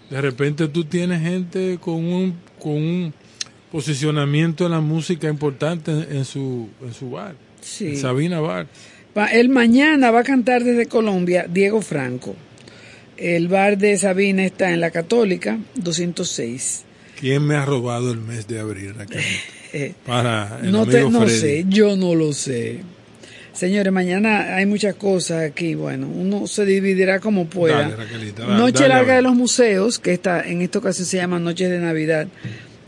de 0.10 0.22
repente 0.22 0.68
tú 0.68 0.84
tienes 0.86 1.22
gente 1.22 1.80
con 1.82 1.96
un, 2.06 2.36
con 2.62 2.74
un 2.74 3.14
posicionamiento 3.72 4.66
en 4.66 4.72
la 4.72 4.80
música 4.82 5.28
importante 5.28 5.90
en, 5.92 6.18
en 6.18 6.26
su, 6.26 6.70
en 6.84 6.94
su 6.94 7.10
bar, 7.10 7.36
Sí. 7.64 7.96
Sabina 7.96 8.40
Bar. 8.40 8.68
Pa- 9.14 9.28
El 9.28 9.50
mañana 9.50 10.12
va 10.12 10.20
a 10.20 10.24
cantar 10.24 10.64
desde 10.64 10.86
Colombia 10.88 11.46
Diego 11.50 11.82
Franco. 11.82 12.36
El 13.18 13.48
bar 13.48 13.78
de 13.78 13.96
Sabina 13.98 14.44
está 14.44 14.72
en 14.74 14.80
la 14.82 14.90
Católica 14.92 15.58
206. 15.76 16.84
¿Quién 17.20 17.46
me 17.46 17.56
ha 17.56 17.64
robado 17.66 18.12
el 18.12 18.20
mes 18.20 18.48
de 18.48 18.60
abril? 18.60 18.94
Raquel? 18.96 19.22
Eh, 19.76 19.92
Para 20.06 20.60
el 20.62 20.72
no 20.72 20.86
te, 20.86 20.98
amigo 21.00 21.10
no 21.10 21.22
Freddy. 21.26 21.40
sé, 21.40 21.66
yo 21.68 21.96
no 21.96 22.14
lo 22.14 22.32
sé. 22.32 22.82
Señores, 23.54 23.92
mañana 23.92 24.56
hay 24.56 24.68
muchas 24.68 24.94
cosas 24.94 25.42
aquí. 25.50 25.74
Bueno, 25.74 26.08
uno 26.08 26.46
se 26.46 26.64
dividirá 26.64 27.20
como 27.20 27.48
pueda. 27.48 27.80
Dale, 27.82 27.96
Raquelita, 27.96 28.44
dale, 28.46 28.54
Noche 28.60 28.84
dale 28.84 28.94
larga 28.94 29.16
de 29.16 29.22
los 29.24 29.34
museos, 29.34 29.98
que 29.98 30.14
está 30.14 30.48
en 30.48 30.62
esta 30.62 30.78
ocasión 30.78 31.08
se 31.08 31.18
llama 31.18 31.40
Noches 31.40 31.72
de 31.72 31.80
Navidad. 31.80 32.28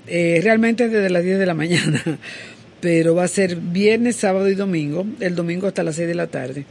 Eh, 0.05 0.39
realmente 0.43 0.85
es 0.85 0.91
desde 0.91 1.09
las 1.09 1.23
10 1.23 1.39
de 1.39 1.45
la 1.47 1.55
mañana, 1.55 2.03
pero 2.85 3.15
va 3.15 3.23
a 3.23 3.27
ser 3.27 3.55
viernes, 3.55 4.15
sábado 4.15 4.47
y 4.47 4.53
domingo. 4.53 5.07
El 5.19 5.33
domingo 5.33 5.65
hasta 5.65 5.81
las 5.81 5.95
6 5.95 6.07
de 6.07 6.13
la 6.13 6.27
tarde. 6.27 6.67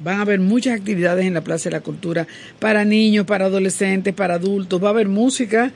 Van 0.00 0.20
a 0.20 0.22
haber 0.22 0.40
muchas 0.40 0.74
actividades 0.74 1.26
en 1.26 1.34
la 1.34 1.42
Plaza 1.42 1.68
de 1.68 1.76
la 1.76 1.82
Cultura 1.82 2.26
para 2.58 2.86
niños, 2.86 3.26
para 3.26 3.44
adolescentes, 3.44 4.14
para 4.14 4.36
adultos. 4.36 4.82
Va 4.82 4.86
a 4.86 4.92
haber 4.92 5.08
música, 5.08 5.70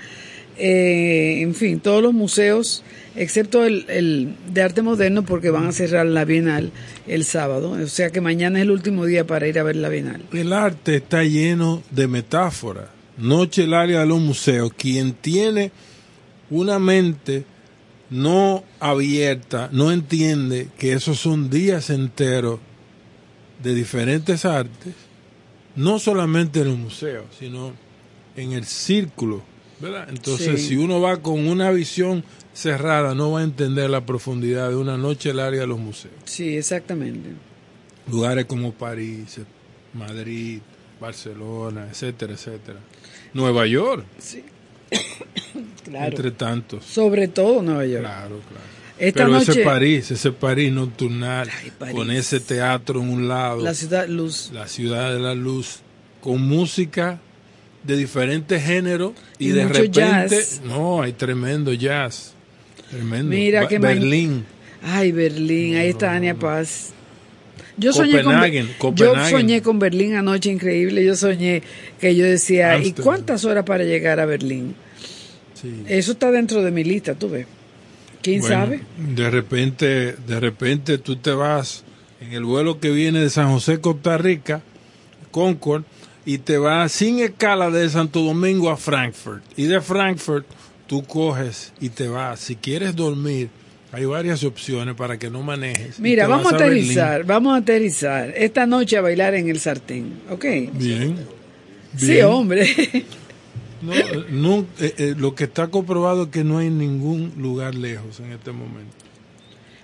eh, 0.57 1.41
en 1.43 1.55
fin, 1.55 1.81
todos 1.81 2.03
los 2.03 2.15
museos, 2.15 2.83
excepto 3.15 3.67
el, 3.67 3.85
el 3.89 4.35
de 4.55 4.63
arte 4.63 4.81
moderno, 4.81 5.23
porque 5.23 5.51
van 5.51 5.67
a 5.67 5.73
cerrar 5.73 6.07
la 6.07 6.25
Bienal 6.25 6.71
el 7.07 7.25
sábado. 7.27 7.73
O 7.73 7.89
sea 7.89 8.09
que 8.09 8.23
mañana 8.23 8.61
es 8.61 8.63
el 8.63 8.71
último 8.71 9.05
día 9.05 9.27
para 9.27 9.47
ir 9.47 9.59
a 9.59 9.65
ver 9.65 9.77
la 9.77 9.91
Bienal. 9.91 10.23
El 10.33 10.55
arte 10.55 10.97
está 10.97 11.25
lleno 11.25 11.83
de 11.91 12.07
metáforas. 12.07 12.87
Noche 13.19 13.65
el 13.65 13.75
área 13.75 14.01
de 14.01 14.07
los 14.07 14.19
museos. 14.19 14.73
Quien 14.75 15.13
tiene 15.13 15.73
una 16.49 16.79
mente 16.79 17.45
no 18.11 18.63
abierta, 18.81 19.69
no 19.73 19.91
entiende 19.93 20.69
que 20.79 20.93
esos 20.93 21.19
son 21.19 21.51
días 21.51 21.91
enteros 21.91 22.61
de 23.63 23.75
diferentes 23.75 24.45
artes, 24.45 24.95
no 25.75 25.99
solamente 25.99 26.61
en 26.61 26.69
los 26.69 26.79
museos, 26.79 27.25
sino 27.39 27.73
en 28.37 28.53
el 28.53 28.65
círculo, 28.65 29.43
¿verdad? 29.81 30.09
Entonces, 30.09 30.61
Sí. 30.63 30.69
si 30.69 30.77
uno 30.77 31.01
va 31.01 31.21
con 31.23 31.47
una 31.49 31.71
visión 31.71 32.23
cerrada, 32.53 33.15
no 33.15 33.33
va 33.33 33.41
a 33.41 33.45
entender 33.45 33.91
la 33.91 34.07
profundidad 34.07 34.69
de 34.71 34.77
una 34.77 34.97
noche 34.97 35.31
el 35.31 35.41
área 35.41 35.61
de 35.63 35.67
los 35.67 35.79
museos. 35.79 36.15
Sí, 36.25 36.57
exactamente. 36.57 37.31
Lugares 38.11 38.45
como 38.47 38.73
París, 38.73 39.41
Madrid, 39.95 40.61
Barcelona, 41.01 41.89
etcétera, 41.91 42.35
etcétera. 42.35 42.79
Nueva 43.35 43.67
York, 43.67 44.05
Sí. 44.19 44.43
claro. 45.85 46.07
entre 46.07 46.31
tantos. 46.31 46.85
Sobre 46.85 47.29
todo 47.29 47.63
Nueva 47.63 47.87
York. 47.87 48.03
Claro, 48.03 48.41
claro. 48.49 48.77
Esta 48.99 49.25
Pero 49.25 49.33
noche, 49.33 49.53
ese 49.53 49.61
París, 49.63 50.11
ese 50.11 50.33
París 50.33 50.73
nocturnal, 50.73 51.51
París. 51.79 51.95
con 51.95 52.11
ese 52.11 52.41
teatro 52.41 53.03
en 53.03 53.11
un 53.11 53.29
lado, 53.29 53.61
la 53.61 53.75
ciudad 53.75 54.09
luz. 54.09 54.51
la 54.55 54.67
ciudad 54.69 55.13
de 55.13 55.21
la 55.21 55.35
luz, 55.35 55.81
con 56.23 56.41
música 56.41 57.21
de 57.85 57.97
diferentes 57.99 58.63
géneros 58.65 59.13
y, 59.39 59.49
Y 59.49 59.53
de 59.53 59.69
repente, 59.69 59.91
jazz. 59.91 60.63
no, 60.65 61.03
hay 61.03 61.13
tremendo 61.13 61.75
jazz, 61.75 62.33
tremendo. 62.91 63.29
Mira 63.29 63.69
que 63.69 63.79
Berlín, 63.79 64.47
Ay, 64.83 65.13
Berlín, 65.13 65.77
ahí 65.77 65.89
está 65.91 66.15
Ania 66.15 66.35
Paz. 66.35 66.93
Yo 67.79 67.93
soñé, 67.93 68.23
con, 68.23 68.97
yo 68.97 69.15
soñé 69.29 69.63
con 69.63 69.79
Berlín 69.79 70.15
anoche, 70.15 70.51
increíble. 70.51 71.05
Yo 71.05 71.15
soñé 71.15 71.63
que 72.01 72.15
yo 72.15 72.25
decía, 72.25 72.75
¿y 72.75 72.77
Ámsterdam. 72.77 73.05
cuántas 73.05 73.45
horas 73.45 73.65
para 73.65 73.85
llegar 73.85 74.19
a 74.19 74.27
Berlín? 74.27 74.75
Sí. 75.55 75.83
Eso 75.87 76.13
está 76.13 76.31
dentro 76.31 76.63
de 76.63 76.71
mi 76.71 76.85
lista, 76.85 77.15
tú 77.15 77.29
ves. 77.29 77.47
¿Quién 78.23 78.41
Bueno, 78.41 78.57
sabe? 78.57 78.81
De 79.15 79.31
repente, 79.31 80.17
de 80.27 80.41
repente 80.41 80.99
tú 80.99 81.17
te 81.17 81.31
vas 81.33 81.85
en 82.21 82.33
el 82.33 82.45
vuelo 82.45 82.81
que 82.81 82.91
viene 82.91 83.21
de 83.21 83.31
San 83.31 83.51
José, 83.53 83.81
Costa 83.81 84.17
Rica, 84.19 84.63
Concord, 85.31 85.85
y 86.25 86.39
te 86.39 86.59
vas 86.59 86.93
sin 86.93 87.21
escala 87.21 87.71
de 87.71 87.89
Santo 87.89 88.23
Domingo 88.23 88.71
a 88.71 88.77
Frankfurt. 88.77 89.45
Y 89.57 89.65
de 89.67 89.81
Frankfurt 89.81 90.47
tú 90.87 91.05
coges 91.05 91.73
y 91.81 91.91
te 91.91 92.09
vas. 92.09 92.41
Si 92.41 92.57
quieres 92.57 92.97
dormir, 92.97 93.49
hay 93.97 94.05
varias 94.05 94.45
opciones 94.45 94.95
para 94.95 95.19
que 95.19 95.31
no 95.31 95.43
manejes. 95.43 95.99
Mira, 95.99 96.27
vamos 96.27 96.53
a 96.53 96.57
aterrizar, 96.57 97.25
vamos 97.25 97.55
a 97.55 97.57
aterrizar. 97.59 98.33
Esta 98.37 98.67
noche 98.67 98.99
a 98.99 99.01
bailar 99.01 99.35
en 99.35 99.49
el 99.49 99.59
sartén, 99.59 100.13
¿ok? 100.29 100.45
Bien. 100.75 101.17
Sí, 101.97 102.07
bien. 102.13 102.27
hombre. 102.27 102.67
No, 103.81 103.93
eh, 103.95 104.25
no, 104.31 104.67
eh, 104.81 104.95
eh, 104.99 105.15
lo 105.17 105.35
que 105.35 105.45
está 105.45 105.69
comprobado 105.69 106.25
es 106.25 106.29
que 106.31 106.45
no 106.45 106.59
hay 106.59 106.69
ningún 106.71 107.33
lugar 107.39 107.75
lejos 107.75 108.21
en 108.21 108.33
este 108.33 108.51
momento. 108.53 108.95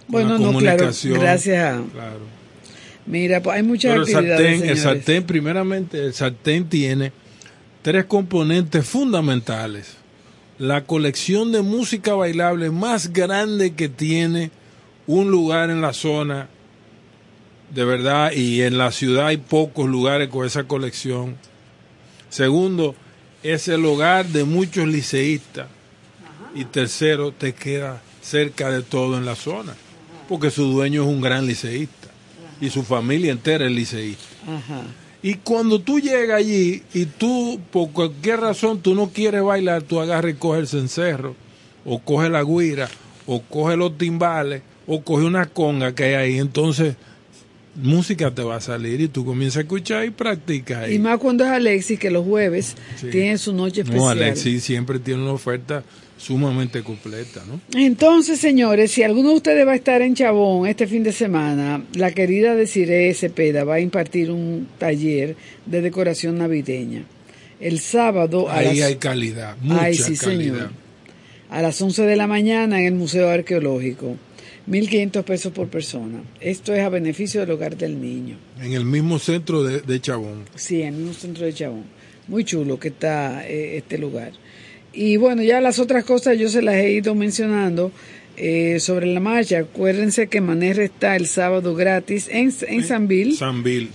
Bueno, 0.08 0.38
no, 0.38 0.58
claro, 0.58 0.90
gracias 1.04 1.64
a- 1.64 1.82
claro. 1.92 2.20
Mira, 3.06 3.42
pues 3.42 3.56
hay 3.56 3.62
muchas 3.62 3.92
Pero 3.92 4.02
el 4.06 4.14
actividades, 4.16 4.62
el 4.62 4.78
sartén, 4.78 5.24
primeramente, 5.24 6.04
el 6.04 6.12
sartén 6.14 6.68
tiene 6.68 7.12
tres 7.82 8.04
componentes 8.04 8.86
fundamentales. 8.86 9.96
La 10.62 10.84
colección 10.84 11.50
de 11.50 11.60
música 11.60 12.14
bailable 12.14 12.70
más 12.70 13.12
grande 13.12 13.74
que 13.74 13.88
tiene 13.88 14.52
un 15.08 15.28
lugar 15.28 15.70
en 15.70 15.80
la 15.80 15.92
zona, 15.92 16.46
de 17.74 17.84
verdad, 17.84 18.30
y 18.30 18.62
en 18.62 18.78
la 18.78 18.92
ciudad 18.92 19.26
hay 19.26 19.38
pocos 19.38 19.88
lugares 19.88 20.28
con 20.28 20.46
esa 20.46 20.62
colección. 20.62 21.36
Segundo, 22.30 22.94
es 23.42 23.66
el 23.66 23.84
hogar 23.84 24.26
de 24.26 24.44
muchos 24.44 24.86
liceístas. 24.86 25.66
Y 26.54 26.64
tercero, 26.64 27.32
te 27.32 27.54
queda 27.54 28.00
cerca 28.20 28.70
de 28.70 28.82
todo 28.82 29.18
en 29.18 29.24
la 29.24 29.34
zona, 29.34 29.74
porque 30.28 30.52
su 30.52 30.66
dueño 30.66 31.02
es 31.02 31.08
un 31.08 31.20
gran 31.20 31.44
liceísta 31.44 32.06
y 32.60 32.70
su 32.70 32.84
familia 32.84 33.32
entera 33.32 33.66
es 33.66 33.72
liceísta. 33.72 34.28
Ajá. 34.46 34.82
Y 35.22 35.34
cuando 35.34 35.80
tú 35.80 36.00
llegas 36.00 36.38
allí 36.38 36.82
y 36.92 37.06
tú, 37.06 37.60
por 37.70 37.90
cualquier 37.90 38.40
razón, 38.40 38.80
tú 38.80 38.94
no 38.94 39.10
quieres 39.10 39.42
bailar, 39.42 39.82
tú 39.82 40.00
agarras 40.00 40.32
y 40.32 40.36
coges 40.36 40.60
el 40.62 40.66
cencerro, 40.68 41.36
o 41.84 42.00
coge 42.00 42.28
la 42.28 42.42
guira, 42.42 42.88
o 43.26 43.40
coge 43.42 43.76
los 43.76 43.96
timbales, 43.96 44.62
o 44.86 45.02
coge 45.02 45.24
una 45.24 45.46
conga 45.46 45.94
que 45.94 46.04
hay 46.04 46.14
ahí. 46.14 46.38
Entonces, 46.38 46.96
música 47.76 48.34
te 48.34 48.42
va 48.42 48.56
a 48.56 48.60
salir 48.60 49.00
y 49.00 49.08
tú 49.08 49.24
comienzas 49.24 49.58
a 49.58 49.60
escuchar 49.62 50.04
y 50.04 50.10
practicas 50.10 50.78
ahí. 50.84 50.94
Y 50.94 50.98
más 50.98 51.18
cuando 51.18 51.44
es 51.44 51.50
Alexis, 51.50 51.98
que 51.98 52.10
los 52.10 52.26
jueves 52.26 52.74
Sí. 53.00 53.08
tiene 53.10 53.38
su 53.38 53.52
noche 53.52 53.82
especial. 53.82 54.04
No, 54.04 54.10
Alexis 54.10 54.62
siempre 54.64 54.98
tiene 54.98 55.22
una 55.22 55.32
oferta 55.32 55.82
sumamente 56.22 56.82
completa, 56.82 57.42
¿no? 57.48 57.60
Entonces, 57.78 58.38
señores, 58.38 58.92
si 58.92 59.02
alguno 59.02 59.30
de 59.30 59.34
ustedes 59.36 59.66
va 59.66 59.72
a 59.72 59.76
estar 59.76 60.02
en 60.02 60.14
Chabón 60.14 60.68
este 60.68 60.86
fin 60.86 61.02
de 61.02 61.12
semana, 61.12 61.84
la 61.94 62.12
querida 62.12 62.54
Desiree 62.54 63.12
Cepeda 63.14 63.64
va 63.64 63.74
a 63.74 63.80
impartir 63.80 64.30
un 64.30 64.68
taller 64.78 65.34
de 65.66 65.80
decoración 65.82 66.38
navideña. 66.38 67.04
El 67.60 67.80
sábado 67.80 68.48
a 68.48 68.58
Ahí 68.58 68.78
las... 68.78 68.86
hay 68.88 68.96
calidad, 68.96 69.56
mucha 69.60 69.82
Ay, 69.82 69.94
sí, 69.94 70.16
calidad. 70.16 70.54
señor. 70.54 70.70
A 71.50 71.60
las 71.60 71.80
11 71.82 72.02
de 72.02 72.16
la 72.16 72.26
mañana 72.26 72.80
en 72.80 72.86
el 72.86 72.94
Museo 72.94 73.28
Arqueológico. 73.28 74.16
1.500 74.70 75.24
pesos 75.24 75.52
por 75.52 75.66
persona. 75.68 76.22
Esto 76.40 76.72
es 76.72 76.80
a 76.84 76.88
beneficio 76.88 77.40
del 77.40 77.50
hogar 77.50 77.76
del 77.76 78.00
niño. 78.00 78.36
En 78.60 78.72
el 78.74 78.84
mismo 78.84 79.18
centro 79.18 79.64
de, 79.64 79.80
de 79.80 80.00
Chabón. 80.00 80.44
Sí, 80.54 80.82
en 80.82 80.94
el 80.94 81.00
mismo 81.00 81.14
centro 81.14 81.44
de 81.44 81.52
Chabón. 81.52 81.84
Muy 82.28 82.44
chulo 82.44 82.78
que 82.78 82.88
está 82.88 83.44
eh, 83.46 83.76
este 83.78 83.98
lugar. 83.98 84.30
Y 84.92 85.16
bueno, 85.16 85.42
ya 85.42 85.60
las 85.60 85.78
otras 85.78 86.04
cosas 86.04 86.38
yo 86.38 86.48
se 86.48 86.62
las 86.62 86.74
he 86.76 86.92
ido 86.92 87.14
mencionando 87.14 87.92
eh, 88.36 88.78
sobre 88.80 89.06
la 89.06 89.20
marcha. 89.20 89.58
Acuérdense 89.60 90.26
que 90.28 90.40
Manerre 90.40 90.84
está 90.84 91.16
el 91.16 91.26
sábado 91.26 91.74
gratis 91.74 92.28
en, 92.30 92.52
en 92.68 92.84
San 92.84 93.08
Bill 93.08 93.36
San 93.36 93.62
Bill. 93.62 93.90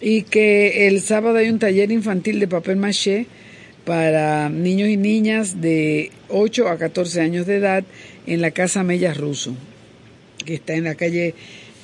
y 0.00 0.22
que 0.22 0.88
el 0.88 1.00
sábado 1.00 1.38
hay 1.38 1.48
un 1.48 1.58
taller 1.58 1.90
infantil 1.90 2.38
de 2.40 2.48
papel 2.48 2.76
maché 2.76 3.26
para 3.84 4.48
niños 4.48 4.88
y 4.88 4.96
niñas 4.96 5.60
de 5.60 6.10
8 6.28 6.68
a 6.68 6.76
14 6.76 7.20
años 7.20 7.46
de 7.46 7.56
edad 7.56 7.84
en 8.26 8.40
la 8.40 8.50
Casa 8.50 8.82
Mellas 8.82 9.16
Russo, 9.16 9.54
que 10.44 10.54
está 10.54 10.74
en 10.74 10.84
la 10.84 10.96
calle 10.96 11.34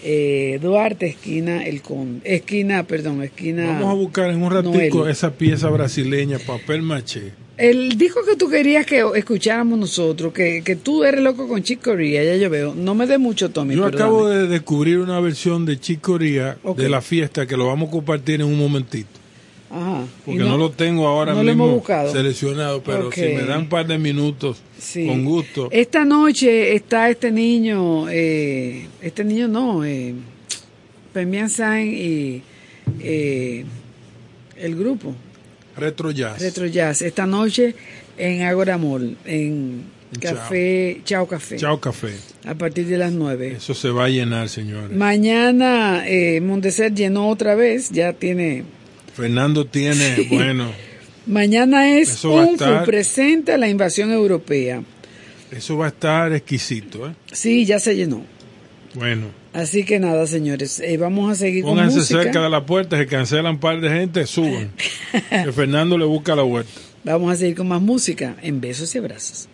eh, 0.02 0.58
Duarte, 0.60 1.06
esquina 1.06 1.64
El 1.64 1.80
Con, 1.80 2.20
esquina, 2.24 2.82
perdón, 2.82 3.22
esquina 3.22 3.66
Vamos 3.66 3.88
a 3.90 3.94
buscar 3.94 4.30
en 4.30 4.42
un 4.42 4.50
ratico 4.50 4.98
Noel. 4.98 5.10
esa 5.12 5.32
pieza 5.34 5.68
brasileña, 5.70 6.38
papel 6.40 6.82
maché. 6.82 7.32
El 7.62 7.96
disco 7.96 8.20
que 8.28 8.34
tú 8.34 8.48
querías 8.48 8.84
que 8.84 9.04
escucháramos 9.14 9.78
nosotros, 9.78 10.32
que, 10.32 10.62
que 10.64 10.74
tú 10.74 11.04
eres 11.04 11.20
loco 11.20 11.46
con 11.46 11.62
Chick 11.62 11.80
Corea, 11.80 12.24
ya 12.24 12.34
yo 12.36 12.50
veo. 12.50 12.74
No 12.74 12.94
me 12.96 13.06
dé 13.06 13.18
mucho, 13.18 13.50
Tommy. 13.50 13.76
Yo 13.76 13.82
perdóname. 13.84 14.02
acabo 14.04 14.28
de 14.28 14.48
descubrir 14.48 14.98
una 14.98 15.20
versión 15.20 15.64
de 15.64 15.78
Chicoría 15.78 16.58
Ok. 16.64 16.78
de 16.78 16.88
la 16.88 17.00
fiesta 17.00 17.46
que 17.46 17.56
lo 17.56 17.66
vamos 17.68 17.88
a 17.88 17.92
compartir 17.92 18.40
en 18.40 18.48
un 18.48 18.58
momentito. 18.58 19.08
Ajá. 19.70 20.04
Porque 20.26 20.40
no, 20.40 20.58
lo 20.58 20.70
tengo 20.72 21.06
ahora 21.06 21.34
no 21.34 21.42
mismo 21.44 21.82
seleccionado, 22.12 22.82
pero 22.82 23.12
si 23.12 23.20
me 23.20 23.44
dan 23.44 23.60
un 23.60 23.68
par 23.68 23.86
de 23.86 23.96
minutos, 23.96 24.60
Sí. 24.78 25.06
con 25.06 25.24
gusto. 25.24 25.68
Esta 25.70 26.04
noche 26.04 26.74
está 26.74 27.08
este 27.10 27.30
niño, 27.30 28.08
eh, 28.10 28.86
este 29.00 29.22
niño 29.22 29.46
no, 29.46 29.84
eh, 29.84 30.14
Pemian 31.12 31.48
Sain 31.48 31.94
y 31.94 32.42
eh, 33.00 33.64
el 34.58 34.74
grupo 34.74 35.14
Retro 35.76 36.10
Jazz. 36.10 36.40
Retro 36.40 36.66
Jazz. 36.66 37.02
Esta 37.02 37.26
noche 37.26 37.74
en 38.18 38.42
Agora 38.42 38.78
Mall, 38.78 39.16
en 39.24 39.84
Café, 40.20 41.00
Chao 41.04 41.26
Café. 41.26 41.56
Chao 41.56 41.80
Café. 41.80 42.12
A 42.44 42.54
partir 42.54 42.86
de 42.86 42.98
las 42.98 43.12
9. 43.12 43.54
Eso 43.56 43.74
se 43.74 43.88
va 43.90 44.06
a 44.06 44.08
llenar, 44.08 44.48
señores. 44.48 44.96
Mañana 44.96 46.06
eh, 46.06 46.40
Monteser 46.40 46.94
llenó 46.94 47.28
otra 47.28 47.54
vez, 47.54 47.90
ya 47.90 48.12
tiene. 48.12 48.64
Fernando 49.14 49.66
tiene, 49.66 50.26
bueno, 50.30 50.72
Mañana 51.26 51.96
es 51.98 52.24
a 52.24 52.28
UNFU 52.28 52.84
presenta 52.84 53.56
la 53.56 53.68
invasión 53.68 54.10
europea. 54.10 54.82
eso 55.50 55.76
va 55.76 55.86
a 55.86 55.88
estar 55.88 56.32
exquisito, 56.32 57.08
¿eh? 57.08 57.14
Sí, 57.30 57.64
ya 57.64 57.78
se 57.78 57.94
llenó. 57.94 58.24
Bueno, 58.94 59.26
Así 59.52 59.84
que 59.84 59.98
nada, 59.98 60.26
señores, 60.26 60.80
eh, 60.80 60.96
vamos 60.96 61.30
a 61.30 61.34
seguir 61.34 61.62
con 61.62 61.72
pónganse 61.72 61.98
música. 61.98 62.22
cerca 62.22 62.42
de 62.42 62.48
la 62.48 62.64
puerta, 62.64 62.96
se 62.96 63.06
cancelan 63.06 63.54
un 63.54 63.60
par 63.60 63.80
de 63.80 63.88
gente, 63.90 64.26
suban. 64.26 64.72
que 65.30 65.52
Fernando 65.52 65.98
le 65.98 66.06
busca 66.06 66.34
la 66.34 66.42
vuelta. 66.42 66.70
Vamos 67.04 67.32
a 67.32 67.36
seguir 67.36 67.56
con 67.56 67.68
más 67.68 67.82
música 67.82 68.36
en 68.42 68.60
besos 68.60 68.94
y 68.94 68.98
abrazos. 68.98 69.48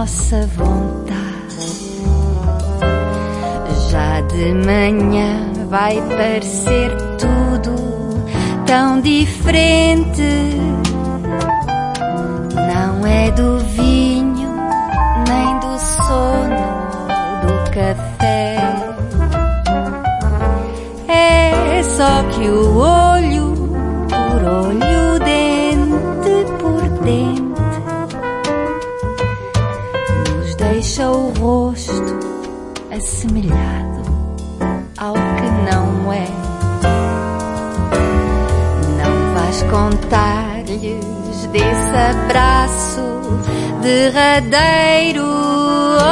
Nossa 0.00 0.46
vontade. 0.56 1.20
Já 3.90 4.22
de 4.22 4.54
manhã 4.54 5.52
vai 5.68 6.00
parecer 6.16 6.90
tudo 7.18 8.24
tão 8.64 9.02
diferente. 9.02 10.22
Não 12.54 13.06
é 13.06 13.30
do 13.32 13.58
deixa 30.80 31.10
o 31.10 31.30
rosto 31.38 32.18
assemelhado 32.90 34.00
ao 34.96 35.12
que 35.12 35.48
não 35.70 36.10
é. 36.10 36.26
Não 38.96 39.34
vais 39.34 39.62
contar-lhes 39.64 41.46
desse 41.52 41.96
abraço 42.24 43.02
derradeiro, 43.82 45.26
oh, 45.26 46.08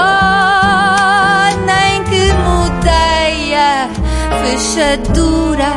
nem 1.65 2.05
que 2.05 2.31
mudei 2.45 3.55
a 3.55 3.89
fechadura. 4.45 5.73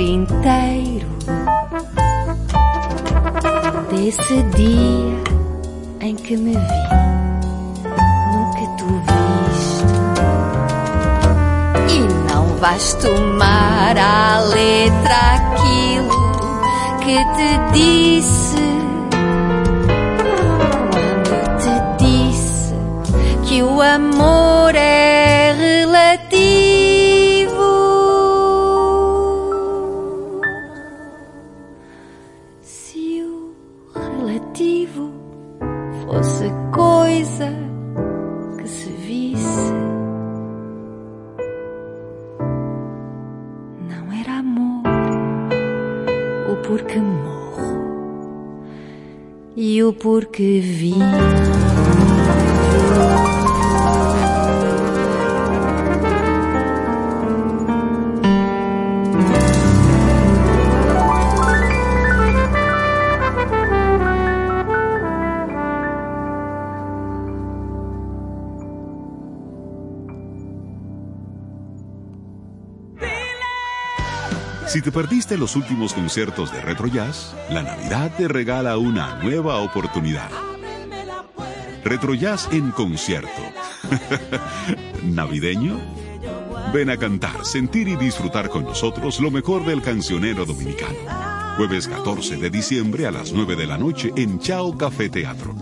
inteiro. 0.00 1.08
Desse 3.90 4.42
dia 4.54 5.22
em 6.00 6.14
que 6.14 6.36
me 6.36 6.52
vi 6.52 6.88
no 8.32 8.50
que 8.54 8.66
tu 8.78 8.86
viste. 9.08 9.86
E 11.94 12.00
não 12.32 12.46
vais 12.56 12.94
tomar 12.94 13.96
à 13.96 14.40
letra 14.40 15.16
aquilo 15.36 16.32
que 17.00 17.16
te 17.36 17.50
disse. 17.72 18.66
Quando 20.92 21.34
te 21.58 21.74
disse 22.04 22.74
que 23.46 23.62
o 23.62 23.80
amor 23.80 24.74
é 24.74 24.97
e 50.04 50.92
o 52.14 52.17
Si 74.78 74.82
te 74.82 74.92
perdiste 74.92 75.36
los 75.36 75.56
últimos 75.56 75.92
conciertos 75.92 76.52
de 76.52 76.60
Retro 76.60 76.86
Jazz, 76.86 77.34
la 77.50 77.64
Navidad 77.64 78.12
te 78.16 78.28
regala 78.28 78.78
una 78.78 79.20
nueva 79.24 79.56
oportunidad. 79.56 80.30
Retro 81.82 82.14
Jazz 82.14 82.48
en 82.52 82.70
concierto. 82.70 83.42
¿Navideño? 85.02 85.80
Ven 86.72 86.90
a 86.90 86.96
cantar, 86.96 87.44
sentir 87.44 87.88
y 87.88 87.96
disfrutar 87.96 88.50
con 88.50 88.62
nosotros 88.62 89.18
lo 89.18 89.32
mejor 89.32 89.66
del 89.66 89.82
cancionero 89.82 90.44
dominicano. 90.44 90.94
Jueves 91.56 91.88
14 91.88 92.36
de 92.36 92.48
diciembre 92.48 93.08
a 93.08 93.10
las 93.10 93.32
9 93.32 93.56
de 93.56 93.66
la 93.66 93.78
noche 93.78 94.12
en 94.14 94.38
Chao 94.38 94.78
Café 94.78 95.08
Teatro. 95.08 95.56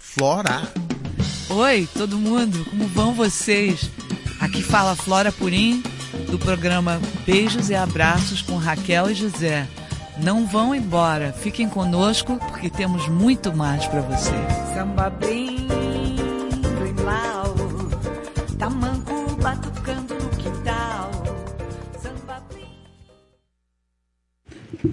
Flora. 0.00 0.68
Oi, 1.50 1.86
todo 1.94 2.18
mundo, 2.18 2.64
como 2.70 2.88
vão 2.88 3.14
vocês? 3.14 3.88
Aqui 4.40 4.62
fala 4.62 4.96
Flora 4.96 5.30
Purim, 5.30 5.80
do 6.30 6.38
programa 6.38 7.00
Beijos 7.24 7.70
e 7.70 7.74
Abraços 7.74 8.42
com 8.42 8.56
Raquel 8.56 9.10
e 9.10 9.14
José. 9.14 9.66
Não 10.22 10.46
vão 10.46 10.74
embora, 10.74 11.32
fiquem 11.32 11.68
conosco 11.68 12.36
porque 12.36 12.70
temos 12.70 13.08
muito 13.08 13.54
mais 13.54 13.86
para 13.86 14.00
vocês. 14.00 14.52
Samba 14.74 15.10
brindo 15.10 16.86
e 16.86 17.02
mal, 17.02 17.54
tamanco 18.58 19.36
batucando 19.36 20.14
no 20.14 20.28
quintal. 20.30 21.10
Samba 22.02 22.42
brindo. 22.50 22.66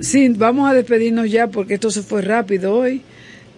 Sim, 0.04 0.34
vamos 0.34 0.66
a 0.66 0.74
despedirnos 0.74 1.32
já 1.32 1.48
porque 1.48 1.76
isso 1.76 1.92
se 1.92 2.04
foi 2.04 2.22
rápido 2.22 2.66
hoje. 2.66 3.02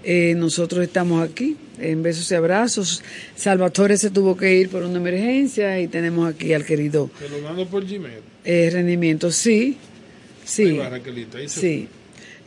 Eh, 0.04 0.36
nosotros 0.36 0.84
estamos 0.84 1.24
aqui. 1.24 1.58
En 1.80 2.04
besos 2.04 2.30
y 2.32 2.36
abrazos. 2.36 3.04
Salvatore 3.36 3.98
se 3.98 4.10
tuvo 4.10 4.36
que 4.38 4.56
ir 4.56 4.70
por 4.70 4.84
una 4.84 4.98
emergencia 4.98 5.80
y 5.80 5.88
tenemos 5.88 6.34
aquí 6.34 6.54
al 6.54 6.66
querido 6.66 7.10
Te 7.20 7.30
lo 7.30 7.40
mando 7.40 7.66
por 7.68 7.86
Gmail. 7.86 8.20
eh, 8.44 8.70
rendimiento. 8.72 9.32
Sí, 9.32 9.78
Ahí 9.78 10.46
sí, 10.46 10.72
va, 10.78 10.90
Raquelita, 10.90 11.38
sí. 11.48 11.88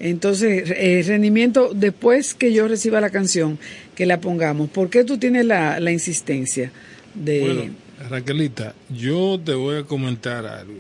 Entonces, 0.00 0.70
eh, 0.76 1.02
rendimiento, 1.06 1.72
después 1.74 2.34
que 2.34 2.52
yo 2.52 2.68
reciba 2.68 3.00
la 3.00 3.10
canción, 3.10 3.58
que 3.96 4.06
la 4.06 4.20
pongamos. 4.20 4.70
¿Por 4.70 4.90
qué 4.90 5.02
tú 5.02 5.18
tienes 5.18 5.44
la, 5.44 5.80
la 5.80 5.90
insistencia 5.90 6.70
de... 7.14 7.40
Bueno, 7.40 7.62
Raquelita, 8.08 8.74
yo 8.88 9.40
te 9.44 9.54
voy 9.54 9.78
a 9.78 9.82
comentar 9.82 10.46
algo. 10.46 10.78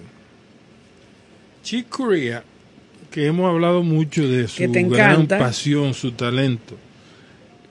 Chick 1.64 1.88
Corea, 1.88 2.44
que 3.10 3.26
hemos 3.26 3.48
hablado 3.50 3.82
mucho 3.82 4.26
de 4.28 4.46
su 4.48 4.56
Que 4.58 4.68
te 4.68 4.82
gran 4.84 5.26
pasión, 5.26 5.94
su 5.94 6.12
talento, 6.12 6.76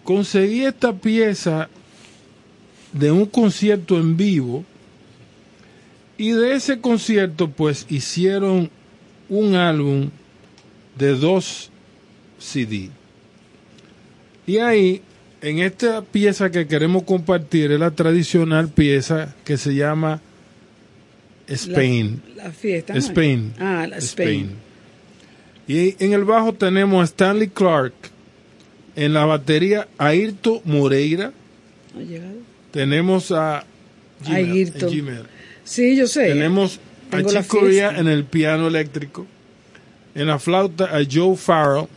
conseguí 0.08 0.64
esta 0.64 0.94
pieza 0.94 1.68
de 2.94 3.12
un 3.12 3.26
concierto 3.26 3.98
en 3.98 4.16
vivo 4.16 4.64
y 6.18 6.32
de 6.32 6.54
ese 6.56 6.80
concierto 6.80 7.50
pues 7.50 7.86
hicieron 7.90 8.70
un 9.28 9.56
álbum 9.56 10.10
de 10.98 11.14
dos 11.14 11.70
CD. 12.40 12.90
Y 14.46 14.60
ahí, 14.60 15.02
en 15.42 15.60
esta 15.60 16.02
pieza 16.02 16.52
que 16.52 16.68
queremos 16.68 17.04
compartir, 17.04 17.74
es 17.74 17.80
la 17.82 17.92
tradicional 17.92 18.70
pieza 18.70 19.36
que 19.44 19.58
se 19.58 19.76
llama 19.76 20.22
Spain. 21.48 22.22
La, 22.34 22.46
la 22.46 22.52
fiesta. 22.52 22.94
Spain. 22.96 23.54
Ah, 23.60 23.86
la 23.90 23.98
Spain. 23.98 24.52
Y 25.68 26.02
en 26.02 26.14
el 26.14 26.24
bajo 26.24 26.54
tenemos 26.54 27.02
a 27.02 27.04
Stanley 27.04 27.50
Clark. 27.50 28.16
En 28.98 29.14
la 29.14 29.26
batería, 29.26 29.88
Ayrto 30.00 30.62
Moreira. 30.66 31.32
¿Ha 31.96 32.02
llegado? 32.02 32.34
Tenemos 32.72 33.32
a 33.32 33.64
Ayrton. 34.26 34.92
Sí, 35.64 35.96
yo 35.96 36.08
sé. 36.08 36.30
Tenemos 36.30 36.80
a 37.12 37.18
Tengo 37.18 37.32
la 37.32 37.42
Chick 37.42 37.52
Corea 37.52 37.90
fiesta. 37.90 38.02
en 38.02 38.08
el 38.08 38.26
piano 38.26 38.68
eléctrico. 38.68 39.28
En 40.16 40.28
la 40.28 40.40
flauta 40.40 40.86
a 40.86 41.02
Joe 41.10 41.38
Farrell. 41.38 41.88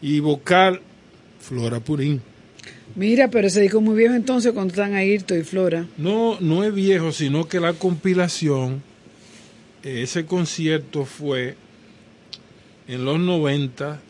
Y 0.00 0.20
vocal, 0.20 0.80
Flora 1.40 1.78
Purín. 1.78 2.22
Mira, 2.96 3.28
pero 3.28 3.46
ese 3.48 3.60
disco 3.60 3.78
es 3.78 3.84
muy 3.84 3.96
viejo 3.96 4.14
entonces 4.14 4.52
cuando 4.52 4.72
están 4.72 4.94
Ayrton 4.94 5.40
y 5.40 5.42
Flora. 5.42 5.86
No, 5.98 6.38
no 6.40 6.64
es 6.64 6.74
viejo, 6.74 7.12
sino 7.12 7.46
que 7.46 7.60
la 7.60 7.74
compilación, 7.74 8.82
eh, 9.84 10.00
ese 10.02 10.24
concierto 10.24 11.04
fue 11.04 11.54
en 12.88 13.04
los 13.04 13.20
90, 13.20 14.00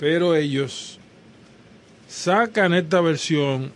pero 0.00 0.34
ellos 0.34 0.97
sacan 2.08 2.74
esta 2.74 3.00
versión 3.00 3.70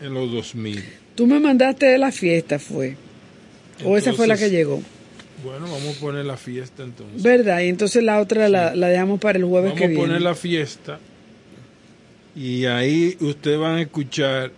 en 0.00 0.14
los 0.14 0.32
2000. 0.32 0.82
Tú 1.14 1.26
me 1.26 1.38
mandaste 1.38 1.86
de 1.86 1.98
la 1.98 2.10
fiesta, 2.10 2.58
fue. 2.58 2.96
o 3.84 3.96
esa 3.96 4.12
fue 4.12 4.26
la 4.26 4.36
que 4.36 4.50
llegó. 4.50 4.82
Bueno, 5.44 5.66
vamos 5.70 5.96
a 5.96 6.00
poner 6.00 6.24
la 6.24 6.36
fiesta 6.36 6.82
entonces. 6.84 7.22
¿Verdad? 7.22 7.60
Y 7.60 7.68
entonces 7.68 8.02
la 8.02 8.20
otra 8.20 8.48
la, 8.48 8.74
la 8.74 8.88
dejamos 8.88 9.20
para 9.20 9.38
el 9.38 9.44
jueves 9.44 9.70
Vamos 9.70 9.78
que 9.78 9.84
a 9.84 9.88
viene. 9.88 10.02
poner 10.02 10.22
la 10.22 10.34
fiesta 10.34 10.98
y 12.34 12.64
ahí 12.66 13.16
ustedes 13.20 13.58
van 13.58 13.76
a 13.76 13.82
escuchar 13.82 14.52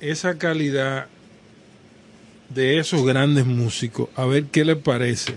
esa 0.00 0.36
calidad 0.36 1.06
de 2.48 2.78
esos 2.78 3.04
grandes 3.06 3.46
músicos. 3.46 4.08
A 4.16 4.26
ver 4.26 4.44
qué 4.44 4.64
les 4.64 4.76
parece. 4.76 5.32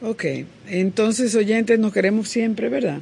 Ok, 0.00 0.24
entonces 0.68 1.34
oyentes 1.34 1.78
nos 1.78 1.92
queremos 1.92 2.28
siempre, 2.28 2.68
¿verdad, 2.68 3.00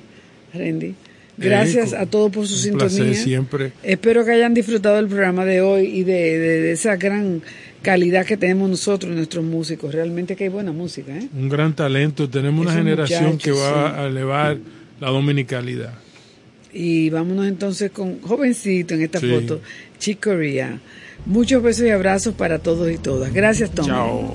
Randy? 0.54 0.94
Gracias 1.40 1.94
a 1.94 2.06
todos 2.06 2.30
por 2.30 2.46
su 2.46 2.54
Un 2.54 2.80
sintonía. 2.80 3.14
Siempre. 3.14 3.72
Espero 3.82 4.24
que 4.24 4.32
hayan 4.32 4.54
disfrutado 4.54 4.98
el 4.98 5.08
programa 5.08 5.44
de 5.44 5.62
hoy 5.62 5.86
y 5.86 6.04
de, 6.04 6.72
esa 6.72 6.96
gran 6.96 7.42
calidad 7.82 8.26
que 8.26 8.36
tenemos 8.36 8.68
nosotros, 8.68 9.14
nuestros 9.14 9.44
músicos. 9.44 9.94
Realmente 9.94 10.36
que 10.36 10.44
hay 10.44 10.50
buena 10.50 10.72
música. 10.72 11.16
¿eh? 11.16 11.28
Un 11.34 11.48
gran 11.48 11.74
talento. 11.74 12.28
Tenemos 12.28 12.66
una 12.66 12.74
generación 12.74 13.38
que 13.38 13.52
va 13.52 14.02
a 14.02 14.06
elevar 14.06 14.58
la 15.00 15.08
dominicalidad. 15.08 15.94
Y 16.72 17.10
vámonos 17.10 17.46
entonces 17.46 17.90
con 17.90 18.20
jovencito 18.20 18.94
en 18.94 19.02
esta 19.02 19.18
sí. 19.18 19.28
foto, 19.28 19.60
Chicoria. 19.98 20.78
Muchos 21.26 21.62
besos 21.62 21.86
y 21.86 21.90
abrazos 21.90 22.34
para 22.34 22.58
todos 22.58 22.90
y 22.90 22.98
todas. 22.98 23.32
Gracias, 23.32 23.70
Tom. 23.70 23.86
Chao. 23.86 24.34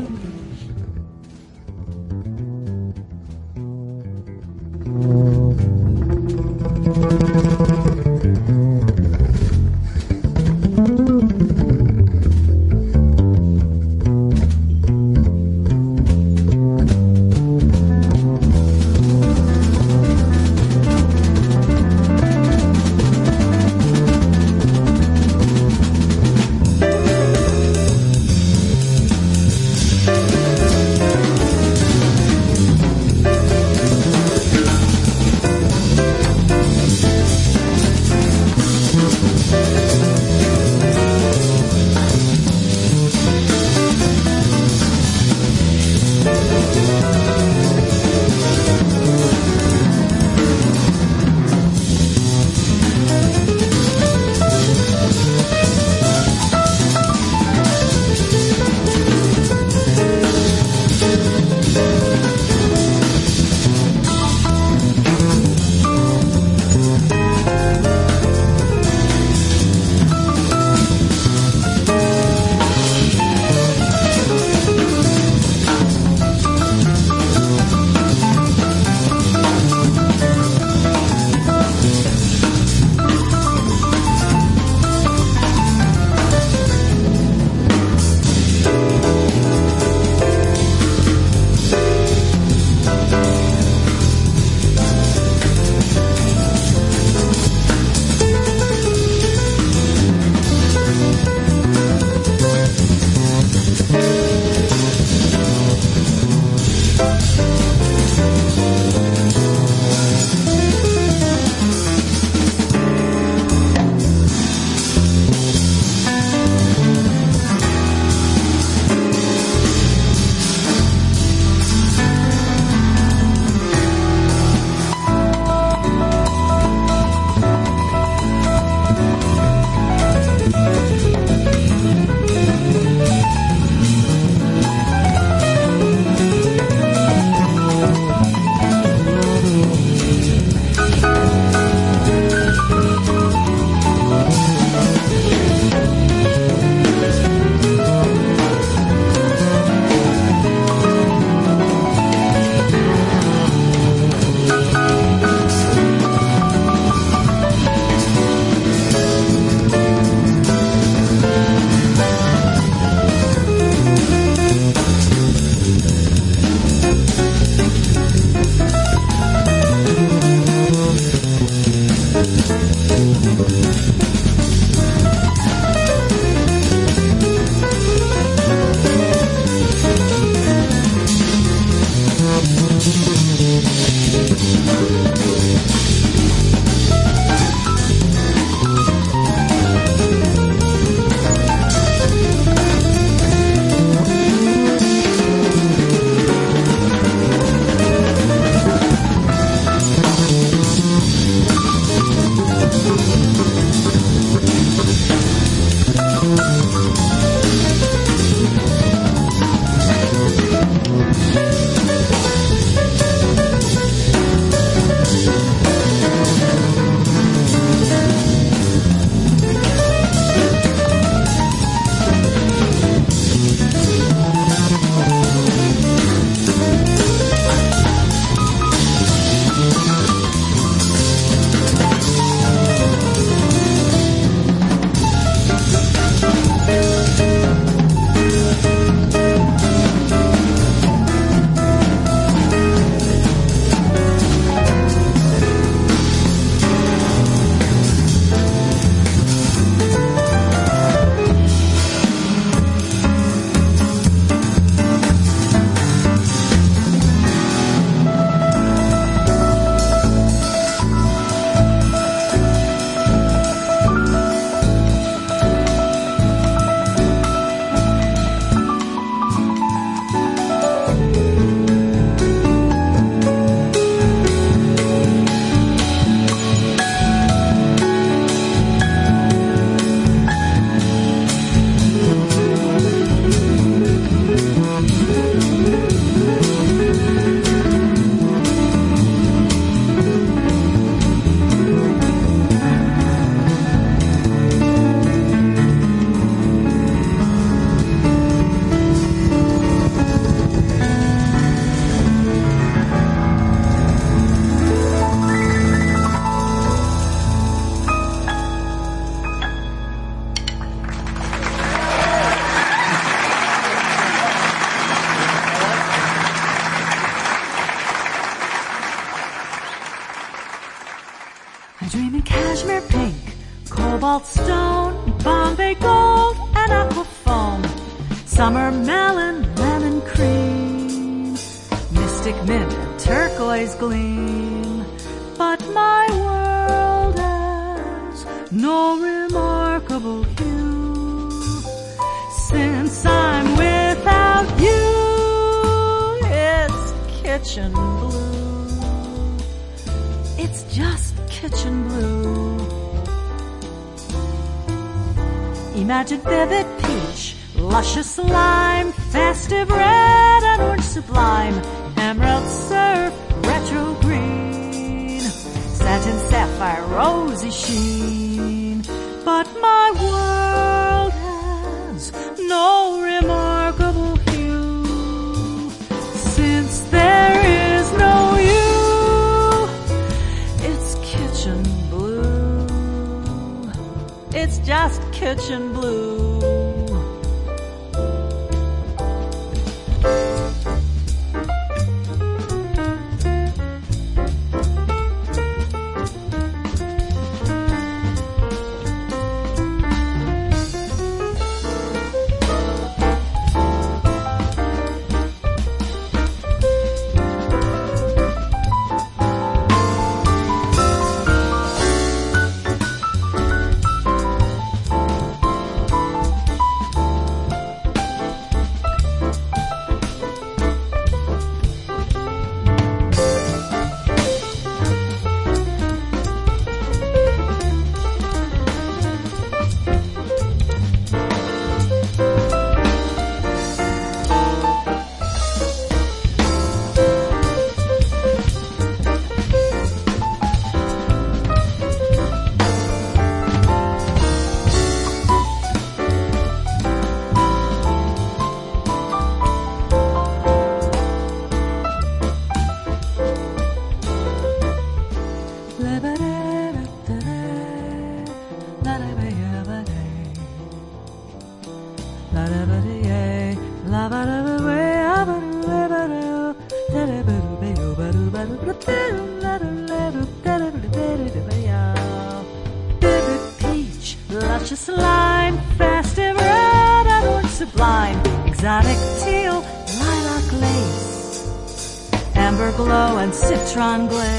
Tron 483.75 484.07
glare. 484.07 484.34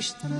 Da 0.00 0.39